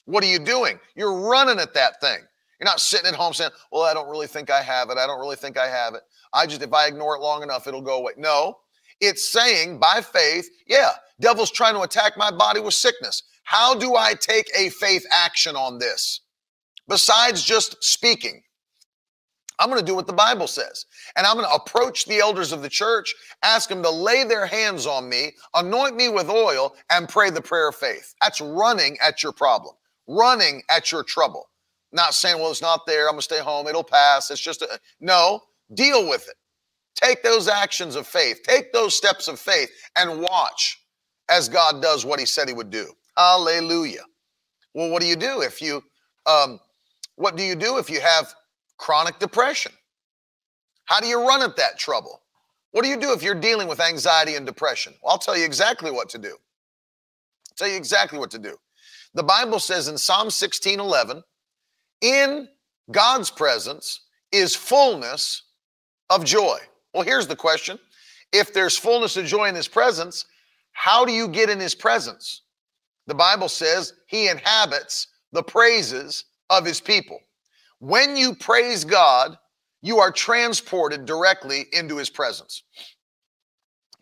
What 0.06 0.24
are 0.24 0.28
you 0.28 0.40
doing? 0.40 0.80
You're 0.96 1.30
running 1.30 1.60
at 1.60 1.74
that 1.76 2.02
thing. 2.02 2.20
You're 2.60 2.66
not 2.66 2.82
sitting 2.82 3.08
at 3.08 3.16
home 3.16 3.34
saying, 3.34 3.52
Well, 3.72 3.84
I 3.84 3.94
don't 3.94 4.10
really 4.10 4.28
think 4.28 4.50
I 4.50 4.62
have 4.62 4.90
it. 4.90 4.98
I 4.98 5.08
don't 5.08 5.20
really 5.20 5.36
think 5.36 5.58
I 5.58 5.68
have 5.68 5.94
it. 5.94 6.02
I 6.34 6.46
just, 6.46 6.62
if 6.62 6.74
I 6.74 6.88
ignore 6.88 7.16
it 7.16 7.22
long 7.22 7.42
enough, 7.42 7.68
it'll 7.68 7.82
go 7.82 8.00
away. 8.00 8.14
No, 8.18 8.58
it's 9.00 9.32
saying 9.32 9.80
by 9.80 10.02
faith, 10.02 10.50
yeah, 10.68 10.92
devil's 11.20 11.52
trying 11.52 11.76
to 11.76 11.82
attack 11.82 12.18
my 12.18 12.32
body 12.32 12.60
with 12.60 12.74
sickness. 12.74 13.24
How 13.44 13.76
do 13.76 13.96
I 13.96 14.14
take 14.14 14.50
a 14.56 14.70
faith 14.70 15.06
action 15.12 15.56
on 15.56 15.80
this? 15.80 16.22
Besides 16.88 17.44
just 17.44 17.84
speaking, 17.84 18.42
I'm 19.60 19.70
going 19.70 19.80
to 19.80 19.86
do 19.86 19.96
what 19.96 20.08
the 20.08 20.14
Bible 20.14 20.48
says. 20.48 20.86
And 21.18 21.28
I'm 21.28 21.36
going 21.36 21.48
to 21.48 21.54
approach 21.54 22.06
the 22.06 22.20
elders 22.20 22.54
of 22.54 22.62
the 22.62 22.70
church, 22.70 23.14
ask 23.44 23.70
them 23.70 23.84
to 23.84 23.90
lay 23.90 24.24
their 24.24 24.46
hands 24.46 24.88
on 24.88 25.10
me, 25.10 25.34
anoint 25.54 25.96
me 25.96 26.08
with 26.10 26.30
oil, 26.30 26.76
and 26.90 27.10
pray 27.10 27.30
the 27.30 27.42
prayer 27.42 27.70
of 27.70 27.76
faith. 27.76 28.14
That's 28.22 28.40
running 28.40 28.98
at 29.06 29.22
your 29.22 29.34
problem, 29.34 29.76
running 30.08 30.64
at 30.70 30.92
your 30.92 31.04
trouble. 31.04 31.50
Not 31.92 32.14
saying, 32.14 32.40
well, 32.40 32.52
it's 32.52 32.62
not 32.62 32.86
there. 32.86 33.08
I'm 33.08 33.14
going 33.14 33.20
to 33.20 33.24
stay 33.24 33.40
home. 33.40 33.68
It'll 33.68 33.84
pass. 33.84 34.32
It's 34.32 34.40
just 34.40 34.62
a, 34.62 34.80
no, 35.02 35.42
deal 35.74 36.08
with 36.08 36.28
it. 36.28 36.36
Take 36.96 37.24
those 37.24 37.48
actions 37.48 37.96
of 37.96 38.08
faith, 38.08 38.42
take 38.44 38.74
those 38.74 38.96
steps 38.96 39.28
of 39.28 39.40
faith, 39.40 39.70
and 39.96 40.22
watch 40.22 40.82
as 41.30 41.50
God 41.50 41.82
does 41.82 42.06
what 42.06 42.20
He 42.20 42.26
said 42.26 42.48
He 42.48 42.54
would 42.54 42.70
do. 42.70 42.94
Hallelujah. 43.18 44.04
Well, 44.74 44.90
what 44.90 45.02
do 45.02 45.08
you 45.08 45.16
do 45.16 45.42
if 45.42 45.62
you, 45.62 45.84
um, 46.26 46.60
what 47.16 47.36
do 47.36 47.44
you 47.44 47.56
do 47.56 47.78
if 47.78 47.90
you 47.90 48.00
have 48.02 48.34
chronic 48.78 49.20
depression? 49.20 49.72
How 50.86 51.00
do 51.00 51.08
you 51.08 51.28
run 51.28 51.42
at 51.42 51.56
that 51.58 51.78
trouble? 51.78 52.22
What 52.72 52.84
do 52.84 52.90
you 52.90 52.98
do 52.98 53.14
if 53.14 53.24
you're 53.24 53.36
dealing 53.36 53.68
with 53.68 53.80
anxiety 53.80 54.36
and 54.36 54.46
depression? 54.46 54.94
Well, 55.02 55.14
I'll 55.14 55.20
tell 55.20 55.38
you 55.38 55.46
exactly 55.46 55.92
what 55.92 56.10
to 56.10 56.18
do. 56.18 56.30
I'll 56.30 57.56
tell 57.58 57.68
you 57.68 57.76
exactly 57.76 58.20
what 58.20 58.32
to 58.32 58.40
do. 58.40 58.58
The 59.14 59.24
Bible 59.24 59.60
says 59.60 59.88
in 59.88 59.98
Psalm 59.98 60.30
16 60.30 60.80
11, 60.80 61.24
in 62.02 62.48
God's 62.92 63.30
presence 63.30 64.02
is 64.32 64.56
fullness 64.56 65.44
of 66.10 66.24
joy. 66.24 66.60
Well, 66.94 67.04
here's 67.04 67.28
the 67.28 67.36
question 67.36 67.80
if 68.32 68.54
there's 68.54 68.78
fullness 68.78 69.18
of 69.18 69.26
joy 69.26 69.50
in 69.50 69.56
his 69.56 69.68
presence, 69.68 70.26
how 70.74 71.06
do 71.06 71.12
you 71.12 71.28
get 71.28 71.50
in 71.50 71.60
his 71.60 71.76
presence? 71.76 72.44
The 73.08 73.16
Bible 73.16 73.50
says 73.50 73.94
he 74.08 74.28
inhabits 74.28 75.08
the 75.32 75.44
praises 75.44 76.26
of 76.50 76.66
his 76.66 76.80
people. 76.82 77.20
When 77.80 78.16
you 78.16 78.36
praise 78.36 78.84
God, 78.84 79.38
you 79.82 80.00
are 80.00 80.12
transported 80.12 81.06
directly 81.06 81.66
into 81.72 81.98
his 81.98 82.10
presence. 82.10 82.64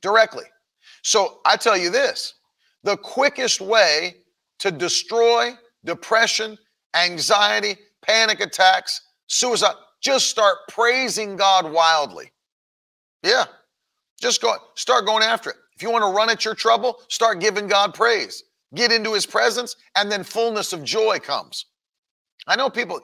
Directly. 0.01 0.45
So 1.03 1.39
I 1.45 1.57
tell 1.57 1.77
you 1.77 1.89
this 1.89 2.33
the 2.83 2.97
quickest 2.97 3.61
way 3.61 4.15
to 4.59 4.71
destroy 4.71 5.51
depression, 5.85 6.57
anxiety, 6.95 7.77
panic 8.01 8.39
attacks, 8.39 9.01
suicide, 9.27 9.75
just 10.01 10.29
start 10.29 10.57
praising 10.69 11.35
God 11.35 11.71
wildly. 11.71 12.31
Yeah. 13.23 13.45
Just 14.21 14.41
go 14.41 14.55
start 14.75 15.05
going 15.05 15.23
after 15.23 15.51
it. 15.51 15.57
If 15.77 15.83
you 15.83 15.91
want 15.91 16.03
to 16.05 16.17
run 16.17 16.31
at 16.31 16.45
your 16.45 16.55
trouble, 16.55 17.01
start 17.09 17.41
giving 17.41 17.67
God 17.67 17.93
praise. 17.95 18.43
Get 18.75 18.91
into 18.91 19.13
his 19.13 19.27
presence 19.27 19.77
and 19.95 20.11
then 20.11 20.25
fullness 20.25 20.73
of 20.73 20.83
joy 20.83 21.19
comes. 21.19 21.67
I 22.47 22.57
know 22.57 22.69
people 22.69 23.01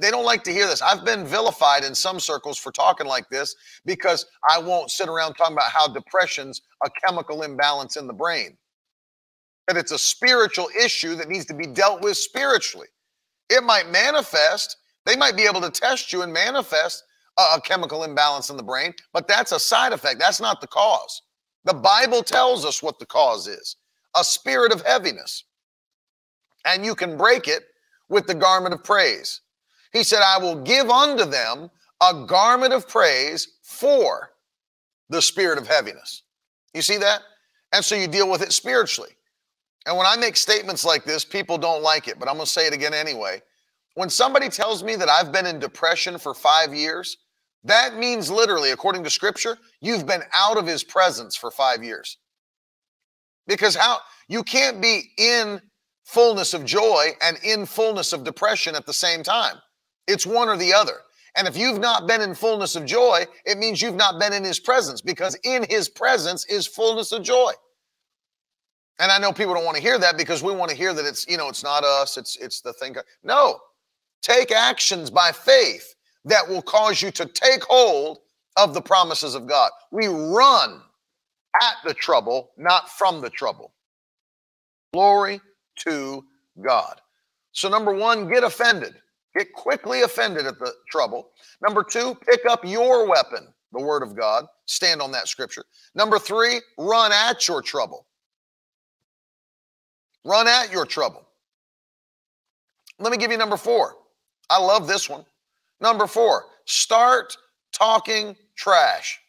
they 0.00 0.10
don't 0.10 0.24
like 0.26 0.44
to 0.44 0.52
hear 0.52 0.66
this. 0.68 0.82
I've 0.82 1.04
been 1.04 1.26
vilified 1.26 1.84
in 1.84 1.94
some 1.94 2.20
circles 2.20 2.58
for 2.58 2.72
talking 2.72 3.06
like 3.08 3.28
this 3.30 3.56
because 3.86 4.26
I 4.50 4.60
won't 4.60 4.90
sit 4.90 5.08
around 5.08 5.34
talking 5.34 5.56
about 5.56 5.70
how 5.72 5.88
depression's 5.88 6.62
a 6.84 6.90
chemical 7.06 7.42
imbalance 7.42 7.96
in 7.96 8.06
the 8.06 8.14
brain. 8.14 8.58
That 9.68 9.78
it's 9.78 9.92
a 9.92 9.98
spiritual 9.98 10.68
issue 10.82 11.16
that 11.16 11.28
needs 11.28 11.46
to 11.46 11.54
be 11.54 11.66
dealt 11.68 12.02
with 12.02 12.18
spiritually. 12.18 12.88
It 13.50 13.64
might 13.64 13.90
manifest 13.90 14.76
They 15.06 15.16
might 15.16 15.36
be 15.36 15.44
able 15.44 15.62
to 15.62 15.70
test 15.70 16.12
you 16.12 16.22
and 16.22 16.32
manifest 16.32 17.04
a, 17.38 17.42
a 17.56 17.62
chemical 17.62 18.04
imbalance 18.04 18.50
in 18.50 18.56
the 18.56 18.62
brain, 18.64 18.94
but 19.12 19.28
that's 19.28 19.52
a 19.52 19.60
side 19.60 19.92
effect. 19.92 20.20
That's 20.20 20.40
not 20.40 20.60
the 20.60 20.68
cause. 20.68 21.22
The 21.64 21.74
Bible 21.74 22.22
tells 22.22 22.64
us 22.64 22.82
what 22.82 22.98
the 22.98 23.06
cause 23.06 23.46
is 23.46 23.76
a 24.16 24.24
spirit 24.24 24.72
of 24.72 24.82
heaviness. 24.82 25.44
And 26.66 26.84
you 26.84 26.94
can 26.94 27.16
break 27.16 27.46
it 27.48 27.62
with 28.08 28.26
the 28.26 28.34
garment 28.34 28.74
of 28.74 28.82
praise. 28.82 29.40
He 29.92 30.02
said, 30.02 30.20
I 30.20 30.38
will 30.38 30.56
give 30.62 30.90
unto 30.90 31.24
them 31.24 31.70
a 32.00 32.24
garment 32.26 32.72
of 32.72 32.88
praise 32.88 33.58
for 33.62 34.32
the 35.08 35.22
spirit 35.22 35.58
of 35.58 35.68
heaviness. 35.68 36.22
You 36.74 36.82
see 36.82 36.96
that? 36.98 37.22
And 37.72 37.84
so 37.84 37.94
you 37.94 38.08
deal 38.08 38.30
with 38.30 38.42
it 38.42 38.52
spiritually. 38.52 39.10
And 39.86 39.96
when 39.96 40.06
I 40.06 40.16
make 40.16 40.36
statements 40.36 40.84
like 40.84 41.04
this, 41.04 41.24
people 41.24 41.56
don't 41.56 41.82
like 41.82 42.08
it, 42.08 42.18
but 42.18 42.28
I'm 42.28 42.34
going 42.34 42.46
to 42.46 42.50
say 42.50 42.66
it 42.66 42.72
again 42.72 42.94
anyway. 42.94 43.42
When 43.94 44.10
somebody 44.10 44.48
tells 44.48 44.82
me 44.82 44.96
that 44.96 45.08
I've 45.08 45.32
been 45.32 45.46
in 45.46 45.58
depression 45.58 46.18
for 46.18 46.34
five 46.34 46.74
years, 46.74 47.16
that 47.64 47.96
means 47.96 48.30
literally, 48.30 48.70
according 48.70 49.04
to 49.04 49.10
scripture, 49.10 49.58
you've 49.80 50.06
been 50.06 50.22
out 50.32 50.56
of 50.56 50.66
his 50.66 50.82
presence 50.82 51.36
for 51.36 51.50
five 51.50 51.84
years. 51.84 52.16
Because 53.46 53.74
how 53.74 53.98
you 54.28 54.42
can't 54.42 54.80
be 54.80 55.10
in 55.18 55.60
fullness 56.04 56.54
of 56.54 56.64
joy 56.64 57.10
and 57.20 57.36
in 57.44 57.66
fullness 57.66 58.12
of 58.12 58.24
depression 58.24 58.74
at 58.74 58.86
the 58.86 58.92
same 58.92 59.22
time. 59.22 59.56
It's 60.06 60.26
one 60.26 60.48
or 60.48 60.56
the 60.56 60.72
other. 60.72 61.00
And 61.36 61.46
if 61.46 61.56
you've 61.56 61.78
not 61.78 62.08
been 62.08 62.20
in 62.20 62.34
fullness 62.34 62.74
of 62.74 62.84
joy, 62.84 63.24
it 63.44 63.58
means 63.58 63.80
you've 63.80 63.94
not 63.94 64.18
been 64.18 64.32
in 64.32 64.42
his 64.42 64.58
presence 64.58 65.00
because 65.00 65.36
in 65.44 65.64
his 65.68 65.88
presence 65.88 66.44
is 66.46 66.66
fullness 66.66 67.12
of 67.12 67.22
joy. 67.22 67.52
And 68.98 69.12
I 69.12 69.18
know 69.18 69.32
people 69.32 69.54
don't 69.54 69.64
want 69.64 69.76
to 69.76 69.82
hear 69.82 69.98
that 69.98 70.18
because 70.18 70.42
we 70.42 70.52
want 70.52 70.70
to 70.70 70.76
hear 70.76 70.92
that 70.92 71.06
it's, 71.06 71.26
you 71.28 71.36
know, 71.36 71.48
it's 71.48 71.62
not 71.62 71.84
us, 71.84 72.16
it's 72.16 72.36
it's 72.36 72.60
the 72.60 72.72
thing. 72.72 72.96
No. 73.22 73.60
Take 74.20 74.50
actions 74.50 75.10
by 75.10 75.32
faith 75.32 75.94
that 76.24 76.48
will 76.48 76.62
cause 76.62 77.02
you 77.02 77.10
to 77.12 77.26
take 77.26 77.62
hold 77.64 78.18
of 78.56 78.74
the 78.74 78.80
promises 78.80 79.34
of 79.34 79.46
God. 79.46 79.70
We 79.90 80.06
run 80.06 80.80
at 81.62 81.74
the 81.84 81.94
trouble, 81.94 82.50
not 82.56 82.88
from 82.90 83.20
the 83.20 83.30
trouble. 83.30 83.72
Glory 84.92 85.40
to 85.76 86.24
God. 86.60 87.00
So, 87.52 87.68
number 87.68 87.92
one, 87.92 88.28
get 88.28 88.44
offended. 88.44 88.94
Get 89.36 89.52
quickly 89.52 90.02
offended 90.02 90.46
at 90.46 90.58
the 90.58 90.72
trouble. 90.90 91.30
Number 91.62 91.84
two, 91.84 92.16
pick 92.26 92.40
up 92.48 92.64
your 92.64 93.08
weapon, 93.08 93.48
the 93.72 93.80
word 93.80 94.02
of 94.02 94.16
God. 94.16 94.46
Stand 94.66 95.00
on 95.00 95.12
that 95.12 95.28
scripture. 95.28 95.64
Number 95.94 96.18
three, 96.18 96.60
run 96.78 97.12
at 97.12 97.46
your 97.46 97.62
trouble. 97.62 98.06
Run 100.24 100.48
at 100.48 100.72
your 100.72 100.84
trouble. 100.84 101.26
Let 102.98 103.10
me 103.12 103.18
give 103.18 103.30
you 103.30 103.38
number 103.38 103.56
four. 103.56 103.96
I 104.50 104.60
love 104.60 104.86
this 104.86 105.08
one. 105.08 105.24
Number 105.80 106.06
four, 106.06 106.46
start 106.66 107.36
talking 107.72 108.36
trash. 108.56 109.20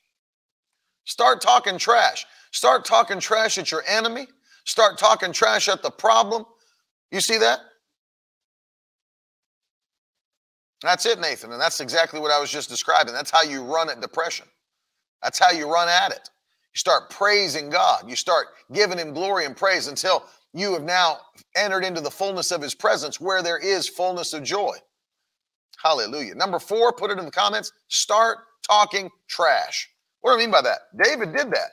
Start 1.05 1.41
talking 1.41 1.77
trash. 1.77 2.25
Start 2.51 2.85
talking 2.85 3.19
trash 3.19 3.57
at 3.57 3.71
your 3.71 3.83
enemy. 3.87 4.27
Start 4.65 4.97
talking 4.97 5.31
trash 5.31 5.67
at 5.67 5.81
the 5.81 5.89
problem. 5.89 6.45
You 7.11 7.21
see 7.21 7.37
that? 7.37 7.59
That's 10.81 11.05
it, 11.05 11.19
Nathan. 11.19 11.51
And 11.51 11.61
that's 11.61 11.79
exactly 11.79 12.19
what 12.19 12.31
I 12.31 12.39
was 12.39 12.49
just 12.51 12.69
describing. 12.69 13.13
That's 13.13 13.31
how 13.31 13.43
you 13.43 13.63
run 13.63 13.89
at 13.89 14.01
depression. 14.01 14.47
That's 15.21 15.39
how 15.39 15.51
you 15.51 15.71
run 15.71 15.87
at 15.87 16.11
it. 16.11 16.29
You 16.73 16.77
start 16.77 17.09
praising 17.09 17.69
God. 17.69 18.09
You 18.09 18.15
start 18.15 18.47
giving 18.73 18.97
Him 18.97 19.13
glory 19.13 19.45
and 19.45 19.55
praise 19.55 19.87
until 19.87 20.25
you 20.53 20.73
have 20.73 20.83
now 20.83 21.19
entered 21.55 21.83
into 21.83 22.01
the 22.01 22.09
fullness 22.09 22.51
of 22.51 22.61
His 22.61 22.73
presence 22.73 23.21
where 23.21 23.43
there 23.43 23.59
is 23.59 23.87
fullness 23.87 24.33
of 24.33 24.43
joy. 24.43 24.75
Hallelujah. 25.81 26.35
Number 26.35 26.59
four, 26.59 26.93
put 26.93 27.11
it 27.11 27.17
in 27.17 27.25
the 27.25 27.31
comments 27.31 27.71
start 27.87 28.39
talking 28.67 29.09
trash. 29.27 29.89
What 30.21 30.31
do 30.31 30.37
I 30.37 30.39
mean 30.39 30.51
by 30.51 30.61
that? 30.61 30.79
David 31.03 31.35
did 31.35 31.51
that. 31.51 31.71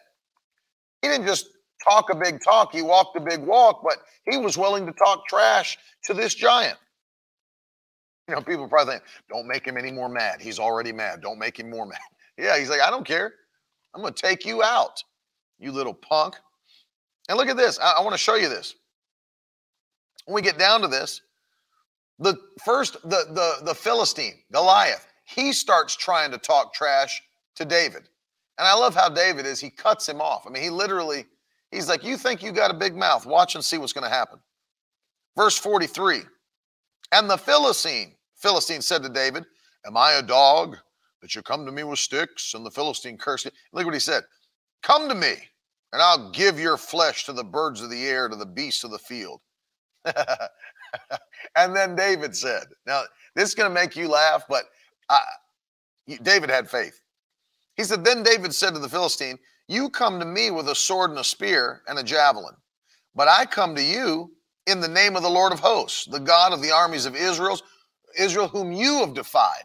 He 1.02 1.08
didn't 1.08 1.26
just 1.26 1.48
talk 1.88 2.10
a 2.10 2.16
big 2.16 2.42
talk, 2.42 2.72
he 2.72 2.82
walked 2.82 3.16
a 3.16 3.20
big 3.20 3.40
walk, 3.40 3.82
but 3.84 3.98
he 4.28 4.36
was 4.36 4.58
willing 4.58 4.86
to 4.86 4.92
talk 4.92 5.26
trash 5.28 5.78
to 6.04 6.14
this 6.14 6.34
giant. 6.34 6.78
You 8.28 8.34
know, 8.34 8.42
people 8.42 8.68
probably 8.68 8.94
think, 8.94 9.04
don't 9.30 9.46
make 9.46 9.66
him 9.66 9.76
any 9.76 9.90
more 9.90 10.08
mad. 10.08 10.40
He's 10.40 10.58
already 10.58 10.92
mad. 10.92 11.20
Don't 11.22 11.38
make 11.38 11.58
him 11.58 11.70
more 11.70 11.86
mad. 11.86 11.98
Yeah, 12.40 12.56
he's 12.56 12.70
like, 12.70 12.80
I 12.80 12.88
don't 12.88 13.04
care. 13.04 13.32
I'm 13.92 14.00
going 14.00 14.14
to 14.14 14.22
take 14.22 14.46
you 14.46 14.62
out, 14.62 15.02
you 15.58 15.72
little 15.72 15.92
punk. 15.92 16.36
And 17.28 17.36
look 17.36 17.48
at 17.48 17.56
this. 17.56 17.80
I, 17.80 17.94
I 17.98 18.00
want 18.02 18.12
to 18.12 18.18
show 18.18 18.36
you 18.36 18.48
this. 18.48 18.76
When 20.24 20.36
we 20.36 20.42
get 20.42 20.56
down 20.56 20.82
to 20.82 20.86
this, 20.86 21.20
the 22.18 22.36
first, 22.64 22.94
the, 23.02 23.26
the, 23.30 23.64
the 23.64 23.74
Philistine, 23.74 24.34
Goliath, 24.52 25.06
he 25.24 25.52
starts 25.52 25.94
trying 25.94 26.30
to 26.30 26.38
talk 26.38 26.74
trash 26.74 27.22
to 27.56 27.64
David. 27.64 28.08
And 28.58 28.66
I 28.66 28.74
love 28.74 28.94
how 28.94 29.08
David 29.08 29.46
is, 29.46 29.60
he 29.60 29.70
cuts 29.70 30.08
him 30.08 30.20
off. 30.20 30.44
I 30.46 30.50
mean, 30.50 30.62
he 30.62 30.70
literally, 30.70 31.26
he's 31.70 31.88
like, 31.88 32.02
You 32.02 32.16
think 32.16 32.42
you 32.42 32.50
got 32.50 32.70
a 32.70 32.74
big 32.74 32.96
mouth? 32.96 33.24
Watch 33.24 33.54
and 33.54 33.64
see 33.64 33.78
what's 33.78 33.92
going 33.92 34.08
to 34.08 34.14
happen. 34.14 34.40
Verse 35.36 35.56
43 35.56 36.22
And 37.12 37.30
the 37.30 37.38
Philistine, 37.38 38.14
Philistine 38.36 38.82
said 38.82 39.02
to 39.04 39.08
David, 39.08 39.44
Am 39.86 39.96
I 39.96 40.14
a 40.14 40.22
dog 40.22 40.76
that 41.22 41.34
you 41.34 41.42
come 41.42 41.64
to 41.66 41.72
me 41.72 41.84
with 41.84 42.00
sticks? 42.00 42.54
And 42.54 42.66
the 42.66 42.70
Philistine 42.70 43.16
cursed 43.16 43.46
him. 43.46 43.52
Look 43.72 43.84
what 43.84 43.94
he 43.94 44.00
said 44.00 44.24
Come 44.82 45.08
to 45.08 45.14
me, 45.14 45.34
and 45.92 46.02
I'll 46.02 46.30
give 46.30 46.58
your 46.58 46.76
flesh 46.76 47.26
to 47.26 47.32
the 47.32 47.44
birds 47.44 47.80
of 47.80 47.90
the 47.90 48.06
air, 48.06 48.28
to 48.28 48.36
the 48.36 48.46
beasts 48.46 48.82
of 48.82 48.90
the 48.90 48.98
field. 48.98 49.40
and 51.56 51.74
then 51.74 51.94
David 51.94 52.34
said, 52.36 52.64
Now, 52.86 53.02
this 53.34 53.48
is 53.48 53.54
going 53.54 53.70
to 53.70 53.74
make 53.74 53.96
you 53.96 54.08
laugh, 54.08 54.44
but 54.48 54.64
I, 55.08 55.20
David 56.22 56.50
had 56.50 56.70
faith. 56.70 57.00
He 57.76 57.84
said, 57.84 58.04
Then 58.04 58.22
David 58.22 58.54
said 58.54 58.74
to 58.74 58.80
the 58.80 58.88
Philistine, 58.88 59.38
You 59.68 59.90
come 59.90 60.18
to 60.18 60.26
me 60.26 60.50
with 60.50 60.68
a 60.68 60.74
sword 60.74 61.10
and 61.10 61.18
a 61.18 61.24
spear 61.24 61.82
and 61.86 61.98
a 61.98 62.02
javelin, 62.02 62.54
but 63.14 63.28
I 63.28 63.44
come 63.44 63.74
to 63.74 63.82
you 63.82 64.32
in 64.66 64.80
the 64.80 64.88
name 64.88 65.16
of 65.16 65.22
the 65.22 65.30
Lord 65.30 65.52
of 65.52 65.60
hosts, 65.60 66.06
the 66.06 66.20
God 66.20 66.52
of 66.52 66.62
the 66.62 66.72
armies 66.72 67.06
of 67.06 67.16
Israel's 67.16 67.62
Israel, 68.18 68.48
whom 68.48 68.72
you 68.72 68.98
have 68.98 69.14
defied. 69.14 69.64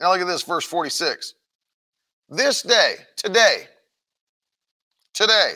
Now 0.00 0.12
look 0.12 0.20
at 0.20 0.26
this, 0.26 0.42
verse 0.42 0.64
46. 0.64 1.34
This 2.28 2.62
day, 2.62 2.96
today, 3.16 3.64
today, 5.14 5.54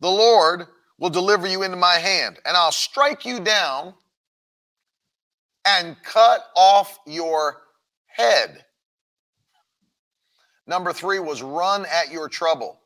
the 0.00 0.10
Lord 0.10 0.66
will 1.02 1.10
deliver 1.10 1.48
you 1.48 1.64
into 1.64 1.76
my 1.76 1.94
hand, 1.94 2.38
and 2.46 2.56
I'll 2.56 2.70
strike 2.70 3.26
you 3.26 3.40
down 3.40 3.92
and 5.66 5.96
cut 6.04 6.44
off 6.54 6.96
your 7.08 7.62
head. 8.06 8.64
Number 10.68 10.92
three 10.92 11.18
was 11.18 11.42
run 11.42 11.86
at 11.86 12.12
your 12.12 12.28
trouble. 12.28 12.78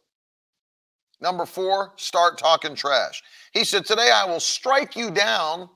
Number 1.21 1.45
four, 1.45 1.93
start 1.97 2.39
talking 2.39 2.75
trash. 2.75 3.23
He 3.53 3.65
said, 3.65 3.85
Today 3.85 4.11
I 4.11 4.25
will 4.25 4.41
strike 4.41 4.97
you 4.97 5.11
down 5.11 5.69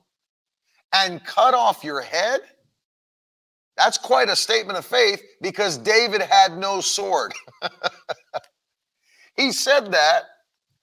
and 0.93 1.23
cut 1.23 1.53
off 1.53 1.83
your 1.83 2.01
head? 2.01 2.39
That's 3.77 3.99
quite 3.99 4.29
a 4.29 4.35
statement 4.35 4.79
of 4.79 4.85
faith 4.85 5.21
because 5.43 5.77
David 5.77 6.21
had 6.21 6.57
no 6.57 6.81
sword. 6.81 7.33
he 9.37 9.51
said 9.51 9.91
that 9.91 10.23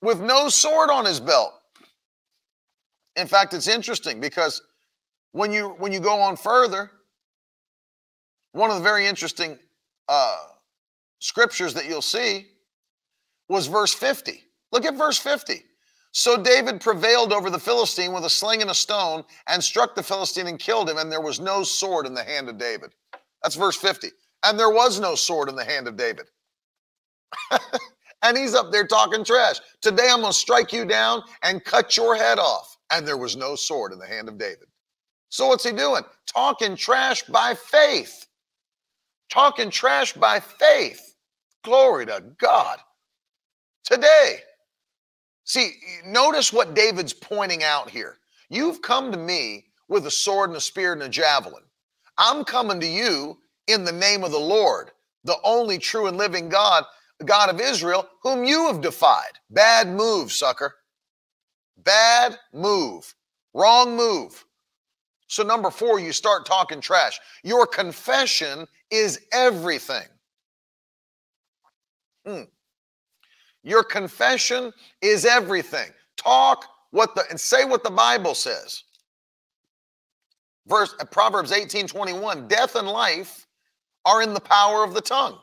with 0.02 0.20
no 0.20 0.48
sword 0.48 0.90
on 0.90 1.04
his 1.04 1.20
belt. 1.20 1.52
In 3.16 3.26
fact, 3.26 3.54
it's 3.54 3.68
interesting 3.68 4.20
because 4.20 4.62
when 5.32 5.52
you 5.52 5.70
when 5.78 5.92
you 5.92 6.00
go 6.00 6.20
on 6.20 6.36
further, 6.36 6.90
one 8.52 8.70
of 8.70 8.76
the 8.76 8.82
very 8.82 9.06
interesting 9.06 9.58
uh, 10.08 10.38
scriptures 11.18 11.74
that 11.74 11.86
you'll 11.86 12.02
see 12.02 12.46
was 13.48 13.66
verse 13.66 13.92
50. 13.92 14.42
Look 14.72 14.84
at 14.84 14.94
verse 14.94 15.18
50. 15.18 15.62
So 16.12 16.42
David 16.42 16.80
prevailed 16.80 17.32
over 17.32 17.50
the 17.50 17.58
Philistine 17.58 18.12
with 18.12 18.24
a 18.24 18.30
sling 18.30 18.62
and 18.62 18.70
a 18.70 18.74
stone 18.74 19.24
and 19.46 19.62
struck 19.62 19.94
the 19.94 20.02
Philistine 20.02 20.46
and 20.46 20.58
killed 20.58 20.88
him, 20.88 20.96
and 20.96 21.12
there 21.12 21.20
was 21.20 21.38
no 21.38 21.62
sword 21.62 22.06
in 22.06 22.14
the 22.14 22.24
hand 22.24 22.48
of 22.48 22.58
David. 22.58 22.90
That's 23.42 23.56
verse 23.56 23.76
50. 23.76 24.08
And 24.44 24.58
there 24.58 24.70
was 24.70 25.00
no 25.00 25.14
sword 25.14 25.48
in 25.48 25.56
the 25.56 25.64
hand 25.64 25.86
of 25.86 25.96
David. 25.96 26.26
and 28.22 28.36
he's 28.36 28.54
up 28.54 28.72
there 28.72 28.86
talking 28.86 29.24
trash. 29.24 29.60
Today 29.80 30.08
I'm 30.10 30.20
going 30.20 30.32
to 30.32 30.38
strike 30.38 30.72
you 30.72 30.84
down 30.84 31.22
and 31.42 31.64
cut 31.64 31.96
your 31.96 32.16
head 32.16 32.38
off. 32.38 32.76
And 32.90 33.06
there 33.06 33.18
was 33.18 33.36
no 33.36 33.54
sword 33.54 33.92
in 33.92 33.98
the 33.98 34.06
hand 34.06 34.28
of 34.28 34.38
David. 34.38 34.66
So 35.28 35.48
what's 35.48 35.64
he 35.64 35.72
doing? 35.72 36.02
Talking 36.26 36.76
trash 36.76 37.22
by 37.24 37.54
faith. 37.54 38.26
Talking 39.30 39.70
trash 39.70 40.14
by 40.14 40.40
faith. 40.40 41.14
Glory 41.64 42.06
to 42.06 42.24
God. 42.38 42.78
Today, 43.84 44.40
See, 45.48 45.72
notice 46.04 46.52
what 46.52 46.74
David's 46.74 47.14
pointing 47.14 47.64
out 47.64 47.88
here. 47.88 48.18
You've 48.50 48.82
come 48.82 49.10
to 49.10 49.16
me 49.16 49.64
with 49.88 50.06
a 50.06 50.10
sword 50.10 50.50
and 50.50 50.58
a 50.58 50.60
spear 50.60 50.92
and 50.92 51.02
a 51.02 51.08
javelin. 51.08 51.62
I'm 52.18 52.44
coming 52.44 52.78
to 52.80 52.86
you 52.86 53.38
in 53.66 53.82
the 53.82 53.92
name 53.92 54.24
of 54.24 54.30
the 54.30 54.38
Lord, 54.38 54.90
the 55.24 55.38
only 55.42 55.78
true 55.78 56.06
and 56.06 56.18
living 56.18 56.50
God, 56.50 56.84
God 57.24 57.50
of 57.50 57.60
Israel, 57.60 58.08
whom 58.22 58.44
you 58.44 58.66
have 58.66 58.80
defied. 58.80 59.32
Bad 59.50 59.88
move, 59.88 60.32
sucker. 60.32 60.74
Bad 61.76 62.38
move. 62.52 63.14
Wrong 63.54 63.96
move. 63.96 64.44
So, 65.26 65.42
number 65.42 65.70
four, 65.70 66.00
you 66.00 66.12
start 66.12 66.46
talking 66.46 66.80
trash. 66.80 67.20
Your 67.42 67.66
confession 67.66 68.66
is 68.90 69.20
everything. 69.32 70.06
Hmm. 72.24 72.42
Your 73.62 73.82
confession 73.82 74.72
is 75.02 75.24
everything. 75.24 75.90
Talk 76.16 76.64
what 76.90 77.14
the 77.14 77.24
and 77.30 77.38
say 77.38 77.64
what 77.64 77.84
the 77.84 77.90
Bible 77.90 78.34
says. 78.34 78.84
Verse 80.66 80.94
Proverbs 81.10 81.52
18 81.52 81.86
21 81.86 82.48
Death 82.48 82.76
and 82.76 82.88
life 82.88 83.46
are 84.04 84.22
in 84.22 84.32
the 84.32 84.40
power 84.40 84.84
of 84.84 84.94
the 84.94 85.00
tongue, 85.00 85.38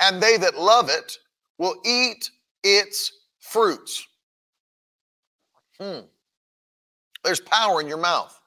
and 0.00 0.22
they 0.22 0.36
that 0.36 0.56
love 0.56 0.88
it 0.88 1.18
will 1.58 1.76
eat 1.84 2.30
its 2.62 3.12
fruits. 3.40 4.06
Hmm. 5.80 6.00
There's 7.22 7.40
power 7.40 7.80
in 7.80 7.88
your 7.88 7.98
mouth. 7.98 8.38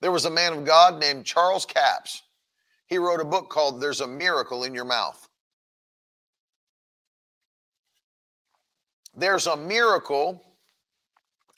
There 0.00 0.12
was 0.12 0.24
a 0.24 0.30
man 0.30 0.52
of 0.52 0.64
God 0.64 0.98
named 0.98 1.24
Charles 1.24 1.64
Capps. 1.64 2.22
He 2.86 2.98
wrote 2.98 3.20
a 3.20 3.24
book 3.24 3.48
called 3.48 3.80
There's 3.80 4.00
a 4.00 4.06
Miracle 4.06 4.64
in 4.64 4.74
Your 4.74 4.84
Mouth. 4.84 5.28
There's 9.14 9.46
a 9.46 9.56
miracle 9.56 10.42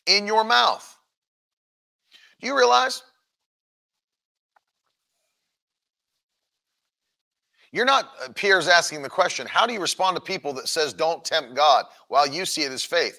in 0.06 0.26
your 0.26 0.44
mouth. 0.44 0.98
Do 2.40 2.46
you 2.48 2.56
realize? 2.56 3.02
You're 7.74 7.84
not, 7.84 8.12
uh, 8.22 8.28
Pierre's 8.36 8.68
asking 8.68 9.02
the 9.02 9.10
question, 9.10 9.48
how 9.48 9.66
do 9.66 9.72
you 9.72 9.80
respond 9.80 10.16
to 10.16 10.22
people 10.22 10.52
that 10.52 10.68
says 10.68 10.92
don't 10.92 11.24
tempt 11.24 11.56
God 11.56 11.86
while 12.06 12.24
you 12.24 12.46
see 12.46 12.62
it 12.62 12.70
as 12.70 12.84
faith? 12.84 13.18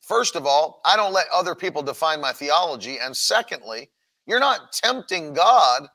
First 0.00 0.36
of 0.36 0.46
all, 0.46 0.80
I 0.84 0.94
don't 0.94 1.12
let 1.12 1.26
other 1.34 1.56
people 1.56 1.82
define 1.82 2.20
my 2.20 2.32
theology. 2.32 2.98
And 3.02 3.16
secondly, 3.16 3.90
you're 4.24 4.38
not 4.38 4.72
tempting 4.72 5.34
God 5.34 5.88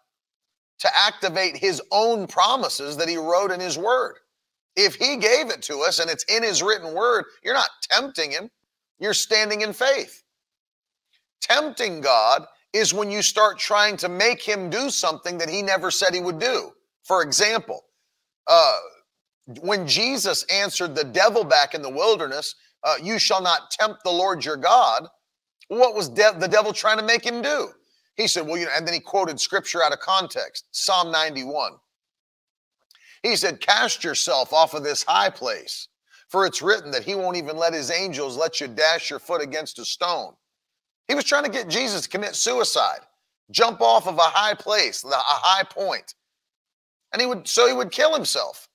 to 0.80 0.90
activate 0.94 1.56
his 1.56 1.82
own 1.90 2.28
promises 2.28 2.98
that 2.98 3.08
he 3.08 3.16
wrote 3.16 3.50
in 3.50 3.62
his 3.62 3.78
word. 3.78 4.18
If 4.76 4.96
he 4.96 5.16
gave 5.16 5.50
it 5.50 5.62
to 5.64 5.80
us 5.80 6.00
and 6.00 6.10
it's 6.10 6.26
in 6.26 6.44
his 6.44 6.62
written 6.62 6.94
word, 6.94 7.24
you're 7.46 7.54
not 7.54 7.70
tempting 7.90 8.32
him, 8.32 8.52
you're 9.00 9.14
standing 9.14 9.62
in 9.62 9.72
faith. 9.72 10.24
Tempting 11.40 12.02
God 12.02 12.44
is 12.74 12.94
when 12.94 13.10
you 13.10 13.22
start 13.22 13.58
trying 13.58 13.96
to 13.98 14.10
make 14.10 14.42
him 14.42 14.70
do 14.70 14.90
something 14.90 15.38
that 15.38 15.50
he 15.50 15.62
never 15.62 15.90
said 15.90 16.14
he 16.14 16.20
would 16.20 16.40
do. 16.40 16.72
For 17.04 17.24
example, 17.24 17.86
uh, 18.52 18.80
when 19.62 19.88
Jesus 19.88 20.44
answered 20.52 20.94
the 20.94 21.06
devil 21.06 21.46
back 21.46 21.74
in 21.74 21.82
the 21.82 21.90
wilderness, 21.90 22.56
uh, 22.84 22.96
You 23.02 23.18
shall 23.18 23.42
not 23.42 23.72
tempt 23.72 24.04
the 24.04 24.12
Lord 24.12 24.44
your 24.44 24.58
God, 24.58 25.08
what 25.70 25.96
was 25.96 26.10
de- 26.10 26.38
the 26.38 26.50
devil 26.50 26.74
trying 26.74 26.98
to 26.98 27.06
make 27.06 27.26
him 27.26 27.42
do? 27.42 27.70
He 28.18 28.28
said, 28.28 28.46
Well, 28.46 28.58
you 28.58 28.66
know, 28.66 28.72
and 28.76 28.86
then 28.86 28.94
he 28.94 29.00
quoted 29.00 29.40
scripture 29.40 29.82
out 29.82 29.94
of 29.94 30.00
context 30.00 30.66
Psalm 30.72 31.12
91. 31.12 31.74
He 33.24 33.38
said, 33.38 33.62
Cast 33.62 34.04
yourself 34.04 34.52
off 34.52 34.74
of 34.74 34.84
this 34.84 35.04
high 35.04 35.30
place, 35.30 35.88
for 36.28 36.46
it's 36.46 36.62
written 36.62 36.92
that 36.92 37.06
he 37.06 37.16
won't 37.16 37.38
even 37.38 37.56
let 37.56 37.74
his 37.74 37.90
angels 37.90 38.36
let 38.36 38.60
you 38.60 38.68
dash 38.68 39.10
your 39.10 39.20
foot 39.20 39.42
against 39.42 39.80
a 39.80 39.86
stone. 39.86 40.34
He 41.08 41.16
was 41.16 41.24
trying 41.24 41.46
to 41.46 41.50
get 41.50 41.70
Jesus 41.70 42.02
to 42.02 42.10
commit 42.10 42.36
suicide, 42.36 43.00
jump 43.50 43.80
off 43.80 44.08
of 44.08 44.18
a 44.18 44.22
high 44.22 44.56
place, 44.56 45.06
a 45.06 45.10
high 45.16 45.64
point. 45.64 46.16
And 47.14 47.22
he 47.22 47.28
would, 47.28 47.48
so 47.48 47.68
he 47.68 47.74
would 47.74 47.92
kill 47.92 48.14
himself. 48.14 48.70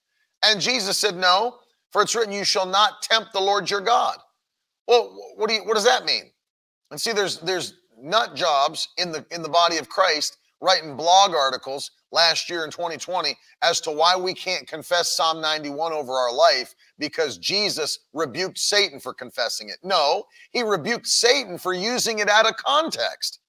And 0.44 0.60
Jesus 0.60 0.98
said, 0.98 1.16
No, 1.16 1.58
for 1.90 2.02
it's 2.02 2.14
written, 2.14 2.32
You 2.32 2.44
shall 2.44 2.66
not 2.66 3.02
tempt 3.02 3.32
the 3.32 3.40
Lord 3.40 3.70
your 3.70 3.80
God. 3.80 4.18
Well, 4.86 5.16
what 5.36 5.48
do 5.48 5.54
you, 5.54 5.64
what 5.64 5.74
does 5.74 5.84
that 5.84 6.04
mean? 6.04 6.30
And 6.90 7.00
see, 7.00 7.12
there's 7.12 7.40
there's 7.40 7.74
nut 7.98 8.34
jobs 8.34 8.88
in 8.98 9.10
the 9.10 9.24
in 9.30 9.42
the 9.42 9.48
body 9.48 9.78
of 9.78 9.88
Christ 9.88 10.38
writing 10.60 10.96
blog 10.96 11.34
articles 11.34 11.90
last 12.12 12.48
year 12.48 12.64
in 12.64 12.70
2020 12.70 13.36
as 13.62 13.80
to 13.80 13.90
why 13.90 14.16
we 14.16 14.32
can't 14.32 14.66
confess 14.66 15.14
Psalm 15.14 15.40
91 15.40 15.92
over 15.92 16.12
our 16.12 16.32
life 16.32 16.74
because 16.98 17.36
Jesus 17.36 17.98
rebuked 18.14 18.58
Satan 18.58 19.00
for 19.00 19.12
confessing 19.12 19.68
it. 19.68 19.76
No, 19.82 20.24
he 20.52 20.62
rebuked 20.62 21.06
Satan 21.06 21.58
for 21.58 21.74
using 21.74 22.20
it 22.20 22.28
out 22.28 22.48
of 22.48 22.56
context. 22.56 23.40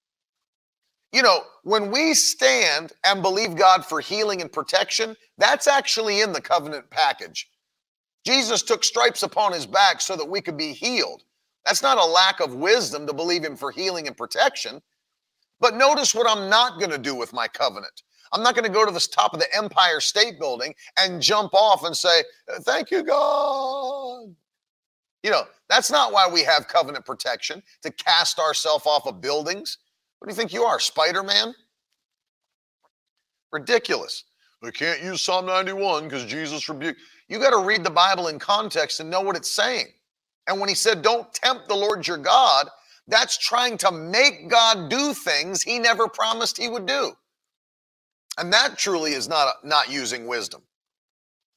You 1.11 1.21
know, 1.21 1.41
when 1.63 1.89
we 1.91 2.13
stand 2.13 2.93
and 3.05 3.21
believe 3.21 3.55
God 3.55 3.85
for 3.85 4.01
healing 4.01 4.41
and 4.41 4.51
protection, 4.51 5.15
that's 5.37 5.67
actually 5.67 6.21
in 6.21 6.33
the 6.33 6.41
covenant 6.41 6.89
package. 6.89 7.49
Jesus 8.25 8.61
took 8.61 8.83
stripes 8.83 9.23
upon 9.23 9.53
his 9.53 9.65
back 9.65 10.01
so 10.01 10.15
that 10.17 10.29
we 10.29 10.41
could 10.41 10.57
be 10.57 10.73
healed. 10.73 11.23
That's 11.65 11.81
not 11.81 11.97
a 11.97 12.05
lack 12.05 12.39
of 12.39 12.55
wisdom 12.55 13.07
to 13.07 13.13
believe 13.13 13.43
him 13.43 13.55
for 13.55 13.71
healing 13.71 14.07
and 14.07 14.17
protection. 14.17 14.81
But 15.59 15.75
notice 15.75 16.13
what 16.13 16.29
I'm 16.29 16.49
not 16.49 16.79
going 16.79 16.91
to 16.91 16.97
do 16.97 17.15
with 17.15 17.33
my 17.33 17.47
covenant. 17.47 18.03
I'm 18.33 18.43
not 18.43 18.55
going 18.55 18.65
to 18.65 18.73
go 18.73 18.85
to 18.85 18.91
the 18.91 18.99
top 18.99 19.33
of 19.33 19.39
the 19.39 19.55
Empire 19.55 19.99
State 19.99 20.39
Building 20.39 20.75
and 20.99 21.21
jump 21.21 21.53
off 21.53 21.85
and 21.85 21.95
say, 21.95 22.23
Thank 22.61 22.91
you, 22.91 23.03
God. 23.03 24.35
You 25.23 25.31
know, 25.31 25.43
that's 25.69 25.89
not 25.89 26.11
why 26.11 26.27
we 26.31 26.43
have 26.43 26.67
covenant 26.67 27.05
protection 27.05 27.63
to 27.83 27.91
cast 27.91 28.39
ourselves 28.39 28.85
off 28.85 29.07
of 29.07 29.21
buildings. 29.21 29.77
What 30.19 30.27
do 30.27 30.31
you 30.31 30.35
think 30.35 30.53
you 30.53 30.63
are, 30.63 30.79
Spider 30.79 31.23
Man? 31.23 31.53
Ridiculous. 33.51 34.23
We 34.61 34.71
can't 34.71 35.03
use 35.03 35.21
Psalm 35.21 35.45
91 35.45 36.05
because 36.05 36.25
Jesus 36.25 36.67
rebuked. 36.67 36.99
You 37.29 37.39
got 37.39 37.51
to 37.51 37.65
read 37.65 37.83
the 37.83 37.91
Bible 37.91 38.27
in 38.27 38.39
context 38.39 38.99
and 38.99 39.09
know 39.09 39.21
what 39.21 39.35
it's 39.35 39.51
saying. 39.51 39.87
And 40.47 40.59
when 40.59 40.69
he 40.69 40.75
said, 40.75 41.01
Don't 41.01 41.31
tempt 41.33 41.67
the 41.67 41.75
Lord 41.75 42.07
your 42.07 42.17
God, 42.17 42.67
that's 43.07 43.37
trying 43.37 43.77
to 43.79 43.91
make 43.91 44.49
God 44.49 44.89
do 44.89 45.13
things 45.13 45.61
he 45.61 45.79
never 45.79 46.07
promised 46.07 46.57
he 46.57 46.69
would 46.69 46.85
do. 46.85 47.13
And 48.37 48.51
that 48.53 48.77
truly 48.77 49.13
is 49.13 49.27
not, 49.27 49.55
not 49.63 49.91
using 49.91 50.27
wisdom. 50.27 50.61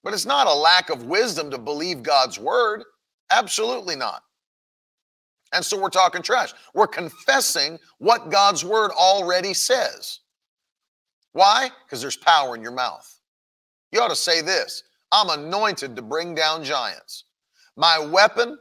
But 0.03 0.15
it's 0.15 0.27
not 0.27 0.47
a 0.47 0.55
lack 0.55 0.91
of 0.91 1.07
wisdom 1.07 1.51
to 1.51 1.59
believe 1.59 2.03
God's 2.03 2.39
word. 2.39 2.85
Absolutely 3.31 3.97
not. 3.97 4.23
And 5.53 5.64
so 5.64 5.80
we're 5.80 5.90
talking 5.90 6.22
trash. 6.22 6.53
We're 6.74 6.86
confessing 6.86 7.78
what 7.98 8.30
God's 8.30 8.64
word 8.64 8.92
already 8.92 9.53
says. 9.55 10.20
Why? 11.32 11.70
Because 11.84 12.01
there's 12.01 12.16
power 12.16 12.55
in 12.55 12.62
your 12.62 12.72
mouth. 12.72 13.20
You 13.92 14.01
ought 14.01 14.09
to 14.09 14.16
say 14.16 14.40
this 14.40 14.82
I'm 15.12 15.30
anointed 15.30 15.96
to 15.96 16.03
bring 16.03 16.34
down 16.34 16.64
giants. 16.64 17.24
My 17.76 17.98
weapon 17.98 18.59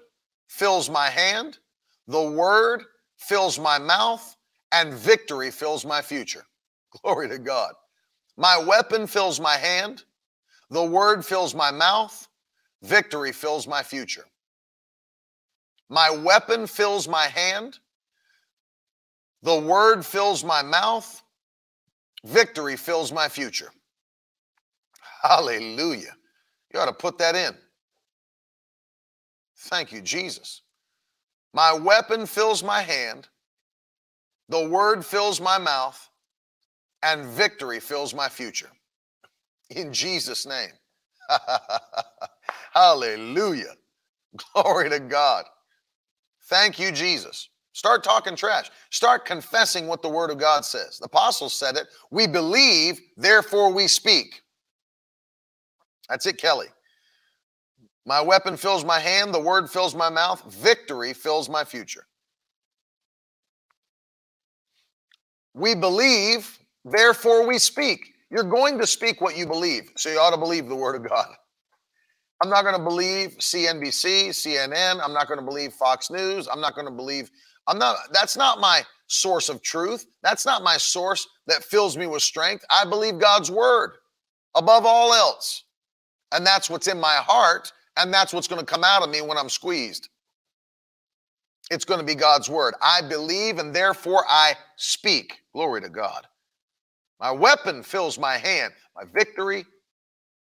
fills 0.48 0.90
my 0.90 1.10
hand, 1.10 1.60
the 2.08 2.32
word 2.32 2.84
fills 3.18 3.60
my 3.60 3.78
mouth, 3.78 4.36
and 4.72 4.94
victory 4.94 5.52
fills 5.52 5.86
my 5.86 6.02
future. 6.02 6.46
Glory 7.04 7.30
to 7.30 7.38
God. 7.38 7.74
My 8.38 8.58
weapon 8.58 9.06
fills 9.06 9.40
my 9.40 9.58
hand, 9.58 10.06
the 10.70 10.84
word 10.84 11.26
fills 11.26 11.54
my 11.54 11.72
mouth, 11.72 12.28
victory 12.82 13.32
fills 13.32 13.68
my 13.68 13.84
future. 13.84 14.26
My 15.90 16.10
weapon 16.10 16.68
fills 16.68 17.08
my 17.08 17.26
hand, 17.26 17.80
the 19.42 19.60
word 19.60 20.06
fills 20.06 20.44
my 20.44 20.62
mouth, 20.62 21.24
victory 22.24 22.76
fills 22.76 23.12
my 23.12 23.28
future. 23.28 23.72
Hallelujah. 25.24 26.16
You 26.74 26.80
ought 26.80 26.86
to 26.86 26.94
put 26.94 27.18
that 27.18 27.36
in. 27.36 27.56
Thank 29.58 29.92
you, 29.92 30.02
Jesus. 30.02 30.62
My 31.54 31.74
weapon 31.74 32.26
fills 32.26 32.64
my 32.64 32.82
hand, 32.82 33.28
the 34.48 34.68
word 34.70 35.04
fills 35.04 35.42
my 35.42 35.58
mouth, 35.58 36.10
and 37.02 37.26
victory 37.26 37.80
fills 37.80 38.14
my 38.14 38.30
future. 38.30 38.70
In 39.72 39.92
Jesus' 39.92 40.46
name. 40.46 40.72
Hallelujah. 42.74 43.76
Glory 44.54 44.90
to 44.90 45.00
God. 45.00 45.46
Thank 46.50 46.80
you, 46.80 46.92
Jesus. 46.92 47.50
Start 47.74 48.04
talking 48.04 48.36
trash. 48.36 48.70
Start 48.90 49.24
confessing 49.24 49.88
what 49.88 50.02
the 50.02 50.10
Word 50.10 50.32
of 50.32 50.40
God 50.40 50.66
says. 50.66 50.98
The 50.98 51.06
apostles 51.06 51.54
said 51.54 51.78
it. 51.78 51.88
We 52.12 52.28
believe, 52.28 53.00
therefore 53.16 53.72
we 53.72 53.88
speak. 53.88 54.42
That's 56.10 56.26
it, 56.26 56.38
Kelly. 56.38 56.68
My 58.06 58.22
weapon 58.22 58.58
fills 58.58 58.84
my 58.84 59.00
hand, 59.00 59.34
the 59.34 59.40
word 59.40 59.70
fills 59.70 59.94
my 59.94 60.10
mouth, 60.10 60.44
victory 60.52 61.14
fills 61.14 61.48
my 61.48 61.64
future. 61.64 62.08
We 65.54 65.76
believe, 65.76 66.58
therefore 66.84 67.46
we 67.46 67.60
speak. 67.60 68.14
You're 68.32 68.44
going 68.44 68.80
to 68.80 68.88
speak 68.88 69.22
what 69.22 69.38
you 69.38 69.46
believe, 69.46 69.92
so 69.96 70.10
you 70.10 70.18
ought 70.18 70.32
to 70.32 70.38
believe 70.38 70.68
the 70.68 70.76
word 70.76 70.96
of 70.96 71.08
God. 71.08 71.28
I'm 72.42 72.50
not 72.50 72.64
going 72.64 72.78
to 72.78 72.84
believe 72.84 73.38
CNBC, 73.40 74.30
CNN. 74.30 75.02
I'm 75.04 75.14
not 75.14 75.28
going 75.28 75.40
to 75.40 75.46
believe 75.46 75.74
Fox 75.74 76.10
News. 76.10 76.48
I'm 76.52 76.62
not 76.62 76.76
going 76.76 76.88
to 76.88 76.94
believe, 76.94 77.32
I'm 77.68 77.80
not, 77.80 77.98
that's 78.14 78.38
not 78.38 78.60
my 78.60 78.84
source 79.08 79.50
of 79.50 79.62
truth. 79.62 80.06
That's 80.24 80.46
not 80.46 80.64
my 80.64 80.78
source 80.78 81.28
that 81.48 81.64
fills 81.64 81.98
me 81.98 82.08
with 82.08 82.22
strength. 82.24 82.66
I 82.70 82.86
believe 82.86 83.20
God's 83.20 83.52
word 83.52 83.92
above 84.56 84.86
all 84.86 85.14
else. 85.14 85.64
And 86.32 86.46
that's 86.46 86.70
what's 86.70 86.88
in 86.88 87.00
my 87.00 87.16
heart. 87.16 87.74
And 87.98 88.14
that's 88.14 88.34
what's 88.34 88.48
going 88.48 88.62
to 88.62 88.66
come 88.66 88.84
out 88.84 89.04
of 89.04 89.10
me 89.10 89.22
when 89.22 89.38
I'm 89.38 89.50
squeezed. 89.50 90.10
it's 91.72 91.86
going 91.86 92.00
to 92.00 92.06
be 92.06 92.16
God's 92.16 92.50
word. 92.50 92.76
I 92.82 93.02
believe 93.02 93.60
and 93.60 93.76
therefore 93.76 94.26
I 94.30 94.54
speak. 94.78 95.40
Glory 95.54 95.82
to 95.82 95.90
God. 95.90 96.28
My 97.20 97.32
weapon 97.32 97.84
fills 97.84 98.18
my 98.18 98.38
hand. 98.38 98.74
My 98.96 99.04
victory 99.14 99.66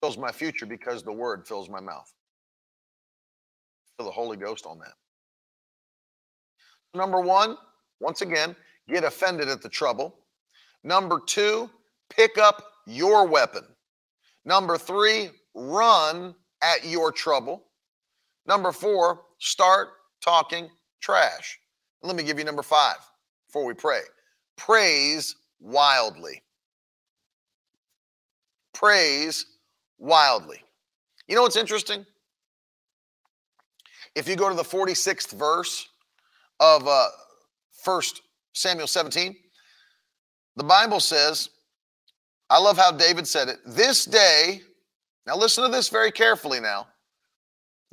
fills 0.01 0.17
my 0.17 0.33
future 0.33 0.67
because 0.67 1.03
the 1.03 1.13
word 1.13 1.47
fills 1.47 1.69
my 1.69 1.81
mouth. 1.81 2.13
Feel 3.97 4.07
the 4.07 4.13
Holy 4.13 4.37
Ghost 4.37 4.67
on 4.67 4.79
that. 4.79 4.95
Number 6.95 7.21
one, 7.21 7.57
once 8.01 8.23
again, 8.23 8.57
get 8.89 9.05
offended 9.05 9.49
at 9.49 9.63
the 9.63 9.69
trouble. 9.69 10.15
Number 10.83 11.21
two, 11.25 11.71
pick 12.09 12.39
up 12.39 12.65
your 12.87 13.27
weapon. 13.27 13.65
Number 14.45 14.79
three, 14.79 15.31
run 15.55 16.35
at 16.63 16.85
your 16.85 17.13
trouble. 17.13 17.65
Number 18.47 18.73
four, 18.73 19.23
start 19.39 19.89
talking 20.25 20.69
trash. 21.01 21.59
Let 22.03 22.17
me 22.17 22.23
give 22.23 22.39
you 22.39 22.45
number 22.45 22.63
five 22.63 22.97
before 23.47 23.67
we 23.67 23.75
pray. 23.75 24.01
Praise 24.57 25.37
wildly. 25.61 26.43
Praise 28.73 29.45
wildly. 30.01 30.61
You 31.29 31.37
know 31.37 31.43
what's 31.43 31.57
interesting? 31.57 32.05
If 34.17 34.29
you 34.29 34.35
go 34.35 34.49
to 34.49 34.57
the 34.57 34.65
46th 34.65 35.33
verse 35.33 35.89
of 36.59 36.89
uh, 36.89 37.07
1 37.85 38.03
Samuel 38.55 38.89
17, 38.89 39.37
the 40.57 40.65
Bible 40.65 40.99
says, 40.99 41.51
I 42.49 42.59
love 42.59 42.77
how 42.77 42.91
David 42.91 43.29
said 43.29 43.49
it. 43.49 43.59
This 43.65 44.05
day, 44.05 44.63
now 45.27 45.37
listen 45.37 45.63
to 45.63 45.71
this 45.71 45.89
very 45.89 46.11
carefully 46.11 46.59
now. 46.59 46.89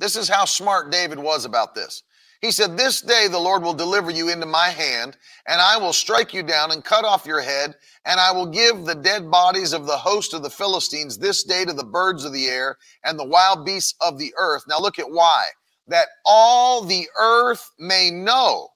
This 0.00 0.16
is 0.16 0.28
how 0.28 0.44
smart 0.44 0.90
David 0.90 1.18
was 1.18 1.44
about 1.44 1.74
this. 1.74 2.02
He 2.40 2.52
said, 2.52 2.76
This 2.76 3.00
day 3.00 3.26
the 3.28 3.38
Lord 3.38 3.62
will 3.62 3.74
deliver 3.74 4.10
you 4.10 4.28
into 4.28 4.46
my 4.46 4.68
hand, 4.68 5.16
and 5.46 5.60
I 5.60 5.76
will 5.76 5.92
strike 5.92 6.32
you 6.32 6.42
down 6.42 6.70
and 6.70 6.84
cut 6.84 7.04
off 7.04 7.26
your 7.26 7.40
head, 7.40 7.74
and 8.04 8.20
I 8.20 8.30
will 8.32 8.46
give 8.46 8.84
the 8.84 8.94
dead 8.94 9.30
bodies 9.30 9.72
of 9.72 9.86
the 9.86 9.96
host 9.96 10.34
of 10.34 10.42
the 10.42 10.50
Philistines 10.50 11.18
this 11.18 11.42
day 11.42 11.64
to 11.64 11.72
the 11.72 11.84
birds 11.84 12.24
of 12.24 12.32
the 12.32 12.46
air 12.46 12.76
and 13.04 13.18
the 13.18 13.24
wild 13.26 13.66
beasts 13.66 13.94
of 14.00 14.18
the 14.18 14.32
earth. 14.38 14.62
Now 14.68 14.80
look 14.80 14.98
at 14.98 15.10
why. 15.10 15.44
That 15.88 16.08
all 16.24 16.82
the 16.82 17.08
earth 17.18 17.70
may 17.78 18.10
know 18.10 18.68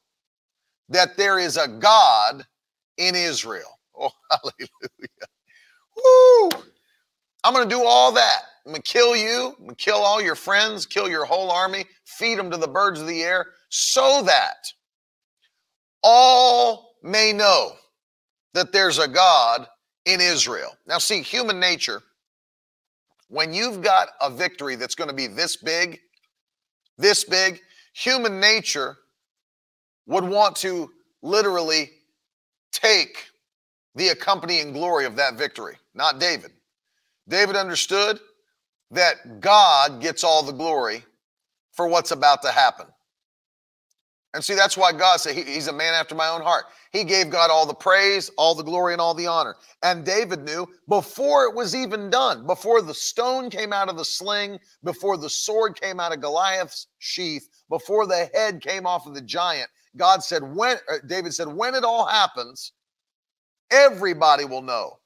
that 0.89 1.17
there 1.17 1.39
is 1.39 1.57
a 1.57 1.69
God 1.69 2.45
in 2.97 3.15
Israel. 3.15 3.79
Oh, 3.99 4.11
hallelujah. 4.31 4.69
Woo! 5.97 6.63
I'm 7.45 7.55
going 7.55 7.69
to 7.69 7.75
do 7.75 7.85
all 7.85 8.13
that. 8.13 8.43
I'm 8.67 8.75
to 8.75 8.83
kill 8.83 9.17
you, 9.17 9.55
I'm 9.61 9.71
to 9.71 9.75
kill 9.75 9.99
all 9.99 10.21
your 10.21 10.37
friends, 10.37 10.87
kill 10.87 11.09
your 11.09 11.25
whole 11.25 11.51
army, 11.51 11.85
feed 12.05 12.39
them 12.39 12.51
to 12.51 12.57
the 12.57 12.69
birds 12.69 13.01
of 13.01 13.07
the 13.07 13.23
air, 13.23 13.47
so 13.71 14.23
that 14.25 14.67
all 16.03 16.97
may 17.03 17.33
know 17.33 17.73
that 18.55 18.73
there's 18.73 18.99
a 18.99 19.09
God 19.09 19.67
in 20.07 20.21
Israel. 20.21 20.77
Now, 20.87 20.99
see, 20.99 21.23
human 21.23 21.59
nature, 21.59 22.03
when 23.29 23.53
you've 23.53 23.83
got 23.83 24.09
a 24.21 24.31
victory 24.31 24.77
that's 24.77 24.95
going 24.95 25.09
to 25.09 25.15
be 25.15 25.27
this 25.27 25.57
big, 25.57 25.99
this 26.99 27.25
big, 27.25 27.61
human 27.95 28.41
nature 28.41 28.97
would 30.07 30.25
want 30.25 30.57
to 30.57 30.91
literally 31.23 31.91
take 32.73 33.27
the 33.95 34.09
accompanying 34.09 34.73
glory 34.73 35.05
of 35.05 35.17
that 35.17 35.35
victory, 35.35 35.77
not 35.95 36.19
David. 36.19 36.51
David 37.29 37.57
understood 37.57 38.21
that 38.93 39.41
God 39.41 40.01
gets 40.01 40.23
all 40.23 40.43
the 40.43 40.53
glory 40.53 41.05
for 41.73 41.89
what's 41.89 42.11
about 42.11 42.43
to 42.43 42.53
happen. 42.53 42.87
And 44.35 44.43
see, 44.43 44.55
that's 44.55 44.79
why 44.79 44.93
God 44.93 45.21
said 45.21 45.35
he, 45.35 45.43
he's 45.43 45.69
a 45.69 45.73
man 45.73 45.93
after 45.93 46.15
my 46.15 46.29
own 46.29 46.41
heart. 46.41 46.65
He 46.91 47.05
gave 47.05 47.29
God 47.29 47.51
all 47.51 47.67
the 47.67 47.75
praise, 47.75 48.31
all 48.39 48.55
the 48.55 48.63
glory, 48.63 48.95
and 48.95 49.01
all 49.01 49.13
the 49.13 49.27
honor. 49.27 49.57
And 49.83 50.07
David 50.07 50.43
knew 50.43 50.67
before 50.89 51.45
it 51.45 51.55
was 51.55 51.75
even 51.75 52.09
done, 52.09 52.47
before 52.47 52.81
the 52.81 52.95
stone 52.95 53.51
came 53.51 53.75
out 53.75 53.91
of 53.91 53.99
the 53.99 54.05
sling, 54.05 54.59
before 54.85 55.19
the 55.19 55.29
sword 55.29 55.79
came 55.79 56.01
out 56.01 56.15
of 56.15 56.21
Goliath's 56.21 56.87
sheath, 56.99 57.49
before 57.69 58.07
the 58.07 58.31
head 58.35 58.63
came 58.63 58.87
off 58.87 59.07
of 59.07 59.15
the 59.15 59.21
giant, 59.21 59.69
God 59.97 60.23
said, 60.23 60.43
when 60.43 60.79
uh, 60.91 60.97
David 61.07 61.35
said, 61.35 61.49
when 61.49 61.75
it 61.75 61.85
all 61.85 62.07
happens, 62.07 62.73
everybody 63.71 64.47
will 64.47 64.63
know 64.63 64.99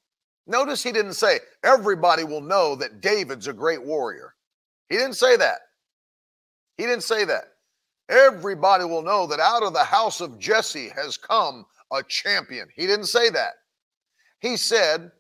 Notice 0.47 0.82
he 0.82 0.92
didn't 0.92 1.14
say, 1.14 1.40
everybody 1.64 2.22
will 2.24 2.40
know 2.40 2.76
that 2.76 3.01
David's 3.01 3.49
a 3.49 3.53
great 3.53 3.84
warrior. 3.84 4.34
He 4.88 4.97
didn't 4.97 5.14
say 5.14 5.36
that. 5.36 5.59
He 6.76 6.84
didn't 6.84 7.03
say 7.03 7.24
that. 7.24 7.44
Everybody 8.09 8.84
will 8.84 9.03
know 9.03 9.26
that 9.26 9.40
out 9.40 9.64
of 9.64 9.72
the 9.72 9.82
house 9.82 10.20
of 10.20 10.38
Jesse 10.38 10.88
has 10.94 11.16
come 11.16 11.66
a 11.92 12.03
champion. 12.05 12.68
He 12.76 12.86
didn't 12.86 13.07
say 13.07 13.30
that. 13.30 13.55
He 14.38 14.57
said, 14.57 15.11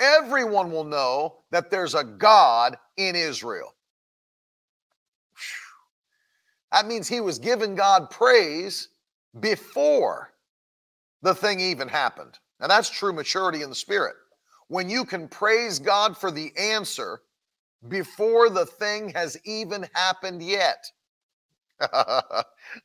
everyone 0.00 0.72
will 0.72 0.84
know 0.84 1.36
that 1.52 1.70
there's 1.70 1.94
a 1.94 2.02
God 2.02 2.76
in 2.96 3.14
Israel. 3.14 3.74
That 6.72 6.86
means 6.86 7.06
he 7.06 7.20
was 7.20 7.38
giving 7.38 7.76
God 7.76 8.10
praise 8.10 8.88
before 9.38 10.32
the 11.20 11.34
thing 11.34 11.60
even 11.60 11.86
happened. 11.86 12.38
Now 12.58 12.66
that's 12.66 12.90
true 12.90 13.12
maturity 13.12 13.62
in 13.62 13.68
the 13.68 13.76
spirit 13.76 14.16
when 14.68 14.88
you 14.88 15.04
can 15.04 15.28
praise 15.28 15.78
God 15.78 16.16
for 16.16 16.30
the 16.30 16.52
answer 16.58 17.22
before 17.88 18.48
the 18.48 18.66
thing 18.66 19.10
has 19.10 19.36
even 19.44 19.86
happened 19.92 20.42
yet. 20.42 20.84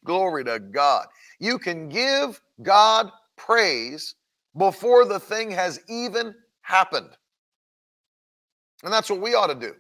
Glory 0.06 0.44
to 0.46 0.60
God. 0.60 1.08
You 1.40 1.60
can 1.60 1.90
give 1.90 2.42
God 2.64 3.12
praise 3.36 4.16
before 4.58 5.06
the 5.06 5.20
thing 5.20 5.52
has 5.52 5.80
even 5.88 6.34
happened. 6.62 7.10
And 8.84 8.92
that's 8.92 9.10
what 9.10 9.22
we 9.22 9.36
ought 9.36 9.48
to 9.48 9.56
do. 9.56 9.74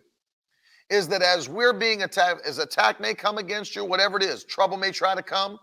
Is 0.89 1.07
that 1.09 1.21
as 1.21 1.49
we're 1.49 1.73
being 1.73 2.03
attacked, 2.03 2.45
as 2.45 2.59
attack 2.59 3.01
may 3.01 3.13
come 3.13 3.37
against 3.37 3.75
you, 3.75 3.83
whatever 3.83 4.17
it 4.17 4.23
is, 4.23 4.43
trouble 4.43 4.77
may 4.77 4.91
try 4.91 5.15
to 5.15 5.23
come. 5.23 5.59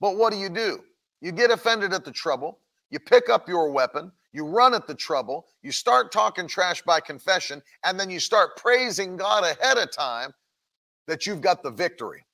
But 0.00 0.16
what 0.16 0.32
do 0.32 0.38
you 0.38 0.48
do? 0.48 0.80
You 1.20 1.32
get 1.32 1.50
offended 1.50 1.92
at 1.92 2.04
the 2.04 2.12
trouble, 2.12 2.60
you 2.90 2.98
pick 2.98 3.28
up 3.28 3.48
your 3.48 3.70
weapon, 3.70 4.12
you 4.38 4.46
run 4.46 4.72
at 4.72 4.86
the 4.86 4.94
trouble, 4.94 5.48
you 5.62 5.72
start 5.72 6.12
talking 6.12 6.46
trash 6.46 6.80
by 6.82 7.00
confession, 7.00 7.60
and 7.84 7.98
then 7.98 8.08
you 8.08 8.20
start 8.20 8.56
praising 8.56 9.16
God 9.16 9.42
ahead 9.42 9.78
of 9.78 9.90
time 9.90 10.32
that 11.08 11.26
you've 11.26 11.40
got 11.40 11.64
the 11.64 11.72
victory. 11.72 12.24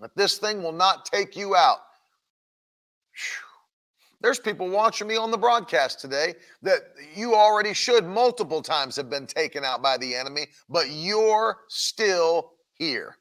That 0.00 0.16
this 0.16 0.38
thing 0.38 0.62
will 0.62 0.72
not 0.72 1.04
take 1.04 1.36
you 1.36 1.54
out. 1.54 1.80
There's 4.22 4.40
people 4.40 4.70
watching 4.70 5.08
me 5.08 5.16
on 5.16 5.30
the 5.30 5.36
broadcast 5.36 6.00
today 6.00 6.34
that 6.62 6.80
you 7.14 7.34
already 7.34 7.74
should 7.74 8.06
multiple 8.06 8.62
times 8.62 8.96
have 8.96 9.10
been 9.10 9.26
taken 9.26 9.62
out 9.62 9.82
by 9.82 9.98
the 9.98 10.14
enemy, 10.14 10.46
but 10.70 10.88
you're 10.88 11.58
still 11.68 12.52
here. 12.72 13.16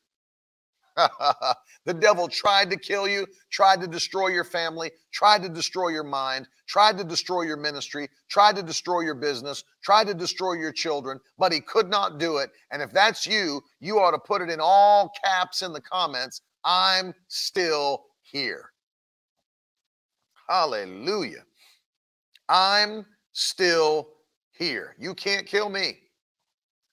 the 1.85 1.93
devil 1.93 2.27
tried 2.27 2.69
to 2.71 2.77
kill 2.77 3.07
you, 3.07 3.25
tried 3.51 3.81
to 3.81 3.87
destroy 3.87 4.27
your 4.27 4.43
family, 4.43 4.91
tried 5.11 5.41
to 5.43 5.49
destroy 5.49 5.89
your 5.89 6.03
mind, 6.03 6.47
tried 6.67 6.97
to 6.97 7.03
destroy 7.03 7.43
your 7.43 7.57
ministry, 7.57 8.09
tried 8.29 8.55
to 8.55 8.63
destroy 8.63 9.01
your 9.01 9.15
business, 9.15 9.63
tried 9.83 10.07
to 10.07 10.13
destroy 10.13 10.53
your 10.53 10.71
children, 10.71 11.19
but 11.37 11.51
he 11.51 11.61
could 11.61 11.89
not 11.89 12.19
do 12.19 12.37
it. 12.37 12.49
And 12.71 12.81
if 12.81 12.91
that's 12.91 13.25
you, 13.25 13.61
you 13.79 13.99
ought 13.99 14.11
to 14.11 14.19
put 14.19 14.41
it 14.41 14.49
in 14.49 14.59
all 14.61 15.11
caps 15.23 15.61
in 15.61 15.73
the 15.73 15.81
comments 15.81 16.41
I'm 16.65 17.13
still 17.29 18.05
here. 18.21 18.71
Hallelujah. 20.47 21.45
I'm 22.49 23.05
still 23.33 24.09
here. 24.51 24.95
You 24.99 25.13
can't 25.13 25.45
kill 25.45 25.69
me. 25.69 25.99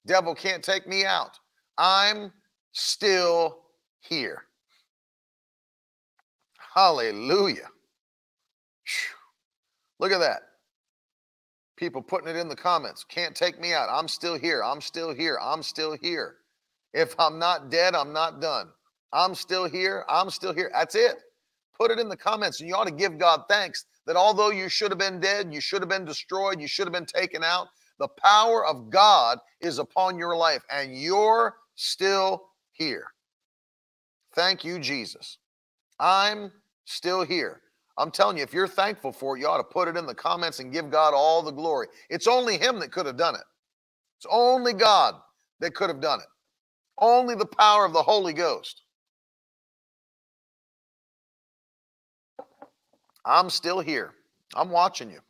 Devil 0.07 0.35
can't 0.35 0.63
take 0.63 0.87
me 0.87 1.05
out. 1.05 1.39
I'm 1.79 2.33
still 2.73 3.66
here. 4.09 4.45
Hallelujah. 6.75 7.69
Look 9.99 10.13
at 10.13 10.19
that. 10.19 10.43
People 11.77 12.03
putting 12.03 12.29
it 12.29 12.37
in 12.37 12.49
the 12.49 12.57
comments. 12.57 13.05
Can't 13.05 13.35
take 13.35 13.61
me 13.61 13.73
out. 13.73 13.89
I'm 13.91 14.09
still 14.09 14.39
here. 14.39 14.63
I'm 14.63 14.81
still 14.81 15.15
here. 15.15 15.39
I'm 15.43 15.63
still 15.63 15.97
here. 16.01 16.37
If 16.93 17.15
I'm 17.19 17.39
not 17.39 17.71
dead, 17.71 17.95
I'm 17.95 18.13
not 18.13 18.41
done. 18.41 18.69
I'm 19.13 19.35
still 19.35 19.69
here. 19.69 20.05
I'm 20.09 20.31
still 20.31 20.53
here. 20.53 20.71
That's 20.73 20.95
it. 20.95 21.17
Put 21.79 21.91
it 21.91 21.99
in 21.99 22.09
the 22.09 22.17
comments. 22.17 22.61
And 22.61 22.69
you 22.69 22.75
ought 22.75 22.87
to 22.87 22.93
give 22.93 23.19
God 23.19 23.43
thanks 23.49 23.87
that 24.07 24.17
although 24.17 24.51
you 24.51 24.69
should 24.69 24.91
have 24.91 24.99
been 24.99 25.21
dead, 25.21 25.53
you 25.53 25.61
should 25.61 25.83
have 25.83 25.89
been 25.89 26.05
destroyed, 26.05 26.61
you 26.61 26.69
should 26.69 26.87
have 26.87 26.93
been 26.93 27.07
taken 27.07 27.43
out, 27.43 27.69
the 27.99 28.09
power 28.09 28.65
of 28.67 28.91
God 28.91 29.39
is 29.61 29.79
upon 29.79 30.19
your 30.19 30.37
life 30.37 30.63
and 30.71 30.95
you're 30.95 31.57
still 31.75 32.51
here. 32.73 33.09
Thank 34.37 34.65
you, 34.65 34.79
Jesus. 34.79 35.39
I'm 35.99 36.53
still 36.85 37.25
here. 37.25 37.63
I'm 37.99 38.11
telling 38.13 38.37
you, 38.37 38.45
if 38.45 38.53
you're 38.55 38.69
thankful 38.69 39.13
for 39.13 39.37
it, 39.37 39.41
you 39.41 39.49
ought 39.49 39.59
to 39.59 39.65
put 39.65 39.89
it 39.89 39.97
in 39.97 40.07
the 40.07 40.15
comments 40.15 40.61
and 40.61 40.73
give 40.73 40.91
God 40.91 41.15
all 41.15 41.43
the 41.43 41.51
glory. 41.51 41.89
It's 42.11 42.29
only 42.29 42.59
Him 42.59 42.79
that 42.81 42.93
could 42.93 43.07
have 43.07 43.17
done 43.17 43.35
it. 43.35 43.45
It's 44.19 44.27
only 44.31 44.75
God 44.75 45.15
that 45.61 45.75
could 45.75 45.89
have 45.91 46.01
done 46.01 46.21
it. 46.21 46.27
Only 46.99 47.35
the 47.35 47.47
power 47.47 47.87
of 47.87 47.95
the 47.95 48.03
Holy 48.03 48.35
Ghost. 48.35 48.83
I'm 53.25 53.51
still 53.51 53.81
here. 53.81 54.13
I'm 54.55 54.71
watching 54.71 55.11
you. 55.11 55.21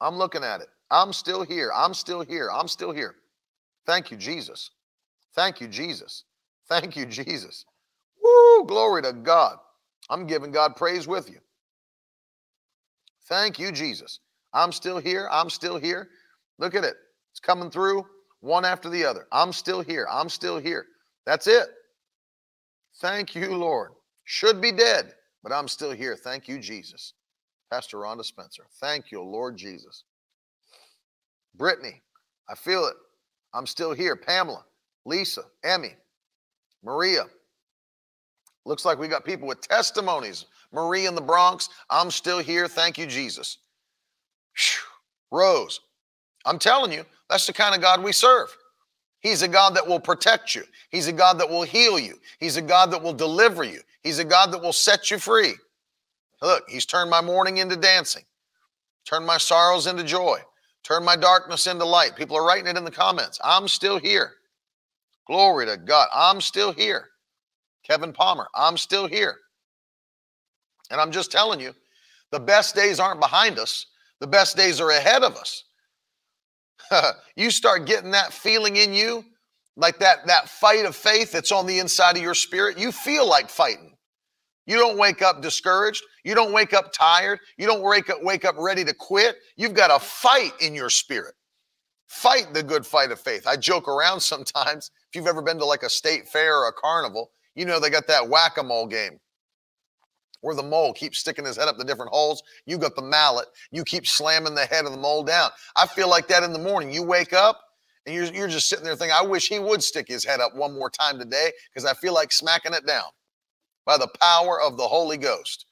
I'm 0.00 0.16
looking 0.16 0.44
at 0.44 0.60
it. 0.60 0.68
I'm 0.90 1.12
still 1.12 1.44
here. 1.44 1.70
I'm 1.74 1.94
still 1.94 2.22
here. 2.22 2.50
I'm 2.52 2.68
still 2.68 2.92
here. 2.92 3.16
Thank 3.86 4.10
you, 4.10 4.16
Jesus. 4.16 4.70
Thank 5.34 5.60
you, 5.60 5.68
Jesus. 5.68 6.24
Thank 6.68 6.96
you, 6.96 7.06
Jesus. 7.06 7.64
Glory 8.64 9.02
to 9.02 9.12
God. 9.12 9.56
I'm 10.08 10.26
giving 10.26 10.50
God 10.50 10.76
praise 10.76 11.06
with 11.06 11.30
you. 11.30 11.38
Thank 13.28 13.58
you, 13.58 13.70
Jesus. 13.70 14.20
I'm 14.52 14.72
still 14.72 14.98
here. 14.98 15.28
I'm 15.30 15.50
still 15.50 15.78
here. 15.78 16.08
Look 16.58 16.74
at 16.74 16.84
it. 16.84 16.96
It's 17.30 17.40
coming 17.40 17.70
through 17.70 18.04
one 18.40 18.64
after 18.64 18.88
the 18.88 19.04
other. 19.04 19.26
I'm 19.30 19.52
still 19.52 19.80
here. 19.80 20.06
I'm 20.10 20.28
still 20.28 20.58
here. 20.58 20.86
That's 21.26 21.46
it. 21.46 21.68
Thank 23.00 23.34
you, 23.34 23.54
Lord. 23.56 23.92
Should 24.24 24.60
be 24.60 24.72
dead, 24.72 25.14
but 25.42 25.52
I'm 25.52 25.68
still 25.68 25.92
here. 25.92 26.16
Thank 26.16 26.48
you, 26.48 26.58
Jesus. 26.58 27.14
Pastor 27.70 27.98
Rhonda 27.98 28.24
Spencer. 28.24 28.64
Thank 28.80 29.12
you, 29.12 29.22
Lord 29.22 29.56
Jesus. 29.56 30.04
Brittany, 31.54 32.02
I 32.48 32.54
feel 32.54 32.86
it. 32.86 32.94
I'm 33.54 33.66
still 33.66 33.92
here. 33.92 34.16
Pamela, 34.16 34.64
Lisa, 35.04 35.42
Emmy, 35.64 35.94
Maria. 36.82 37.24
Looks 38.70 38.84
like 38.84 39.00
we 39.00 39.08
got 39.08 39.24
people 39.24 39.48
with 39.48 39.60
testimonies. 39.62 40.46
Marie 40.72 41.06
in 41.06 41.16
the 41.16 41.20
Bronx, 41.20 41.70
I'm 41.90 42.08
still 42.08 42.38
here. 42.38 42.68
Thank 42.68 42.98
you, 42.98 43.04
Jesus. 43.04 43.58
Whew. 44.56 45.36
Rose, 45.36 45.80
I'm 46.46 46.60
telling 46.60 46.92
you, 46.92 47.04
that's 47.28 47.48
the 47.48 47.52
kind 47.52 47.74
of 47.74 47.80
God 47.80 48.00
we 48.00 48.12
serve. 48.12 48.56
He's 49.18 49.42
a 49.42 49.48
God 49.48 49.74
that 49.74 49.88
will 49.88 49.98
protect 49.98 50.54
you. 50.54 50.62
He's 50.90 51.08
a 51.08 51.12
God 51.12 51.40
that 51.40 51.50
will 51.50 51.64
heal 51.64 51.98
you. 51.98 52.20
He's 52.38 52.58
a 52.58 52.62
God 52.62 52.92
that 52.92 53.02
will 53.02 53.12
deliver 53.12 53.64
you. 53.64 53.80
He's 54.04 54.20
a 54.20 54.24
God 54.24 54.52
that 54.52 54.62
will 54.62 54.72
set 54.72 55.10
you 55.10 55.18
free. 55.18 55.54
Look, 56.40 56.62
He's 56.68 56.86
turned 56.86 57.10
my 57.10 57.20
mourning 57.20 57.56
into 57.56 57.74
dancing, 57.74 58.22
turned 59.04 59.26
my 59.26 59.38
sorrows 59.38 59.88
into 59.88 60.04
joy, 60.04 60.38
turned 60.84 61.04
my 61.04 61.16
darkness 61.16 61.66
into 61.66 61.84
light. 61.84 62.14
People 62.14 62.36
are 62.36 62.46
writing 62.46 62.68
it 62.68 62.76
in 62.76 62.84
the 62.84 62.90
comments. 62.92 63.40
I'm 63.42 63.66
still 63.66 63.98
here. 63.98 64.34
Glory 65.26 65.66
to 65.66 65.76
God. 65.76 66.06
I'm 66.14 66.40
still 66.40 66.70
here. 66.70 67.09
Kevin 67.90 68.12
Palmer, 68.12 68.46
I'm 68.54 68.76
still 68.76 69.08
here. 69.08 69.36
And 70.92 71.00
I'm 71.00 71.10
just 71.10 71.32
telling 71.32 71.58
you, 71.58 71.74
the 72.30 72.38
best 72.38 72.76
days 72.76 73.00
aren't 73.00 73.18
behind 73.18 73.58
us, 73.58 73.86
the 74.20 74.28
best 74.28 74.56
days 74.56 74.80
are 74.80 74.90
ahead 74.90 75.24
of 75.24 75.34
us. 75.34 75.64
you 77.36 77.50
start 77.50 77.86
getting 77.86 78.12
that 78.12 78.32
feeling 78.32 78.76
in 78.76 78.94
you, 78.94 79.24
like 79.76 79.98
that, 79.98 80.24
that 80.28 80.48
fight 80.48 80.84
of 80.84 80.94
faith 80.94 81.32
that's 81.32 81.50
on 81.50 81.66
the 81.66 81.80
inside 81.80 82.16
of 82.16 82.22
your 82.22 82.34
spirit, 82.34 82.78
you 82.78 82.92
feel 82.92 83.28
like 83.28 83.48
fighting. 83.48 83.96
You 84.66 84.76
don't 84.76 84.96
wake 84.96 85.20
up 85.20 85.42
discouraged. 85.42 86.04
You 86.24 86.36
don't 86.36 86.52
wake 86.52 86.72
up 86.72 86.92
tired. 86.92 87.40
You 87.58 87.66
don't 87.66 87.82
wake 87.82 88.08
up, 88.08 88.22
wake 88.22 88.44
up 88.44 88.54
ready 88.56 88.84
to 88.84 88.94
quit. 88.94 89.34
You've 89.56 89.74
got 89.74 89.90
a 89.90 89.98
fight 89.98 90.52
in 90.60 90.76
your 90.76 90.90
spirit. 90.90 91.34
Fight 92.06 92.54
the 92.54 92.62
good 92.62 92.86
fight 92.86 93.10
of 93.10 93.18
faith. 93.18 93.48
I 93.48 93.56
joke 93.56 93.88
around 93.88 94.20
sometimes. 94.20 94.92
If 95.08 95.16
you've 95.16 95.26
ever 95.26 95.42
been 95.42 95.58
to 95.58 95.64
like 95.64 95.82
a 95.82 95.90
state 95.90 96.28
fair 96.28 96.56
or 96.56 96.68
a 96.68 96.72
carnival, 96.72 97.32
you 97.54 97.64
know 97.64 97.80
they 97.80 97.90
got 97.90 98.06
that 98.06 98.28
whack 98.28 98.58
a 98.58 98.62
mole 98.62 98.86
game 98.86 99.18
where 100.42 100.54
the 100.54 100.62
mole 100.62 100.92
keeps 100.92 101.18
sticking 101.18 101.44
his 101.44 101.56
head 101.56 101.68
up 101.68 101.76
the 101.76 101.84
different 101.84 102.12
holes. 102.12 102.42
You 102.66 102.78
got 102.78 102.96
the 102.96 103.02
mallet. 103.02 103.46
You 103.70 103.84
keep 103.84 104.06
slamming 104.06 104.54
the 104.54 104.66
head 104.66 104.86
of 104.86 104.92
the 104.92 104.98
mole 104.98 105.22
down. 105.22 105.50
I 105.76 105.86
feel 105.86 106.08
like 106.08 106.28
that 106.28 106.42
in 106.42 106.52
the 106.52 106.58
morning. 106.58 106.92
You 106.92 107.02
wake 107.02 107.32
up 107.32 107.60
and 108.06 108.14
you're, 108.14 108.24
you're 108.26 108.48
just 108.48 108.68
sitting 108.68 108.84
there 108.84 108.96
thinking, 108.96 109.16
I 109.16 109.26
wish 109.26 109.48
he 109.48 109.58
would 109.58 109.82
stick 109.82 110.08
his 110.08 110.24
head 110.24 110.40
up 110.40 110.54
one 110.54 110.72
more 110.72 110.90
time 110.90 111.18
today 111.18 111.50
because 111.72 111.84
I 111.84 111.94
feel 111.94 112.14
like 112.14 112.32
smacking 112.32 112.74
it 112.74 112.86
down 112.86 113.04
by 113.84 113.98
the 113.98 114.08
power 114.20 114.60
of 114.60 114.76
the 114.76 114.86
Holy 114.86 115.16
Ghost. 115.16 115.66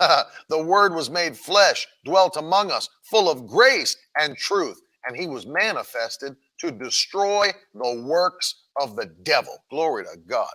the 0.48 0.62
word 0.62 0.94
was 0.94 1.10
made 1.10 1.36
flesh, 1.36 1.86
dwelt 2.04 2.36
among 2.36 2.70
us, 2.70 2.88
full 3.02 3.30
of 3.30 3.46
grace 3.46 3.96
and 4.18 4.36
truth, 4.36 4.80
and 5.06 5.16
he 5.16 5.26
was 5.26 5.46
manifested 5.46 6.34
to 6.58 6.70
destroy 6.72 7.48
the 7.74 8.02
works 8.06 8.62
of 8.80 8.96
the 8.96 9.06
devil. 9.22 9.56
Glory 9.70 10.04
to 10.04 10.18
God. 10.26 10.52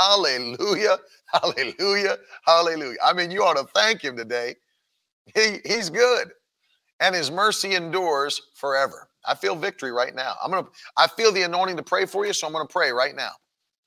Hallelujah. 0.00 0.98
Hallelujah. 1.26 2.18
Hallelujah. 2.46 2.98
I 3.04 3.12
mean, 3.12 3.30
you 3.30 3.44
ought 3.44 3.58
to 3.58 3.68
thank 3.74 4.02
him 4.02 4.16
today. 4.16 4.56
He, 5.34 5.58
he's 5.64 5.90
good. 5.90 6.30
And 7.00 7.14
his 7.14 7.30
mercy 7.30 7.74
endures 7.74 8.40
forever. 8.54 9.08
I 9.26 9.34
feel 9.34 9.54
victory 9.56 9.92
right 9.92 10.14
now. 10.14 10.34
I'm 10.42 10.50
to, 10.52 10.66
I 10.96 11.06
feel 11.08 11.32
the 11.32 11.42
anointing 11.42 11.76
to 11.76 11.82
pray 11.82 12.06
for 12.06 12.26
you, 12.26 12.32
so 12.32 12.46
I'm 12.46 12.54
to 12.54 12.66
pray 12.66 12.92
right 12.92 13.14
now. 13.14 13.30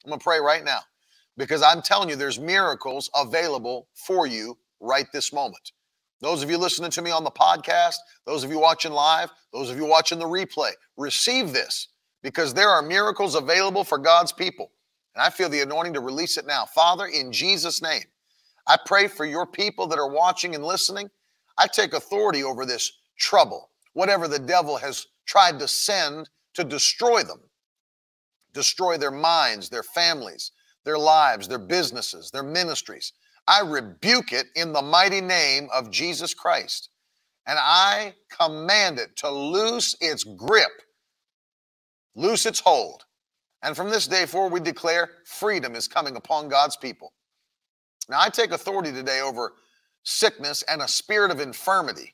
I'm 0.05 0.11
to 0.11 0.17
pray 0.17 0.39
right 0.39 0.63
now 0.63 0.79
because 1.37 1.63
I'm 1.63 1.81
telling 1.81 2.09
you, 2.09 2.15
there's 2.15 2.39
miracles 2.39 3.09
available 3.15 3.87
for 3.95 4.27
you 4.27 4.57
right 4.79 5.07
this 5.13 5.33
moment. 5.33 5.71
Those 6.21 6.43
of 6.43 6.49
you 6.49 6.57
listening 6.57 6.91
to 6.91 7.01
me 7.01 7.11
on 7.11 7.23
the 7.23 7.31
podcast, 7.31 7.95
those 8.25 8.43
of 8.43 8.51
you 8.51 8.59
watching 8.59 8.93
live, 8.93 9.31
those 9.51 9.69
of 9.69 9.77
you 9.77 9.85
watching 9.85 10.19
the 10.19 10.25
replay, 10.25 10.71
receive 10.97 11.53
this 11.53 11.89
because 12.21 12.53
there 12.53 12.69
are 12.69 12.81
miracles 12.81 13.35
available 13.35 13.83
for 13.83 13.97
God's 13.97 14.31
people. 14.31 14.71
And 15.15 15.23
I 15.23 15.29
feel 15.29 15.49
the 15.49 15.61
anointing 15.61 15.93
to 15.93 15.99
release 15.99 16.37
it 16.37 16.47
now. 16.47 16.65
Father, 16.65 17.05
in 17.05 17.31
Jesus' 17.31 17.81
name, 17.81 18.03
I 18.67 18.77
pray 18.85 19.07
for 19.07 19.25
your 19.25 19.45
people 19.45 19.87
that 19.87 19.99
are 19.99 20.09
watching 20.09 20.55
and 20.55 20.63
listening. 20.63 21.09
I 21.57 21.67
take 21.67 21.93
authority 21.93 22.43
over 22.43 22.65
this 22.65 22.91
trouble, 23.17 23.69
whatever 23.93 24.27
the 24.27 24.39
devil 24.39 24.77
has 24.77 25.07
tried 25.25 25.59
to 25.59 25.67
send 25.67 26.29
to 26.55 26.63
destroy 26.63 27.23
them, 27.23 27.41
destroy 28.53 28.97
their 28.97 29.11
minds, 29.11 29.69
their 29.69 29.83
families, 29.83 30.51
their 30.83 30.97
lives, 30.97 31.47
their 31.47 31.59
businesses, 31.59 32.31
their 32.31 32.43
ministries. 32.43 33.13
I 33.47 33.61
rebuke 33.61 34.31
it 34.31 34.47
in 34.55 34.73
the 34.73 34.81
mighty 34.81 35.21
name 35.21 35.67
of 35.73 35.91
Jesus 35.91 36.33
Christ. 36.33 36.89
And 37.45 37.59
I 37.61 38.13
command 38.29 38.99
it 38.99 39.17
to 39.17 39.29
loose 39.29 39.97
its 39.99 40.23
grip, 40.23 40.71
loose 42.15 42.45
its 42.45 42.61
hold, 42.61 43.03
and 43.63 43.75
from 43.75 43.89
this 43.89 44.07
day 44.07 44.25
forward, 44.25 44.53
we 44.53 44.59
declare 44.59 45.09
freedom 45.25 45.75
is 45.75 45.87
coming 45.87 46.15
upon 46.15 46.49
God's 46.49 46.75
people. 46.75 47.13
Now, 48.09 48.19
I 48.19 48.29
take 48.29 48.51
authority 48.51 48.91
today 48.91 49.21
over 49.21 49.53
sickness 50.03 50.63
and 50.69 50.81
a 50.81 50.87
spirit 50.87 51.31
of 51.31 51.39
infirmity 51.39 52.13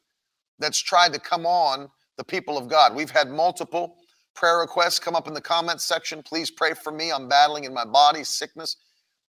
that's 0.60 0.80
tried 0.80 1.14
to 1.14 1.20
come 1.20 1.46
on 1.46 1.90
the 2.18 2.24
people 2.24 2.58
of 2.58 2.68
God. 2.68 2.96
We've 2.96 3.10
had 3.10 3.30
multiple 3.30 3.96
prayer 4.36 4.60
requests 4.60 5.00
come 5.00 5.16
up 5.16 5.28
in 5.28 5.34
the 5.34 5.42
comments 5.42 5.86
section. 5.86 6.22
Please 6.22 6.52
pray 6.52 6.74
for 6.74 6.92
me. 6.92 7.12
I'm 7.12 7.28
battling 7.28 7.64
in 7.64 7.74
my 7.74 7.86
body 7.86 8.24
sickness. 8.24 8.78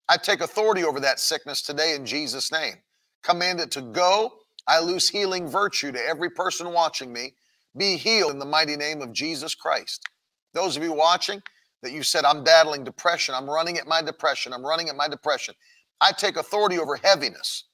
I 0.09 0.17
take 0.17 0.41
authority 0.41 0.85
over 0.85 1.01
that 1.01 1.21
sickness 1.21 1.63
today 1.63 1.95
in 1.95 2.05
Jesus' 2.05 2.53
name. 2.53 2.75
Command 3.23 3.61
it 3.61 3.71
to 3.73 3.81
go. 3.81 4.33
I 4.67 4.81
loose 4.81 5.09
healing 5.09 5.49
virtue 5.49 5.93
to 5.93 6.05
every 6.05 6.31
person 6.31 6.73
watching 6.73 7.13
me. 7.13 7.35
Be 7.77 7.97
healed 7.97 8.33
in 8.33 8.39
the 8.39 8.45
mighty 8.45 8.77
name 8.77 9.01
of 9.01 9.13
Jesus 9.13 9.55
Christ. 9.55 10.05
Those 10.53 10.77
of 10.77 10.83
you 10.83 10.93
watching, 10.93 11.41
that 11.83 11.93
you 11.93 12.03
said, 12.03 12.25
I'm 12.25 12.45
battling 12.45 12.85
depression. 12.85 13.35
I'm 13.35 13.49
running 13.49 13.79
at 13.79 13.87
my 13.87 14.03
depression. 14.03 14.53
I'm 14.53 14.65
running 14.65 14.89
at 14.89 14.97
my 14.97 15.09
depression. 15.09 15.55
I 16.01 16.13
take 16.13 16.37
authority 16.37 16.79
over 16.79 16.97
heaviness, 16.97 17.65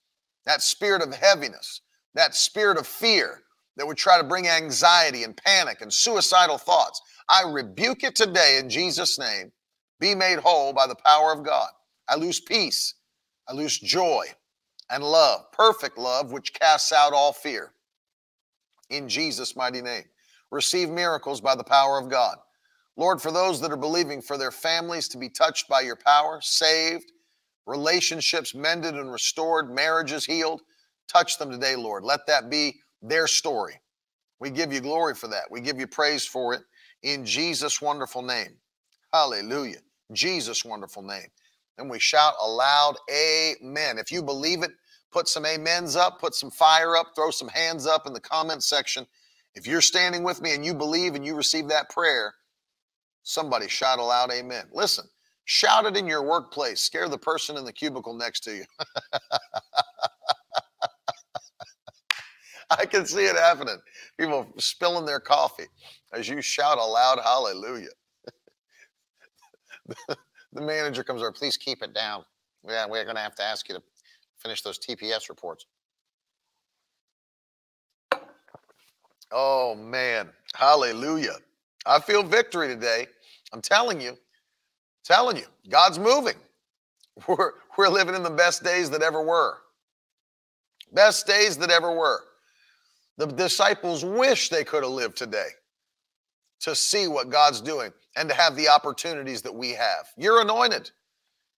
that 0.46 0.62
spirit 0.62 1.02
of 1.02 1.14
heaviness, 1.14 1.82
that 2.14 2.34
spirit 2.34 2.78
of 2.78 2.86
fear 2.86 3.42
that 3.76 3.86
would 3.86 3.96
try 3.96 4.18
to 4.18 4.24
bring 4.24 4.48
anxiety 4.48 5.24
and 5.24 5.36
panic 5.36 5.80
and 5.80 5.92
suicidal 5.92 6.58
thoughts. 6.58 7.00
I 7.28 7.42
rebuke 7.42 8.04
it 8.04 8.14
today 8.16 8.58
in 8.60 8.70
Jesus' 8.70 9.18
name. 9.18 9.52
Be 10.00 10.14
made 10.14 10.38
whole 10.38 10.72
by 10.72 10.86
the 10.86 10.96
power 11.04 11.32
of 11.32 11.44
God. 11.44 11.68
I 12.08 12.16
lose 12.16 12.40
peace. 12.40 12.94
I 13.48 13.52
lose 13.52 13.78
joy 13.78 14.26
and 14.90 15.02
love, 15.02 15.50
perfect 15.52 15.98
love, 15.98 16.32
which 16.32 16.54
casts 16.54 16.92
out 16.92 17.12
all 17.12 17.32
fear. 17.32 17.72
In 18.90 19.08
Jesus' 19.08 19.56
mighty 19.56 19.82
name. 19.82 20.04
Receive 20.50 20.88
miracles 20.88 21.40
by 21.40 21.56
the 21.56 21.64
power 21.64 21.98
of 21.98 22.08
God. 22.08 22.36
Lord, 22.96 23.20
for 23.20 23.30
those 23.30 23.60
that 23.60 23.72
are 23.72 23.76
believing 23.76 24.22
for 24.22 24.38
their 24.38 24.50
families 24.50 25.08
to 25.08 25.18
be 25.18 25.28
touched 25.28 25.68
by 25.68 25.82
your 25.82 25.96
power, 25.96 26.40
saved, 26.40 27.12
relationships 27.66 28.54
mended 28.54 28.94
and 28.94 29.12
restored, 29.12 29.70
marriages 29.70 30.24
healed, 30.24 30.62
touch 31.08 31.38
them 31.38 31.50
today, 31.50 31.76
Lord. 31.76 32.04
Let 32.04 32.26
that 32.26 32.50
be 32.50 32.80
their 33.02 33.26
story. 33.26 33.80
We 34.40 34.50
give 34.50 34.72
you 34.72 34.80
glory 34.80 35.14
for 35.14 35.28
that. 35.28 35.44
We 35.50 35.60
give 35.60 35.78
you 35.78 35.86
praise 35.86 36.26
for 36.26 36.54
it 36.54 36.62
in 37.02 37.24
Jesus' 37.24 37.82
wonderful 37.82 38.22
name. 38.22 38.56
Hallelujah. 39.12 39.80
Jesus' 40.12 40.64
wonderful 40.64 41.02
name. 41.02 41.28
And 41.78 41.90
we 41.90 41.98
shout 41.98 42.34
aloud, 42.42 42.96
Amen. 43.10 43.98
If 43.98 44.10
you 44.10 44.22
believe 44.22 44.62
it, 44.62 44.72
put 45.12 45.28
some 45.28 45.44
amens 45.44 45.96
up, 45.96 46.20
put 46.20 46.34
some 46.34 46.50
fire 46.50 46.96
up, 46.96 47.08
throw 47.14 47.30
some 47.30 47.48
hands 47.48 47.86
up 47.86 48.06
in 48.06 48.12
the 48.12 48.20
comment 48.20 48.62
section. 48.62 49.06
If 49.54 49.66
you're 49.66 49.80
standing 49.80 50.22
with 50.22 50.40
me 50.40 50.54
and 50.54 50.64
you 50.64 50.74
believe 50.74 51.14
and 51.14 51.24
you 51.24 51.34
receive 51.34 51.68
that 51.68 51.90
prayer, 51.90 52.34
Somebody 53.28 53.66
shout 53.66 53.98
aloud, 53.98 54.30
amen. 54.30 54.66
Listen, 54.72 55.04
shout 55.46 55.84
it 55.84 55.96
in 55.96 56.06
your 56.06 56.22
workplace, 56.22 56.80
scare 56.80 57.08
the 57.08 57.18
person 57.18 57.56
in 57.56 57.64
the 57.64 57.72
cubicle 57.72 58.14
next 58.14 58.44
to 58.44 58.54
you. 58.54 58.64
I 62.70 62.86
can 62.86 63.04
see 63.04 63.24
it 63.24 63.34
happening. 63.34 63.78
People 64.16 64.46
spilling 64.58 65.04
their 65.04 65.18
coffee 65.18 65.66
as 66.12 66.28
you 66.28 66.40
shout 66.40 66.78
aloud, 66.78 67.18
hallelujah. 67.18 67.88
the 70.08 70.62
manager 70.62 71.02
comes 71.02 71.20
over, 71.20 71.32
please 71.32 71.56
keep 71.56 71.82
it 71.82 71.92
down. 71.92 72.24
Yeah, 72.64 72.86
we're 72.88 73.02
going 73.02 73.16
to 73.16 73.22
have 73.22 73.34
to 73.34 73.42
ask 73.42 73.68
you 73.68 73.74
to 73.74 73.82
finish 74.38 74.62
those 74.62 74.78
TPS 74.78 75.28
reports. 75.28 75.66
Oh, 79.32 79.74
man. 79.74 80.30
Hallelujah. 80.54 81.38
I 81.86 82.00
feel 82.00 82.22
victory 82.22 82.68
today. 82.68 83.08
I'm 83.56 83.62
telling 83.62 84.02
you, 84.02 84.18
telling 85.02 85.38
you, 85.38 85.46
God's 85.70 85.98
moving. 85.98 86.34
We're, 87.26 87.52
we're 87.78 87.88
living 87.88 88.14
in 88.14 88.22
the 88.22 88.28
best 88.28 88.62
days 88.62 88.90
that 88.90 89.00
ever 89.00 89.22
were. 89.22 89.56
Best 90.92 91.26
days 91.26 91.56
that 91.56 91.70
ever 91.70 91.90
were. 91.96 92.20
The 93.16 93.26
disciples 93.26 94.04
wish 94.04 94.50
they 94.50 94.62
could 94.62 94.82
have 94.82 94.92
lived 94.92 95.16
today 95.16 95.48
to 96.60 96.74
see 96.74 97.08
what 97.08 97.30
God's 97.30 97.62
doing 97.62 97.90
and 98.16 98.28
to 98.28 98.34
have 98.34 98.54
the 98.56 98.68
opportunities 98.68 99.40
that 99.40 99.54
we 99.54 99.70
have. 99.70 100.08
You're 100.18 100.42
anointed. 100.42 100.90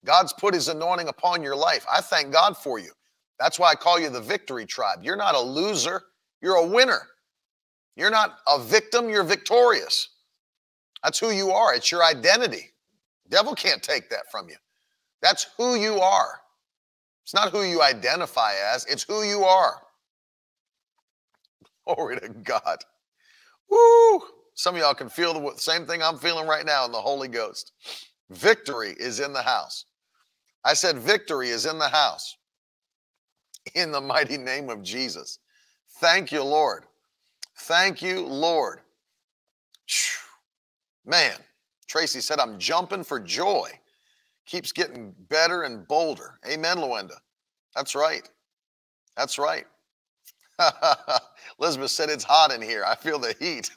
God's 0.05 0.32
put 0.32 0.55
his 0.55 0.68
anointing 0.68 1.09
upon 1.09 1.42
your 1.42 1.57
life. 1.57 1.84
I 1.92 2.01
thank 2.01 2.32
God 2.32 2.57
for 2.57 2.78
you. 2.78 2.92
That's 3.40 3.59
why 3.59 3.72
I 3.72 3.74
call 3.74 3.99
you 3.99 4.09
the 4.09 4.20
victory 4.20 4.66
tribe. 4.66 5.01
You're 5.03 5.16
not 5.16 5.34
a 5.34 5.40
loser, 5.40 6.03
you're 6.40 6.59
a 6.59 6.66
winner. 6.66 7.01
You're 7.96 8.11
not 8.12 8.38
a 8.46 8.61
victim, 8.61 9.11
you're 9.11 9.24
victorious. 9.24 10.11
That's 11.03 11.18
who 11.18 11.30
you 11.30 11.51
are. 11.51 11.74
It's 11.74 11.90
your 11.90 12.05
identity. 12.05 12.70
Devil 13.28 13.55
can't 13.55 13.82
take 13.82 14.11
that 14.11 14.30
from 14.30 14.49
you. 14.49 14.57
That's 15.22 15.46
who 15.57 15.76
you 15.76 16.01
are. 16.01 16.40
It's 17.24 17.34
not 17.34 17.51
who 17.53 17.62
you 17.62 17.82
identify 17.82 18.53
as, 18.74 18.86
it's 18.86 19.03
who 19.03 19.22
you 19.22 19.44
are. 19.44 19.82
Glory 21.86 22.18
to 22.20 22.28
God. 22.28 22.78
Woo! 23.68 24.22
Some 24.55 24.74
of 24.74 24.80
y'all 24.80 24.94
can 24.94 25.09
feel 25.09 25.34
the 25.34 25.57
same 25.57 25.86
thing 25.86 26.03
I'm 26.03 26.18
feeling 26.18 26.49
right 26.49 26.64
now 26.64 26.84
in 26.84 26.92
the 26.92 27.01
Holy 27.01 27.28
Ghost. 27.28 27.72
Victory 28.30 28.94
is 28.99 29.20
in 29.20 29.32
the 29.32 29.42
house. 29.42 29.84
I 30.64 30.74
said, 30.74 30.99
Victory 30.99 31.51
is 31.51 31.66
in 31.66 31.78
the 31.78 31.88
house. 31.88 32.36
In 33.74 33.92
the 33.92 34.01
mighty 34.01 34.38
name 34.38 34.70
of 34.70 34.82
Jesus. 34.82 35.38
Thank 36.01 36.32
you, 36.32 36.42
Lord. 36.42 36.84
Thank 37.57 38.03
you, 38.03 38.26
Lord. 38.26 38.80
Man, 41.09 41.36
Tracy 41.88 42.20
said, 42.20 42.38
I'm 42.38 42.59
jumping 42.59 43.02
for 43.02 43.18
joy. 43.18 43.70
Keeps 44.46 44.72
getting 44.72 45.14
better 45.30 45.62
and 45.62 45.88
bolder. 45.88 46.38
Amen, 46.46 46.76
Luenda. 46.76 47.16
That's 47.74 47.94
right. 47.94 48.28
That's 49.16 49.38
right. 49.38 49.64
Elizabeth 51.59 51.90
said, 51.90 52.11
It's 52.11 52.24
hot 52.24 52.52
in 52.52 52.61
here. 52.61 52.84
I 52.86 52.94
feel 52.94 53.18
the 53.18 53.34
heat. 53.40 53.70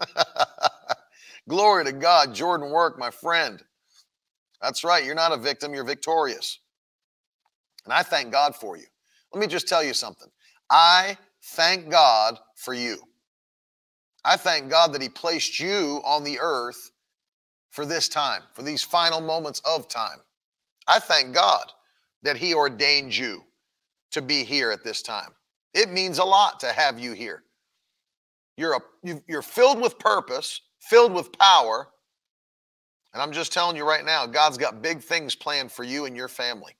Glory 1.49 1.86
to 1.86 1.93
God. 1.93 2.36
Jordan 2.36 2.69
Work, 2.69 2.99
my 2.99 3.09
friend. 3.09 3.63
That's 4.61 4.84
right. 4.84 5.05
You're 5.05 5.15
not 5.15 5.32
a 5.32 5.38
victim, 5.38 5.73
you're 5.73 5.86
victorious. 5.86 6.59
And 7.86 7.93
I 7.93 8.03
thank 8.03 8.32
God 8.32 8.55
for 8.55 8.77
you. 8.77 8.86
Let 9.34 9.39
me 9.39 9.47
just 9.47 9.67
tell 9.69 9.84
you 9.84 9.93
something. 9.93 10.27
I 10.69 11.17
thank 11.43 11.89
God 11.89 12.38
for 12.55 12.73
you. 12.73 12.97
I 14.25 14.36
thank 14.36 14.69
God 14.69 14.93
that 14.93 15.01
He 15.01 15.09
placed 15.09 15.59
you 15.59 16.01
on 16.03 16.23
the 16.25 16.38
earth 16.41 16.91
for 17.72 17.86
this 17.86 18.07
time, 18.07 18.43
for 18.53 18.61
these 18.61 18.84
final 18.84 19.19
moments 19.19 19.61
of 19.65 19.88
time. 19.88 20.19
I 20.88 20.99
thank 20.99 21.34
God 21.34 21.72
that 22.22 22.38
He 22.38 22.53
ordained 22.53 23.15
you 23.15 23.43
to 24.11 24.22
be 24.22 24.43
here 24.43 24.72
at 24.72 24.84
this 24.84 25.01
time. 25.01 25.32
It 25.74 25.89
means 25.89 26.19
a 26.19 26.24
lot 26.24 26.59
to 26.59 26.67
have 26.67 26.99
you 26.99 27.13
here. 27.13 27.43
You're, 28.57 28.74
a, 28.74 29.22
you're 29.28 29.41
filled 29.41 29.82
with 29.82 29.97
purpose, 29.97 30.61
filled 30.80 31.13
with 31.13 31.32
power. 31.34 31.88
And 33.13 33.22
I'm 33.22 33.32
just 33.32 33.53
telling 33.53 33.78
you 33.78 33.88
right 33.88 34.05
now, 34.05 34.26
God's 34.26 34.57
got 34.57 34.82
big 34.82 35.01
things 35.01 35.34
planned 35.34 35.72
for 35.72 35.84
you 35.84 36.05
and 36.05 36.15
your 36.15 36.28
family. 36.28 36.74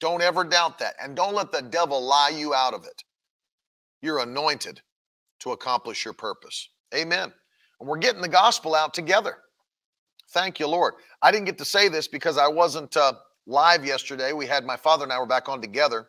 Don't 0.00 0.22
ever 0.22 0.44
doubt 0.44 0.78
that. 0.78 0.94
And 1.02 1.16
don't 1.16 1.34
let 1.34 1.50
the 1.50 1.62
devil 1.62 2.02
lie 2.02 2.32
you 2.34 2.54
out 2.54 2.74
of 2.74 2.84
it. 2.84 3.02
You're 4.02 4.20
anointed 4.20 4.82
to 5.40 5.52
accomplish 5.52 6.04
your 6.04 6.14
purpose. 6.14 6.68
Amen. 6.94 7.32
And 7.80 7.88
we're 7.88 7.98
getting 7.98 8.22
the 8.22 8.28
gospel 8.28 8.74
out 8.74 8.92
together. 8.92 9.38
Thank 10.30 10.58
you, 10.58 10.66
Lord. 10.66 10.94
I 11.22 11.30
didn't 11.30 11.46
get 11.46 11.58
to 11.58 11.64
say 11.64 11.88
this 11.88 12.08
because 12.08 12.38
I 12.38 12.48
wasn't 12.48 12.96
uh, 12.96 13.14
live 13.46 13.84
yesterday. 13.84 14.32
We 14.32 14.46
had 14.46 14.64
my 14.64 14.76
father 14.76 15.04
and 15.04 15.12
I 15.12 15.18
were 15.18 15.26
back 15.26 15.48
on 15.48 15.60
together. 15.60 16.08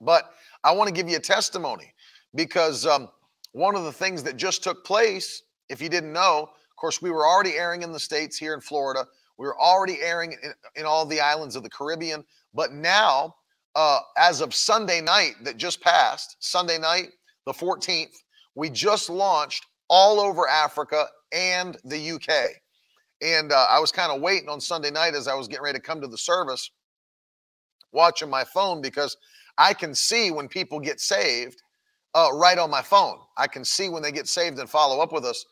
But 0.00 0.30
I 0.62 0.72
want 0.72 0.88
to 0.88 0.94
give 0.94 1.08
you 1.08 1.16
a 1.16 1.20
testimony 1.20 1.92
because 2.34 2.86
um, 2.86 3.08
one 3.52 3.74
of 3.74 3.84
the 3.84 3.92
things 3.92 4.22
that 4.24 4.36
just 4.36 4.62
took 4.62 4.84
place, 4.84 5.42
if 5.68 5.80
you 5.80 5.88
didn't 5.88 6.12
know, 6.12 6.50
of 6.50 6.76
course, 6.76 7.00
we 7.00 7.10
were 7.10 7.26
already 7.26 7.54
airing 7.54 7.82
in 7.82 7.92
the 7.92 8.00
States 8.00 8.36
here 8.36 8.54
in 8.54 8.60
Florida. 8.60 9.06
We 9.38 9.46
were 9.46 9.58
already 9.58 10.00
airing 10.00 10.32
in, 10.42 10.52
in 10.76 10.84
all 10.84 11.06
the 11.06 11.20
islands 11.20 11.56
of 11.56 11.62
the 11.62 11.70
Caribbean. 11.70 12.24
But 12.54 12.72
now, 12.72 13.34
uh, 13.74 14.00
as 14.16 14.40
of 14.40 14.54
Sunday 14.54 15.00
night 15.00 15.34
that 15.42 15.56
just 15.56 15.80
passed, 15.80 16.36
Sunday 16.40 16.78
night, 16.78 17.08
the 17.46 17.52
14th, 17.52 18.14
we 18.54 18.70
just 18.70 19.08
launched 19.08 19.66
all 19.88 20.20
over 20.20 20.48
Africa 20.48 21.06
and 21.32 21.76
the 21.84 22.12
UK. 22.12 22.50
And 23.26 23.50
uh, 23.50 23.66
I 23.68 23.80
was 23.80 23.90
kind 23.90 24.12
of 24.12 24.20
waiting 24.22 24.48
on 24.48 24.60
Sunday 24.60 24.92
night 24.92 25.14
as 25.16 25.26
I 25.26 25.34
was 25.34 25.48
getting 25.48 25.64
ready 25.64 25.78
to 25.78 25.82
come 25.82 26.00
to 26.00 26.06
the 26.06 26.16
service, 26.16 26.70
watching 27.90 28.30
my 28.30 28.44
phone 28.44 28.80
because 28.80 29.16
I 29.58 29.74
can 29.74 29.96
see 29.96 30.30
when 30.30 30.46
people 30.46 30.78
get 30.78 31.00
saved 31.00 31.60
uh, 32.14 32.28
right 32.32 32.56
on 32.56 32.70
my 32.70 32.82
phone. 32.82 33.18
I 33.36 33.48
can 33.48 33.64
see 33.64 33.88
when 33.88 34.00
they 34.00 34.12
get 34.12 34.28
saved 34.28 34.60
and 34.60 34.70
follow 34.70 35.00
up 35.00 35.12
with 35.12 35.24
us. 35.24 35.44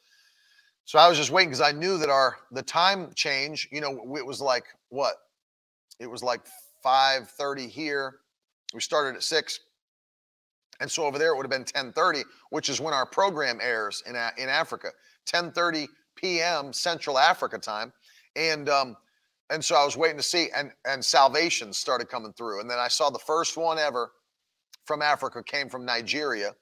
So 0.84 1.00
I 1.00 1.08
was 1.08 1.18
just 1.18 1.32
waiting 1.32 1.48
because 1.48 1.62
I 1.62 1.72
knew 1.72 1.98
that 1.98 2.10
our 2.10 2.36
the 2.52 2.62
time 2.62 3.10
change, 3.16 3.68
you 3.72 3.80
know, 3.80 4.14
it 4.16 4.24
was 4.24 4.40
like 4.40 4.66
what? 4.90 5.16
It 5.98 6.06
was 6.06 6.22
like 6.22 6.42
5:30 6.84 7.68
here. 7.68 8.20
We 8.72 8.80
started 8.80 9.16
at 9.16 9.24
6. 9.24 9.60
And 10.80 10.90
so 10.90 11.06
over 11.06 11.18
there 11.18 11.32
it 11.32 11.36
would 11.36 11.50
have 11.50 11.50
been 11.50 11.64
10:30, 11.92 12.22
which 12.50 12.68
is 12.68 12.80
when 12.80 12.94
our 12.94 13.06
program 13.06 13.58
airs 13.60 14.00
in 14.06 14.14
in 14.38 14.48
Africa. 14.48 14.92
10:30 15.26 15.88
p.m. 16.24 16.72
Central 16.72 17.18
Africa 17.18 17.58
time, 17.58 17.92
and 18.34 18.70
um, 18.70 18.96
and 19.50 19.62
so 19.62 19.76
I 19.76 19.84
was 19.84 19.94
waiting 19.94 20.16
to 20.16 20.22
see, 20.22 20.48
and 20.56 20.72
and 20.86 21.04
salvation 21.04 21.70
started 21.74 22.08
coming 22.08 22.32
through, 22.32 22.62
and 22.62 22.70
then 22.70 22.78
I 22.78 22.88
saw 22.88 23.10
the 23.10 23.18
first 23.18 23.58
one 23.58 23.78
ever 23.78 24.10
from 24.86 25.02
Africa 25.02 25.42
came 25.42 25.68
from 25.68 25.84
Nigeria, 25.84 26.52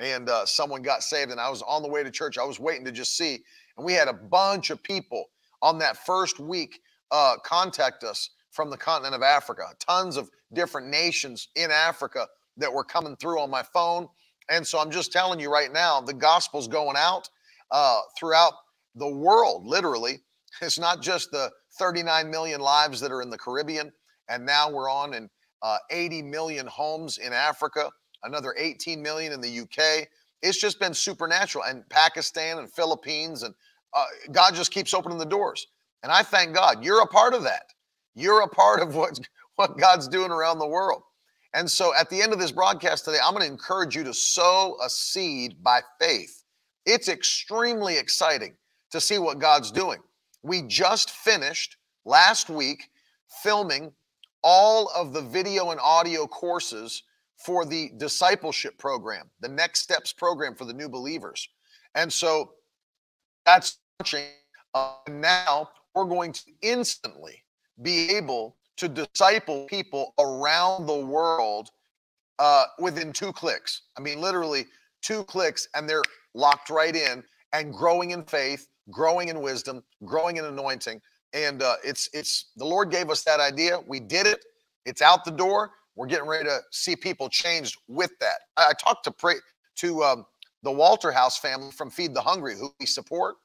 and 0.00 0.28
uh, 0.28 0.44
someone 0.46 0.82
got 0.82 1.04
saved, 1.04 1.30
and 1.30 1.38
I 1.38 1.48
was 1.48 1.62
on 1.62 1.82
the 1.82 1.88
way 1.88 2.02
to 2.02 2.10
church. 2.10 2.38
I 2.38 2.44
was 2.44 2.58
waiting 2.58 2.84
to 2.86 2.90
just 2.90 3.16
see, 3.16 3.38
and 3.76 3.86
we 3.86 3.92
had 3.92 4.08
a 4.08 4.12
bunch 4.12 4.70
of 4.70 4.82
people 4.82 5.26
on 5.62 5.78
that 5.78 5.96
first 6.04 6.40
week 6.40 6.80
uh, 7.12 7.36
contact 7.44 8.02
us 8.02 8.30
from 8.50 8.68
the 8.68 8.76
continent 8.76 9.14
of 9.14 9.22
Africa, 9.22 9.62
tons 9.78 10.16
of 10.16 10.28
different 10.52 10.88
nations 10.88 11.50
in 11.54 11.70
Africa 11.70 12.26
that 12.56 12.72
were 12.72 12.84
coming 12.84 13.14
through 13.14 13.40
on 13.40 13.48
my 13.48 13.62
phone. 13.62 14.08
And 14.50 14.66
so 14.66 14.80
I'm 14.80 14.90
just 14.90 15.12
telling 15.12 15.38
you 15.38 15.52
right 15.52 15.72
now, 15.72 16.00
the 16.00 16.12
gospel's 16.12 16.66
going 16.66 16.96
out 16.96 17.30
uh, 17.70 18.00
throughout 18.18 18.54
the 18.94 19.08
world, 19.08 19.66
literally. 19.66 20.20
It's 20.60 20.78
not 20.78 21.02
just 21.02 21.30
the 21.30 21.50
39 21.78 22.30
million 22.30 22.60
lives 22.60 23.00
that 23.00 23.10
are 23.10 23.22
in 23.22 23.30
the 23.30 23.38
Caribbean, 23.38 23.92
and 24.28 24.46
now 24.46 24.70
we're 24.70 24.90
on 24.90 25.14
in 25.14 25.28
uh, 25.62 25.78
80 25.90 26.22
million 26.22 26.66
homes 26.66 27.18
in 27.18 27.32
Africa, 27.32 27.90
another 28.22 28.54
18 28.56 29.02
million 29.02 29.32
in 29.32 29.40
the 29.40 29.60
UK. 29.60 30.06
It's 30.42 30.60
just 30.60 30.78
been 30.78 30.94
supernatural, 30.94 31.64
and 31.64 31.88
Pakistan 31.88 32.58
and 32.58 32.72
Philippines, 32.72 33.42
and 33.42 33.54
uh, 33.94 34.04
God 34.30 34.54
just 34.54 34.70
keeps 34.70 34.94
opening 34.94 35.18
the 35.18 35.24
doors. 35.24 35.66
And 36.02 36.12
I 36.12 36.22
thank 36.22 36.54
God 36.54 36.84
you're 36.84 37.02
a 37.02 37.06
part 37.06 37.34
of 37.34 37.42
that. 37.44 37.64
You're 38.14 38.42
a 38.42 38.48
part 38.48 38.80
of 38.80 38.94
what, 38.94 39.18
what 39.56 39.78
God's 39.78 40.06
doing 40.06 40.30
around 40.30 40.58
the 40.58 40.68
world. 40.68 41.02
And 41.54 41.70
so 41.70 41.94
at 41.94 42.10
the 42.10 42.20
end 42.20 42.32
of 42.32 42.38
this 42.38 42.50
broadcast 42.52 43.04
today, 43.04 43.18
I'm 43.24 43.32
going 43.32 43.46
to 43.46 43.50
encourage 43.50 43.96
you 43.96 44.04
to 44.04 44.14
sow 44.14 44.76
a 44.84 44.90
seed 44.90 45.62
by 45.62 45.80
faith. 46.00 46.42
It's 46.84 47.08
extremely 47.08 47.96
exciting 47.96 48.56
to 48.94 49.00
see 49.00 49.18
what 49.18 49.40
God's 49.40 49.72
doing. 49.72 49.98
We 50.44 50.62
just 50.62 51.10
finished 51.10 51.78
last 52.04 52.48
week 52.48 52.84
filming 53.42 53.92
all 54.44 54.88
of 54.94 55.12
the 55.12 55.20
video 55.20 55.72
and 55.72 55.80
audio 55.80 56.28
courses 56.28 57.02
for 57.36 57.64
the 57.64 57.90
discipleship 57.96 58.78
program, 58.78 59.28
the 59.40 59.48
Next 59.48 59.80
Steps 59.80 60.12
program 60.12 60.54
for 60.54 60.64
the 60.64 60.72
new 60.72 60.88
believers. 60.88 61.48
And 61.96 62.12
so 62.12 62.52
that's 63.44 63.78
launching. 63.98 64.26
Uh, 64.74 64.92
now 65.10 65.70
we're 65.96 66.04
going 66.04 66.32
to 66.32 66.42
instantly 66.62 67.42
be 67.82 68.14
able 68.14 68.56
to 68.76 68.88
disciple 68.88 69.66
people 69.66 70.14
around 70.20 70.86
the 70.86 71.04
world 71.04 71.70
uh, 72.38 72.66
within 72.78 73.12
two 73.12 73.32
clicks. 73.32 73.82
I 73.98 74.00
mean, 74.00 74.20
literally 74.20 74.66
two 75.02 75.24
clicks, 75.24 75.66
and 75.74 75.88
they're 75.88 76.02
locked 76.32 76.70
right 76.70 76.94
in 76.94 77.24
and 77.52 77.72
growing 77.72 78.12
in 78.12 78.22
faith 78.22 78.68
growing 78.90 79.28
in 79.28 79.40
wisdom, 79.40 79.82
growing 80.04 80.36
in 80.36 80.44
anointing. 80.44 81.00
And 81.32 81.62
uh, 81.62 81.76
it's 81.84 82.08
it's 82.12 82.52
the 82.56 82.64
Lord 82.64 82.90
gave 82.90 83.10
us 83.10 83.24
that 83.24 83.40
idea. 83.40 83.78
We 83.86 84.00
did 84.00 84.26
it. 84.26 84.44
It's 84.86 85.02
out 85.02 85.24
the 85.24 85.30
door. 85.30 85.70
We're 85.96 86.06
getting 86.06 86.26
ready 86.28 86.44
to 86.44 86.60
see 86.70 86.96
people 86.96 87.28
changed 87.28 87.76
with 87.88 88.10
that. 88.20 88.38
I, 88.56 88.70
I 88.70 88.72
talked 88.72 89.04
to 89.04 89.10
pray 89.10 89.34
to 89.76 90.02
um, 90.04 90.26
the 90.62 90.70
Walter 90.70 91.10
House 91.12 91.38
family 91.38 91.70
from 91.72 91.90
Feed 91.90 92.14
the 92.14 92.20
Hungry, 92.20 92.54
who 92.54 92.70
we 92.78 92.86
support, 92.86 93.36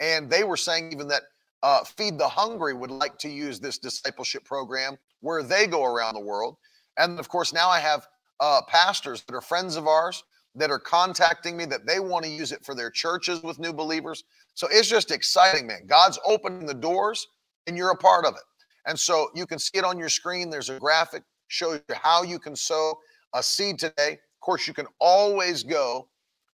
and 0.00 0.30
they 0.30 0.44
were 0.44 0.56
saying 0.56 0.92
even 0.92 1.08
that 1.08 1.22
uh, 1.62 1.84
Feed 1.84 2.18
the 2.18 2.28
Hungry 2.28 2.74
would 2.74 2.90
like 2.90 3.18
to 3.18 3.28
use 3.28 3.60
this 3.60 3.78
discipleship 3.78 4.44
program 4.44 4.96
where 5.20 5.42
they 5.42 5.66
go 5.66 5.84
around 5.84 6.14
the 6.14 6.20
world. 6.20 6.56
And 6.98 7.18
of 7.18 7.28
course, 7.28 7.52
now 7.52 7.68
I 7.68 7.80
have 7.80 8.06
uh, 8.40 8.62
pastors 8.68 9.22
that 9.22 9.34
are 9.34 9.42
friends 9.42 9.76
of 9.76 9.86
ours 9.86 10.22
that 10.54 10.70
are 10.70 10.78
contacting 10.78 11.56
me 11.56 11.64
that 11.66 11.86
they 11.86 12.00
want 12.00 12.24
to 12.24 12.30
use 12.30 12.52
it 12.52 12.64
for 12.64 12.74
their 12.74 12.90
churches 12.90 13.42
with 13.42 13.58
new 13.58 13.72
believers. 13.72 14.24
So 14.54 14.66
it's 14.70 14.88
just 14.88 15.10
exciting, 15.10 15.66
man. 15.66 15.86
God's 15.86 16.18
opening 16.24 16.66
the 16.66 16.74
doors 16.74 17.28
and 17.66 17.76
you're 17.76 17.90
a 17.90 17.96
part 17.96 18.24
of 18.24 18.34
it. 18.34 18.42
And 18.86 18.98
so 18.98 19.28
you 19.34 19.46
can 19.46 19.58
see 19.58 19.78
it 19.78 19.84
on 19.84 19.98
your 19.98 20.08
screen. 20.08 20.50
There's 20.50 20.70
a 20.70 20.78
graphic 20.78 21.22
shows 21.48 21.80
you 21.88 21.94
how 21.94 22.22
you 22.22 22.38
can 22.38 22.56
sow 22.56 22.98
a 23.34 23.42
seed 23.42 23.78
today. 23.78 24.12
Of 24.12 24.40
course, 24.40 24.66
you 24.66 24.74
can 24.74 24.86
always 24.98 25.62
go 25.62 26.08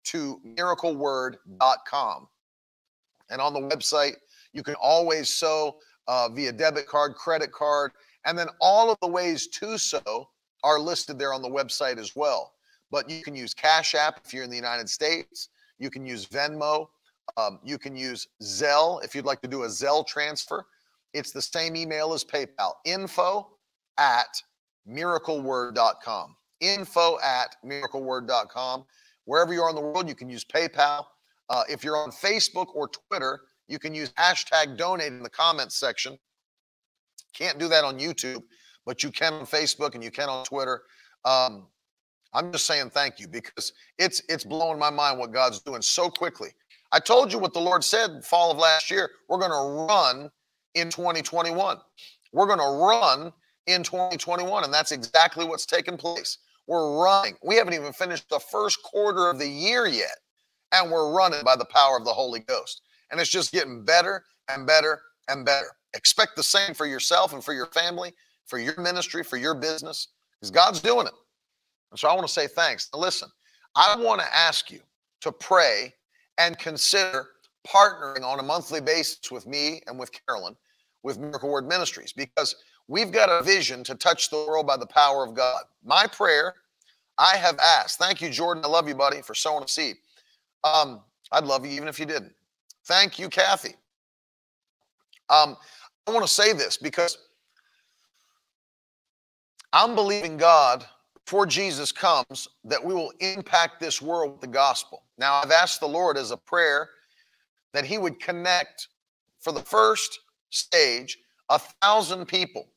to 0.05 0.40
miracleword.com. 0.47 2.28
And 3.30 3.40
on 3.40 3.53
the 3.53 3.61
website, 3.61 4.14
you 4.53 4.62
can 4.62 4.74
always 4.74 5.28
sow 5.28 5.76
uh, 6.09 6.28
via 6.28 6.53
debit 6.53 6.86
card, 6.86 7.14
credit 7.14 7.53
card, 7.53 7.92
and 8.24 8.38
then 8.38 8.49
all 8.61 8.90
of 8.90 8.99
the 9.01 9.09
ways 9.09 9.47
to 9.49 9.78
sow 9.78 10.28
are 10.62 10.78
listed 10.78 11.18
there 11.18 11.32
on 11.32 11.42
the 11.42 11.49
website 11.49 11.99
as 11.99 12.14
well. 12.16 12.53
But 12.91 13.11
you 13.11 13.22
can 13.22 13.34
use 13.34 13.55
Cash 13.55 13.95
App 13.95 14.20
if 14.24 14.32
you're 14.32 14.45
in 14.45 14.51
the 14.51 14.57
United 14.57 14.89
States. 14.89 15.49
You 15.78 15.91
can 15.91 16.07
use 16.07 16.26
Venmo. 16.26 16.89
Um, 17.37 17.59
you 17.64 17.78
can 17.78 17.97
use 17.97 18.28
Zelle 18.43 19.05
if 19.05 19.14
you'd 19.14 19.24
like 19.24 19.43
to 19.43 19.49
do 19.49 19.64
a 19.64 19.66
Zelle 19.66 20.07
transfer. 20.07 20.64
It's 21.12 21.32
the 21.32 21.43
same 21.43 21.76
email 21.76 22.12
as 22.12 22.24
PayPal 22.24 22.74
info 22.84 23.49
at 23.99 24.41
miracleword.com. 24.89 26.37
Info 26.61 27.18
at 27.20 27.57
miracleword.com. 27.64 28.84
Wherever 29.24 29.53
you 29.53 29.62
are 29.62 29.70
in 29.70 29.74
the 29.74 29.80
world, 29.80 30.09
you 30.09 30.14
can 30.14 30.30
use 30.30 30.45
PayPal. 30.45 31.05
Uh, 31.51 31.62
if 31.68 31.84
you're 31.84 31.97
on 31.97 32.11
Facebook 32.11 32.66
or 32.74 32.89
Twitter, 32.89 33.41
you 33.68 33.78
can 33.78 33.95
use 33.95 34.11
hashtag 34.12 34.76
donate 34.76 35.09
in 35.09 35.22
the 35.22 35.30
comments 35.30 35.76
section. 35.76 36.18
Can't 37.34 37.59
do 37.59 37.68
that 37.68 37.84
on 37.84 37.99
YouTube, 37.99 38.43
but 38.84 39.03
you 39.03 39.11
can 39.11 39.34
on 39.34 39.47
Facebook 39.47 39.95
and 39.95 40.03
you 40.03 40.11
can 40.11 40.28
on 40.28 40.45
Twitter. 40.45 40.82
Um, 41.24 41.66
I'm 42.37 42.53
just 42.53 42.66
saying 42.66 42.91
thank 42.91 43.18
you 43.18 43.26
because 43.26 43.72
it's 43.99 44.22
it's 44.28 44.45
blowing 44.45 44.78
my 44.78 44.91
mind 44.91 45.18
what 45.18 45.32
God's 45.32 45.61
doing 45.61 45.80
so 45.80 46.11
quickly. 46.11 46.51
I 46.93 47.01
told 47.01 47.32
you 47.32 47.39
what 47.39 47.55
the 47.55 47.61
Lord 47.61 47.82
said 47.82 48.22
fall 48.24 48.51
of 48.51 48.59
last 48.59 48.91
year. 48.91 49.11
We're 49.28 49.39
going 49.39 49.51
to 49.51 49.93
run 49.93 50.30
in 50.74 50.91
2021. 50.91 51.78
We're 52.32 52.47
going 52.47 52.59
to 52.59 52.84
run 52.84 53.32
in 53.66 53.82
2021, 53.82 54.64
and 54.64 54.72
that's 54.72 54.93
exactly 54.93 55.47
what's 55.47 55.64
taken 55.64 55.97
place. 55.97 56.39
We're 56.66 57.03
running. 57.03 57.37
We 57.43 57.57
haven't 57.57 57.74
even 57.74 57.93
finished 57.93 58.28
the 58.28 58.39
first 58.39 58.82
quarter 58.82 59.30
of 59.30 59.39
the 59.39 59.49
year 59.49 59.87
yet, 59.87 60.18
and 60.72 60.91
we're 60.91 61.16
running 61.16 61.43
by 61.43 61.57
the 61.57 61.64
power 61.64 61.97
of 61.97 62.05
the 62.05 62.12
Holy 62.12 62.41
Ghost. 62.41 62.82
And 63.11 63.18
it's 63.18 63.30
just 63.30 63.51
getting 63.51 63.82
better 63.82 64.24
and 64.49 64.66
better 64.66 65.01
and 65.28 65.47
better. 65.47 65.68
Expect 65.95 66.37
the 66.37 66.43
same 66.43 66.74
for 66.74 66.84
yourself 66.84 67.32
and 67.32 67.43
for 67.43 67.55
your 67.55 67.66
family, 67.66 68.12
for 68.45 68.59
your 68.59 68.78
ministry, 68.78 69.24
for 69.24 69.39
your 69.39 69.55
business, 69.55 70.09
because 70.39 70.51
God's 70.51 70.80
doing 70.80 71.07
it. 71.07 71.14
And 71.97 72.01
so 72.01 72.09
I 72.09 72.12
want 72.12 72.26
to 72.26 72.32
say 72.32 72.47
thanks. 72.47 72.90
Now, 72.92 73.01
listen, 73.01 73.30
I 73.74 73.97
want 73.97 74.20
to 74.20 74.36
ask 74.36 74.70
you 74.70 74.80
to 75.22 75.32
pray 75.32 75.94
and 76.36 76.59
consider 76.59 77.28
partnering 77.66 78.22
on 78.22 78.38
a 78.38 78.42
monthly 78.42 78.82
basis 78.82 79.30
with 79.30 79.47
me 79.47 79.80
and 79.86 79.99
with 79.99 80.11
Carolyn 80.26 80.55
with 81.03 81.18
Miracle 81.18 81.49
Word 81.49 81.66
Ministries 81.66 82.12
because 82.12 82.57
we've 82.86 83.11
got 83.11 83.30
a 83.30 83.42
vision 83.42 83.82
to 83.84 83.94
touch 83.94 84.28
the 84.28 84.36
world 84.36 84.66
by 84.66 84.76
the 84.76 84.84
power 84.84 85.24
of 85.24 85.32
God. 85.32 85.62
My 85.86 86.07
prayer, 86.07 86.57
I 87.16 87.38
have 87.38 87.59
asked. 87.61 87.99
Thank 87.99 88.20
you, 88.20 88.28
Jordan. 88.28 88.62
I 88.62 88.68
love 88.68 88.86
you, 88.86 88.94
buddy, 88.94 89.22
for 89.22 89.34
sowing 89.34 89.64
a 89.64 89.68
seed. 89.68 89.97
Um, 90.64 91.01
I'd 91.32 91.44
love 91.44 91.64
you 91.64 91.72
even 91.72 91.88
if 91.88 91.99
you 91.99 92.05
didn't. 92.05 92.34
Thank 92.84 93.18
you, 93.18 93.30
Kathy. 93.30 93.74
Um, 95.30 95.57
I 96.07 96.11
want 96.11 96.26
to 96.26 96.30
say 96.30 96.53
this 96.53 96.76
because 96.76 97.16
I'm 99.72 99.94
believing 99.94 100.36
God 100.36 100.84
before 101.27 101.45
Jesus 101.45 101.91
comes 101.91 102.47
that 102.64 102.83
we 102.83 102.95
will 102.95 103.12
impact 103.18 103.81
this 103.81 104.01
world 104.01 104.33
with 104.33 104.41
the 104.41 104.47
gospel. 104.47 105.03
Now, 105.18 105.35
I've 105.35 105.51
asked 105.51 105.81
the 105.81 105.89
Lord 105.89 106.16
as 106.16 106.31
a 106.31 106.37
prayer 106.37 106.91
that 107.72 107.85
He 107.85 107.99
would 107.99 108.20
connect 108.20 108.89
for 109.41 109.53
the 109.53 109.61
first 109.61 110.20
stage 110.51 111.18
a 111.49 111.59
thousand 111.83 112.27
people, 112.27 112.68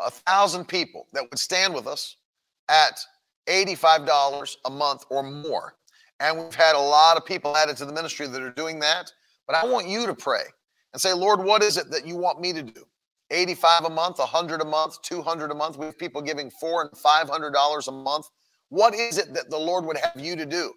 a 0.00 0.10
thousand 0.10 0.66
people 0.66 1.06
that 1.12 1.22
would 1.30 1.38
stand 1.38 1.72
with 1.72 1.86
us 1.86 2.16
at 2.68 2.98
$85 3.46 4.56
a 4.64 4.70
month 4.70 5.04
or 5.08 5.22
more. 5.22 5.76
And 6.18 6.38
we've 6.38 6.54
had 6.54 6.74
a 6.74 6.80
lot 6.80 7.16
of 7.16 7.24
people 7.24 7.56
added 7.56 7.76
to 7.76 7.84
the 7.84 7.92
ministry 7.92 8.26
that 8.26 8.42
are 8.42 8.50
doing 8.50 8.80
that. 8.80 9.12
But 9.46 9.54
I 9.54 9.64
want 9.64 9.86
you 9.86 10.06
to 10.06 10.14
pray 10.14 10.42
and 10.92 11.00
say, 11.00 11.12
Lord, 11.12 11.42
what 11.44 11.62
is 11.62 11.76
it 11.76 11.90
that 11.92 12.06
you 12.06 12.16
want 12.16 12.40
me 12.40 12.52
to 12.54 12.62
do? 12.62 12.84
85 13.32 13.84
a 13.86 13.90
month, 13.90 14.18
100 14.18 14.60
a 14.60 14.64
month, 14.64 15.00
200 15.02 15.50
a 15.50 15.54
month. 15.54 15.78
We 15.78 15.86
have 15.86 15.98
people 15.98 16.22
giving 16.22 16.50
four 16.50 16.82
and 16.82 16.90
$500 16.92 17.88
a 17.88 17.92
month. 17.92 18.26
What 18.68 18.94
is 18.94 19.18
it 19.18 19.34
that 19.34 19.50
the 19.50 19.58
Lord 19.58 19.84
would 19.84 19.96
have 19.96 20.22
you 20.22 20.36
to 20.36 20.46
do? 20.46 20.72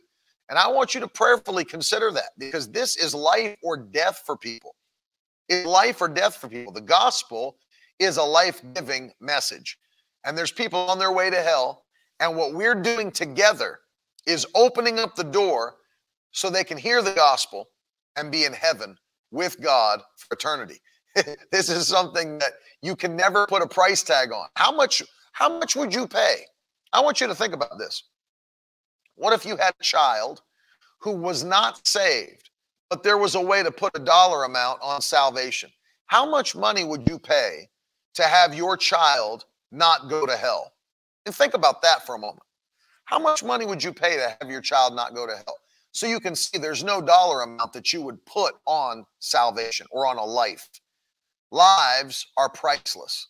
And 0.50 0.60
I 0.60 0.68
want 0.68 0.94
you 0.94 1.02
to 1.02 1.08
prayerfully 1.08 1.66
consider 1.66 2.12
that 2.12 2.32
because 2.38 2.70
this 2.70 2.96
is 2.98 3.14
life 3.14 3.56
or 3.64 3.78
death 3.78 4.24
for 4.26 4.38
people. 4.38 4.76
It's 5.50 5.66
life 5.66 6.02
or 6.02 6.08
death 6.08 6.36
for 6.38 6.48
people. 6.48 6.74
The 6.74 6.82
gospel 6.82 7.58
is 8.00 8.18
a 8.18 8.24
life 8.24 8.62
giving 8.74 9.12
message. 9.20 9.78
And 10.26 10.38
there's 10.38 10.52
people 10.52 10.80
on 10.80 11.00
their 11.00 11.12
way 11.12 11.30
to 11.30 11.42
hell. 11.42 11.86
And 12.20 12.36
what 12.36 12.54
we're 12.54 12.76
doing 12.76 13.12
together 13.12 13.80
is 14.26 14.46
opening 14.56 15.00
up 15.00 15.16
the 15.16 15.24
door 15.24 15.76
so 16.32 16.50
they 16.50 16.64
can 16.64 16.78
hear 16.78 17.02
the 17.02 17.14
gospel 17.14 17.70
and 18.16 18.32
be 18.32 18.46
in 18.46 18.54
heaven 18.54 18.98
with 19.32 19.62
God 19.62 20.02
for 20.18 20.36
eternity. 20.36 20.80
this 21.52 21.70
is 21.70 21.88
something 21.88 22.38
that 22.40 22.54
you 22.82 22.96
can 22.96 23.16
never 23.16 23.48
put 23.48 23.62
a 23.62 23.68
price 23.68 24.04
tag 24.04 24.32
on. 24.32 24.48
How 24.56 24.72
much 24.72 25.02
how 25.32 25.60
much 25.60 25.76
would 25.76 25.94
you 25.94 26.08
pay? 26.08 26.46
I 26.94 27.02
want 27.02 27.20
you 27.20 27.28
to 27.28 27.36
think 27.36 27.54
about 27.54 27.78
this. 27.78 28.04
What 29.16 29.34
if 29.34 29.46
you 29.46 29.58
had 29.58 29.74
a 29.80 29.84
child 29.84 30.42
who 31.00 31.12
was 31.12 31.44
not 31.44 31.86
saved, 31.86 32.50
but 32.90 33.04
there 33.04 33.18
was 33.18 33.36
a 33.36 33.42
way 33.42 33.64
to 33.64 33.72
put 33.72 33.92
a 33.96 34.00
dollar 34.00 34.46
amount 34.46 34.80
on 34.82 35.02
salvation? 35.02 35.70
How 36.06 36.26
much 36.26 36.56
money 36.56 36.84
would 36.84 37.10
you 37.10 37.20
pay 37.20 37.70
to 38.14 38.24
have 38.24 38.54
your 38.54 38.78
child 38.78 39.46
not 39.72 40.10
go 40.10 40.26
to 40.26 40.38
hell? 40.38 40.72
And 41.26 41.36
think 41.36 41.54
about 41.54 41.82
that 41.82 42.06
for 42.06 42.16
a 42.16 42.20
moment. 42.20 42.44
How 43.06 43.20
much 43.20 43.44
money 43.44 43.66
would 43.66 43.84
you 43.84 43.94
pay 43.94 44.16
to 44.16 44.38
have 44.40 44.50
your 44.50 44.62
child 44.62 44.96
not 44.96 45.16
go 45.16 45.28
to 45.28 45.34
hell? 45.34 45.58
So 45.92 46.08
you 46.08 46.20
can 46.20 46.36
see 46.36 46.58
there's 46.58 46.84
no 46.84 47.02
dollar 47.02 47.42
amount 47.42 47.74
that 47.74 47.94
you 47.94 48.02
would 48.02 48.24
put 48.26 48.56
on 48.66 49.06
salvation 49.20 49.88
or 49.92 50.08
on 50.08 50.18
a 50.18 50.26
life. 50.26 50.70
Lives 51.52 52.28
are 52.38 52.50
priceless. 52.50 53.28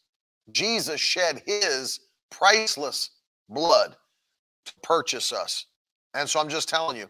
Jesus 0.52 1.00
shed 1.00 1.42
his 1.46 2.00
priceless 2.30 3.12
blood 3.50 3.96
to 4.66 4.74
purchase 4.82 5.32
us. 5.32 5.66
And 6.14 6.30
so 6.30 6.40
I'm 6.40 6.50
just 6.50 6.70
telling 6.70 6.98
you, 6.98 7.08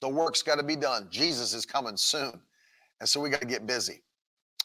the 0.00 0.08
work's 0.08 0.42
got 0.42 0.56
to 0.56 0.62
be 0.62 0.76
done. 0.76 1.06
Jesus 1.10 1.54
is 1.54 1.66
coming 1.66 1.96
soon. 1.96 2.40
And 3.00 3.08
so 3.08 3.20
we 3.20 3.30
got 3.30 3.40
to 3.40 3.46
get 3.46 3.66
busy. 3.66 4.02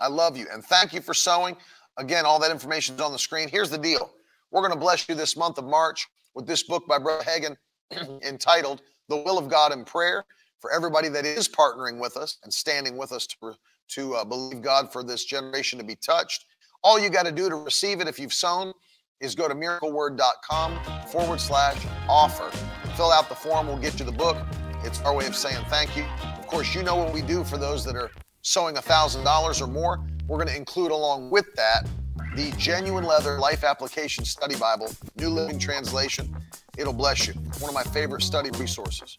I 0.02 0.08
love 0.08 0.38
you. 0.38 0.48
And 0.52 0.64
thank 0.64 0.94
you 0.94 1.02
for 1.02 1.14
sowing. 1.14 1.56
Again, 1.98 2.26
all 2.26 2.40
that 2.40 2.52
information 2.52 2.96
is 2.96 3.02
on 3.02 3.12
the 3.12 3.20
screen. 3.20 3.48
Here's 3.48 3.70
the 3.70 3.78
deal 3.78 4.12
we're 4.52 4.62
going 4.62 4.74
to 4.74 4.80
bless 4.80 5.08
you 5.10 5.16
this 5.16 5.36
month 5.36 5.58
of 5.58 5.66
March 5.66 6.08
with 6.34 6.48
this 6.48 6.64
book 6.64 6.88
by 6.88 6.98
Brother 6.98 7.24
Hagin 7.24 7.56
entitled 8.24 8.82
The 9.10 9.18
Will 9.18 9.38
of 9.38 9.50
God 9.50 9.74
in 9.74 9.86
Prayer 9.86 10.26
for 10.60 10.72
everybody 10.72 11.10
that 11.10 11.26
is 11.26 11.48
partnering 11.48 12.00
with 12.00 12.18
us 12.18 12.38
and 12.44 12.54
standing 12.54 12.98
with 12.98 13.12
us 13.12 13.28
to, 13.28 13.54
to 13.90 14.16
uh, 14.16 14.26
believe 14.26 14.62
God 14.62 14.92
for 14.92 15.04
this 15.04 15.26
generation 15.26 15.80
to 15.80 15.86
be 15.86 15.96
touched. 15.96 16.46
All 16.84 17.00
you 17.00 17.10
got 17.10 17.26
to 17.26 17.32
do 17.32 17.50
to 17.50 17.56
receive 17.56 18.02
it 18.02 18.08
if 18.08 18.20
you've 18.20 18.34
sown 18.34 18.74
is 19.20 19.36
go 19.36 19.48
to 19.48 19.56
miracleword.com 19.56 20.80
forward 21.08 21.40
slash 21.40 21.84
offer. 22.08 22.50
Fill 22.96 23.12
out 23.12 23.30
the 23.30 23.36
form, 23.36 23.68
we'll 23.68 23.78
get 23.78 24.00
you 24.00 24.06
the 24.06 24.12
book. 24.12 24.38
It's 24.84 25.02
our 25.02 25.16
way 25.16 25.26
of 25.26 25.36
saying 25.36 25.64
thank 25.70 25.96
you. 25.98 26.06
Of 26.38 26.48
course, 26.48 26.76
you 26.76 26.84
know 26.84 26.96
what 26.96 27.14
we 27.14 27.22
do 27.22 27.44
for 27.44 27.58
those 27.58 27.84
that 27.86 27.96
are 27.96 28.12
sowing 28.42 28.76
$1,000 28.76 29.62
or 29.62 29.68
more. 29.68 30.06
We're 30.28 30.38
going 30.38 30.50
to 30.50 30.56
include 30.56 30.92
along 30.92 31.32
with 31.32 31.54
that 31.56 31.88
the 32.36 32.52
Genuine 32.58 33.06
Leather 33.06 33.40
Life 33.40 33.64
Application 33.64 34.26
Study 34.26 34.56
Bible, 34.56 34.92
New 35.16 35.30
Living 35.30 35.58
Translation. 35.58 36.36
It'll 36.78 36.94
bless 36.94 37.28
you. 37.28 37.34
One 37.60 37.70
of 37.70 37.74
my 37.74 37.84
favorite 37.84 38.22
study 38.22 38.50
resources. 38.60 39.16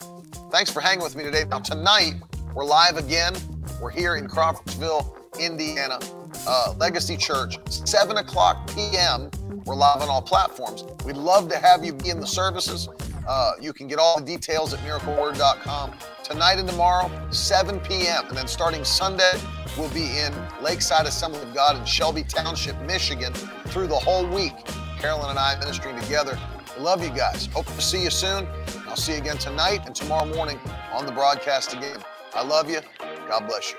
Thanks 0.51 0.71
for 0.71 0.81
hanging 0.81 1.03
with 1.03 1.17
me 1.17 1.25
today. 1.25 1.45
Now, 1.45 1.61
tonight, 1.61 2.15
we're 2.57 2.65
live 2.65 2.97
again. 2.97 3.35
We're 3.83 3.91
here 3.91 4.17
in 4.17 4.27
Crawfordsville, 4.27 5.15
Indiana, 5.39 6.01
uh, 6.49 6.75
Legacy 6.79 7.19
Church, 7.19 7.59
7 7.69 8.17
o'clock 8.17 8.71
p.m. 8.75 9.31
We're 9.67 9.75
live 9.75 10.01
on 10.01 10.09
all 10.09 10.23
platforms. 10.23 10.85
We'd 11.05 11.19
love 11.19 11.51
to 11.51 11.59
have 11.59 11.85
you 11.85 11.93
be 11.93 12.09
in 12.09 12.19
the 12.19 12.27
services. 12.27 12.89
Uh, 13.29 13.53
you 13.61 13.75
can 13.75 13.89
get 13.89 13.99
all 13.99 14.19
the 14.19 14.25
details 14.25 14.73
at 14.73 14.81
miracleword.com. 14.81 15.93
Tonight 16.25 16.59
and 16.59 16.67
tomorrow, 16.67 17.11
7 17.31 17.79
p.m. 17.81 18.27
And 18.29 18.39
then 18.39 18.49
starting 18.49 18.85
Sunday, 18.85 19.33
we'll 19.77 19.93
be 19.93 20.19
in 20.19 20.33
Lakeside 20.63 21.05
Assembly 21.05 21.43
of 21.43 21.53
God 21.53 21.77
in 21.77 21.85
Shelby 21.85 22.23
Township, 22.23 22.81
Michigan 22.87 23.35
through 23.67 23.89
the 23.89 23.99
whole 23.99 24.27
week. 24.27 24.55
Carolyn 24.99 25.29
and 25.29 25.39
I 25.39 25.59
ministering 25.59 26.01
together. 26.01 26.39
Love 26.79 27.05
you 27.05 27.11
guys. 27.11 27.51
Hope 27.53 27.67
to 27.67 27.83
see 27.83 28.03
you 28.03 28.11
soon. 28.11 28.49
I'll 28.89 28.97
see 28.97 29.13
you 29.13 29.19
again 29.19 29.37
tonight 29.37 29.81
and 29.85 29.95
tomorrow 29.95 30.25
morning 30.35 30.59
on 30.95 31.05
the 31.05 31.13
broadcast 31.13 31.75
again. 31.75 31.99
I 32.37 32.43
love 32.43 32.71
you. 32.71 32.81
God 33.29 33.47
bless 33.49 33.73
you. 33.73 33.79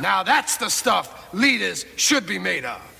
Now 0.00 0.22
that's 0.22 0.56
the 0.56 0.70
stuff 0.70 1.32
leaders 1.34 1.84
should 1.96 2.26
be 2.26 2.38
made 2.38 2.64
of. 2.64 2.93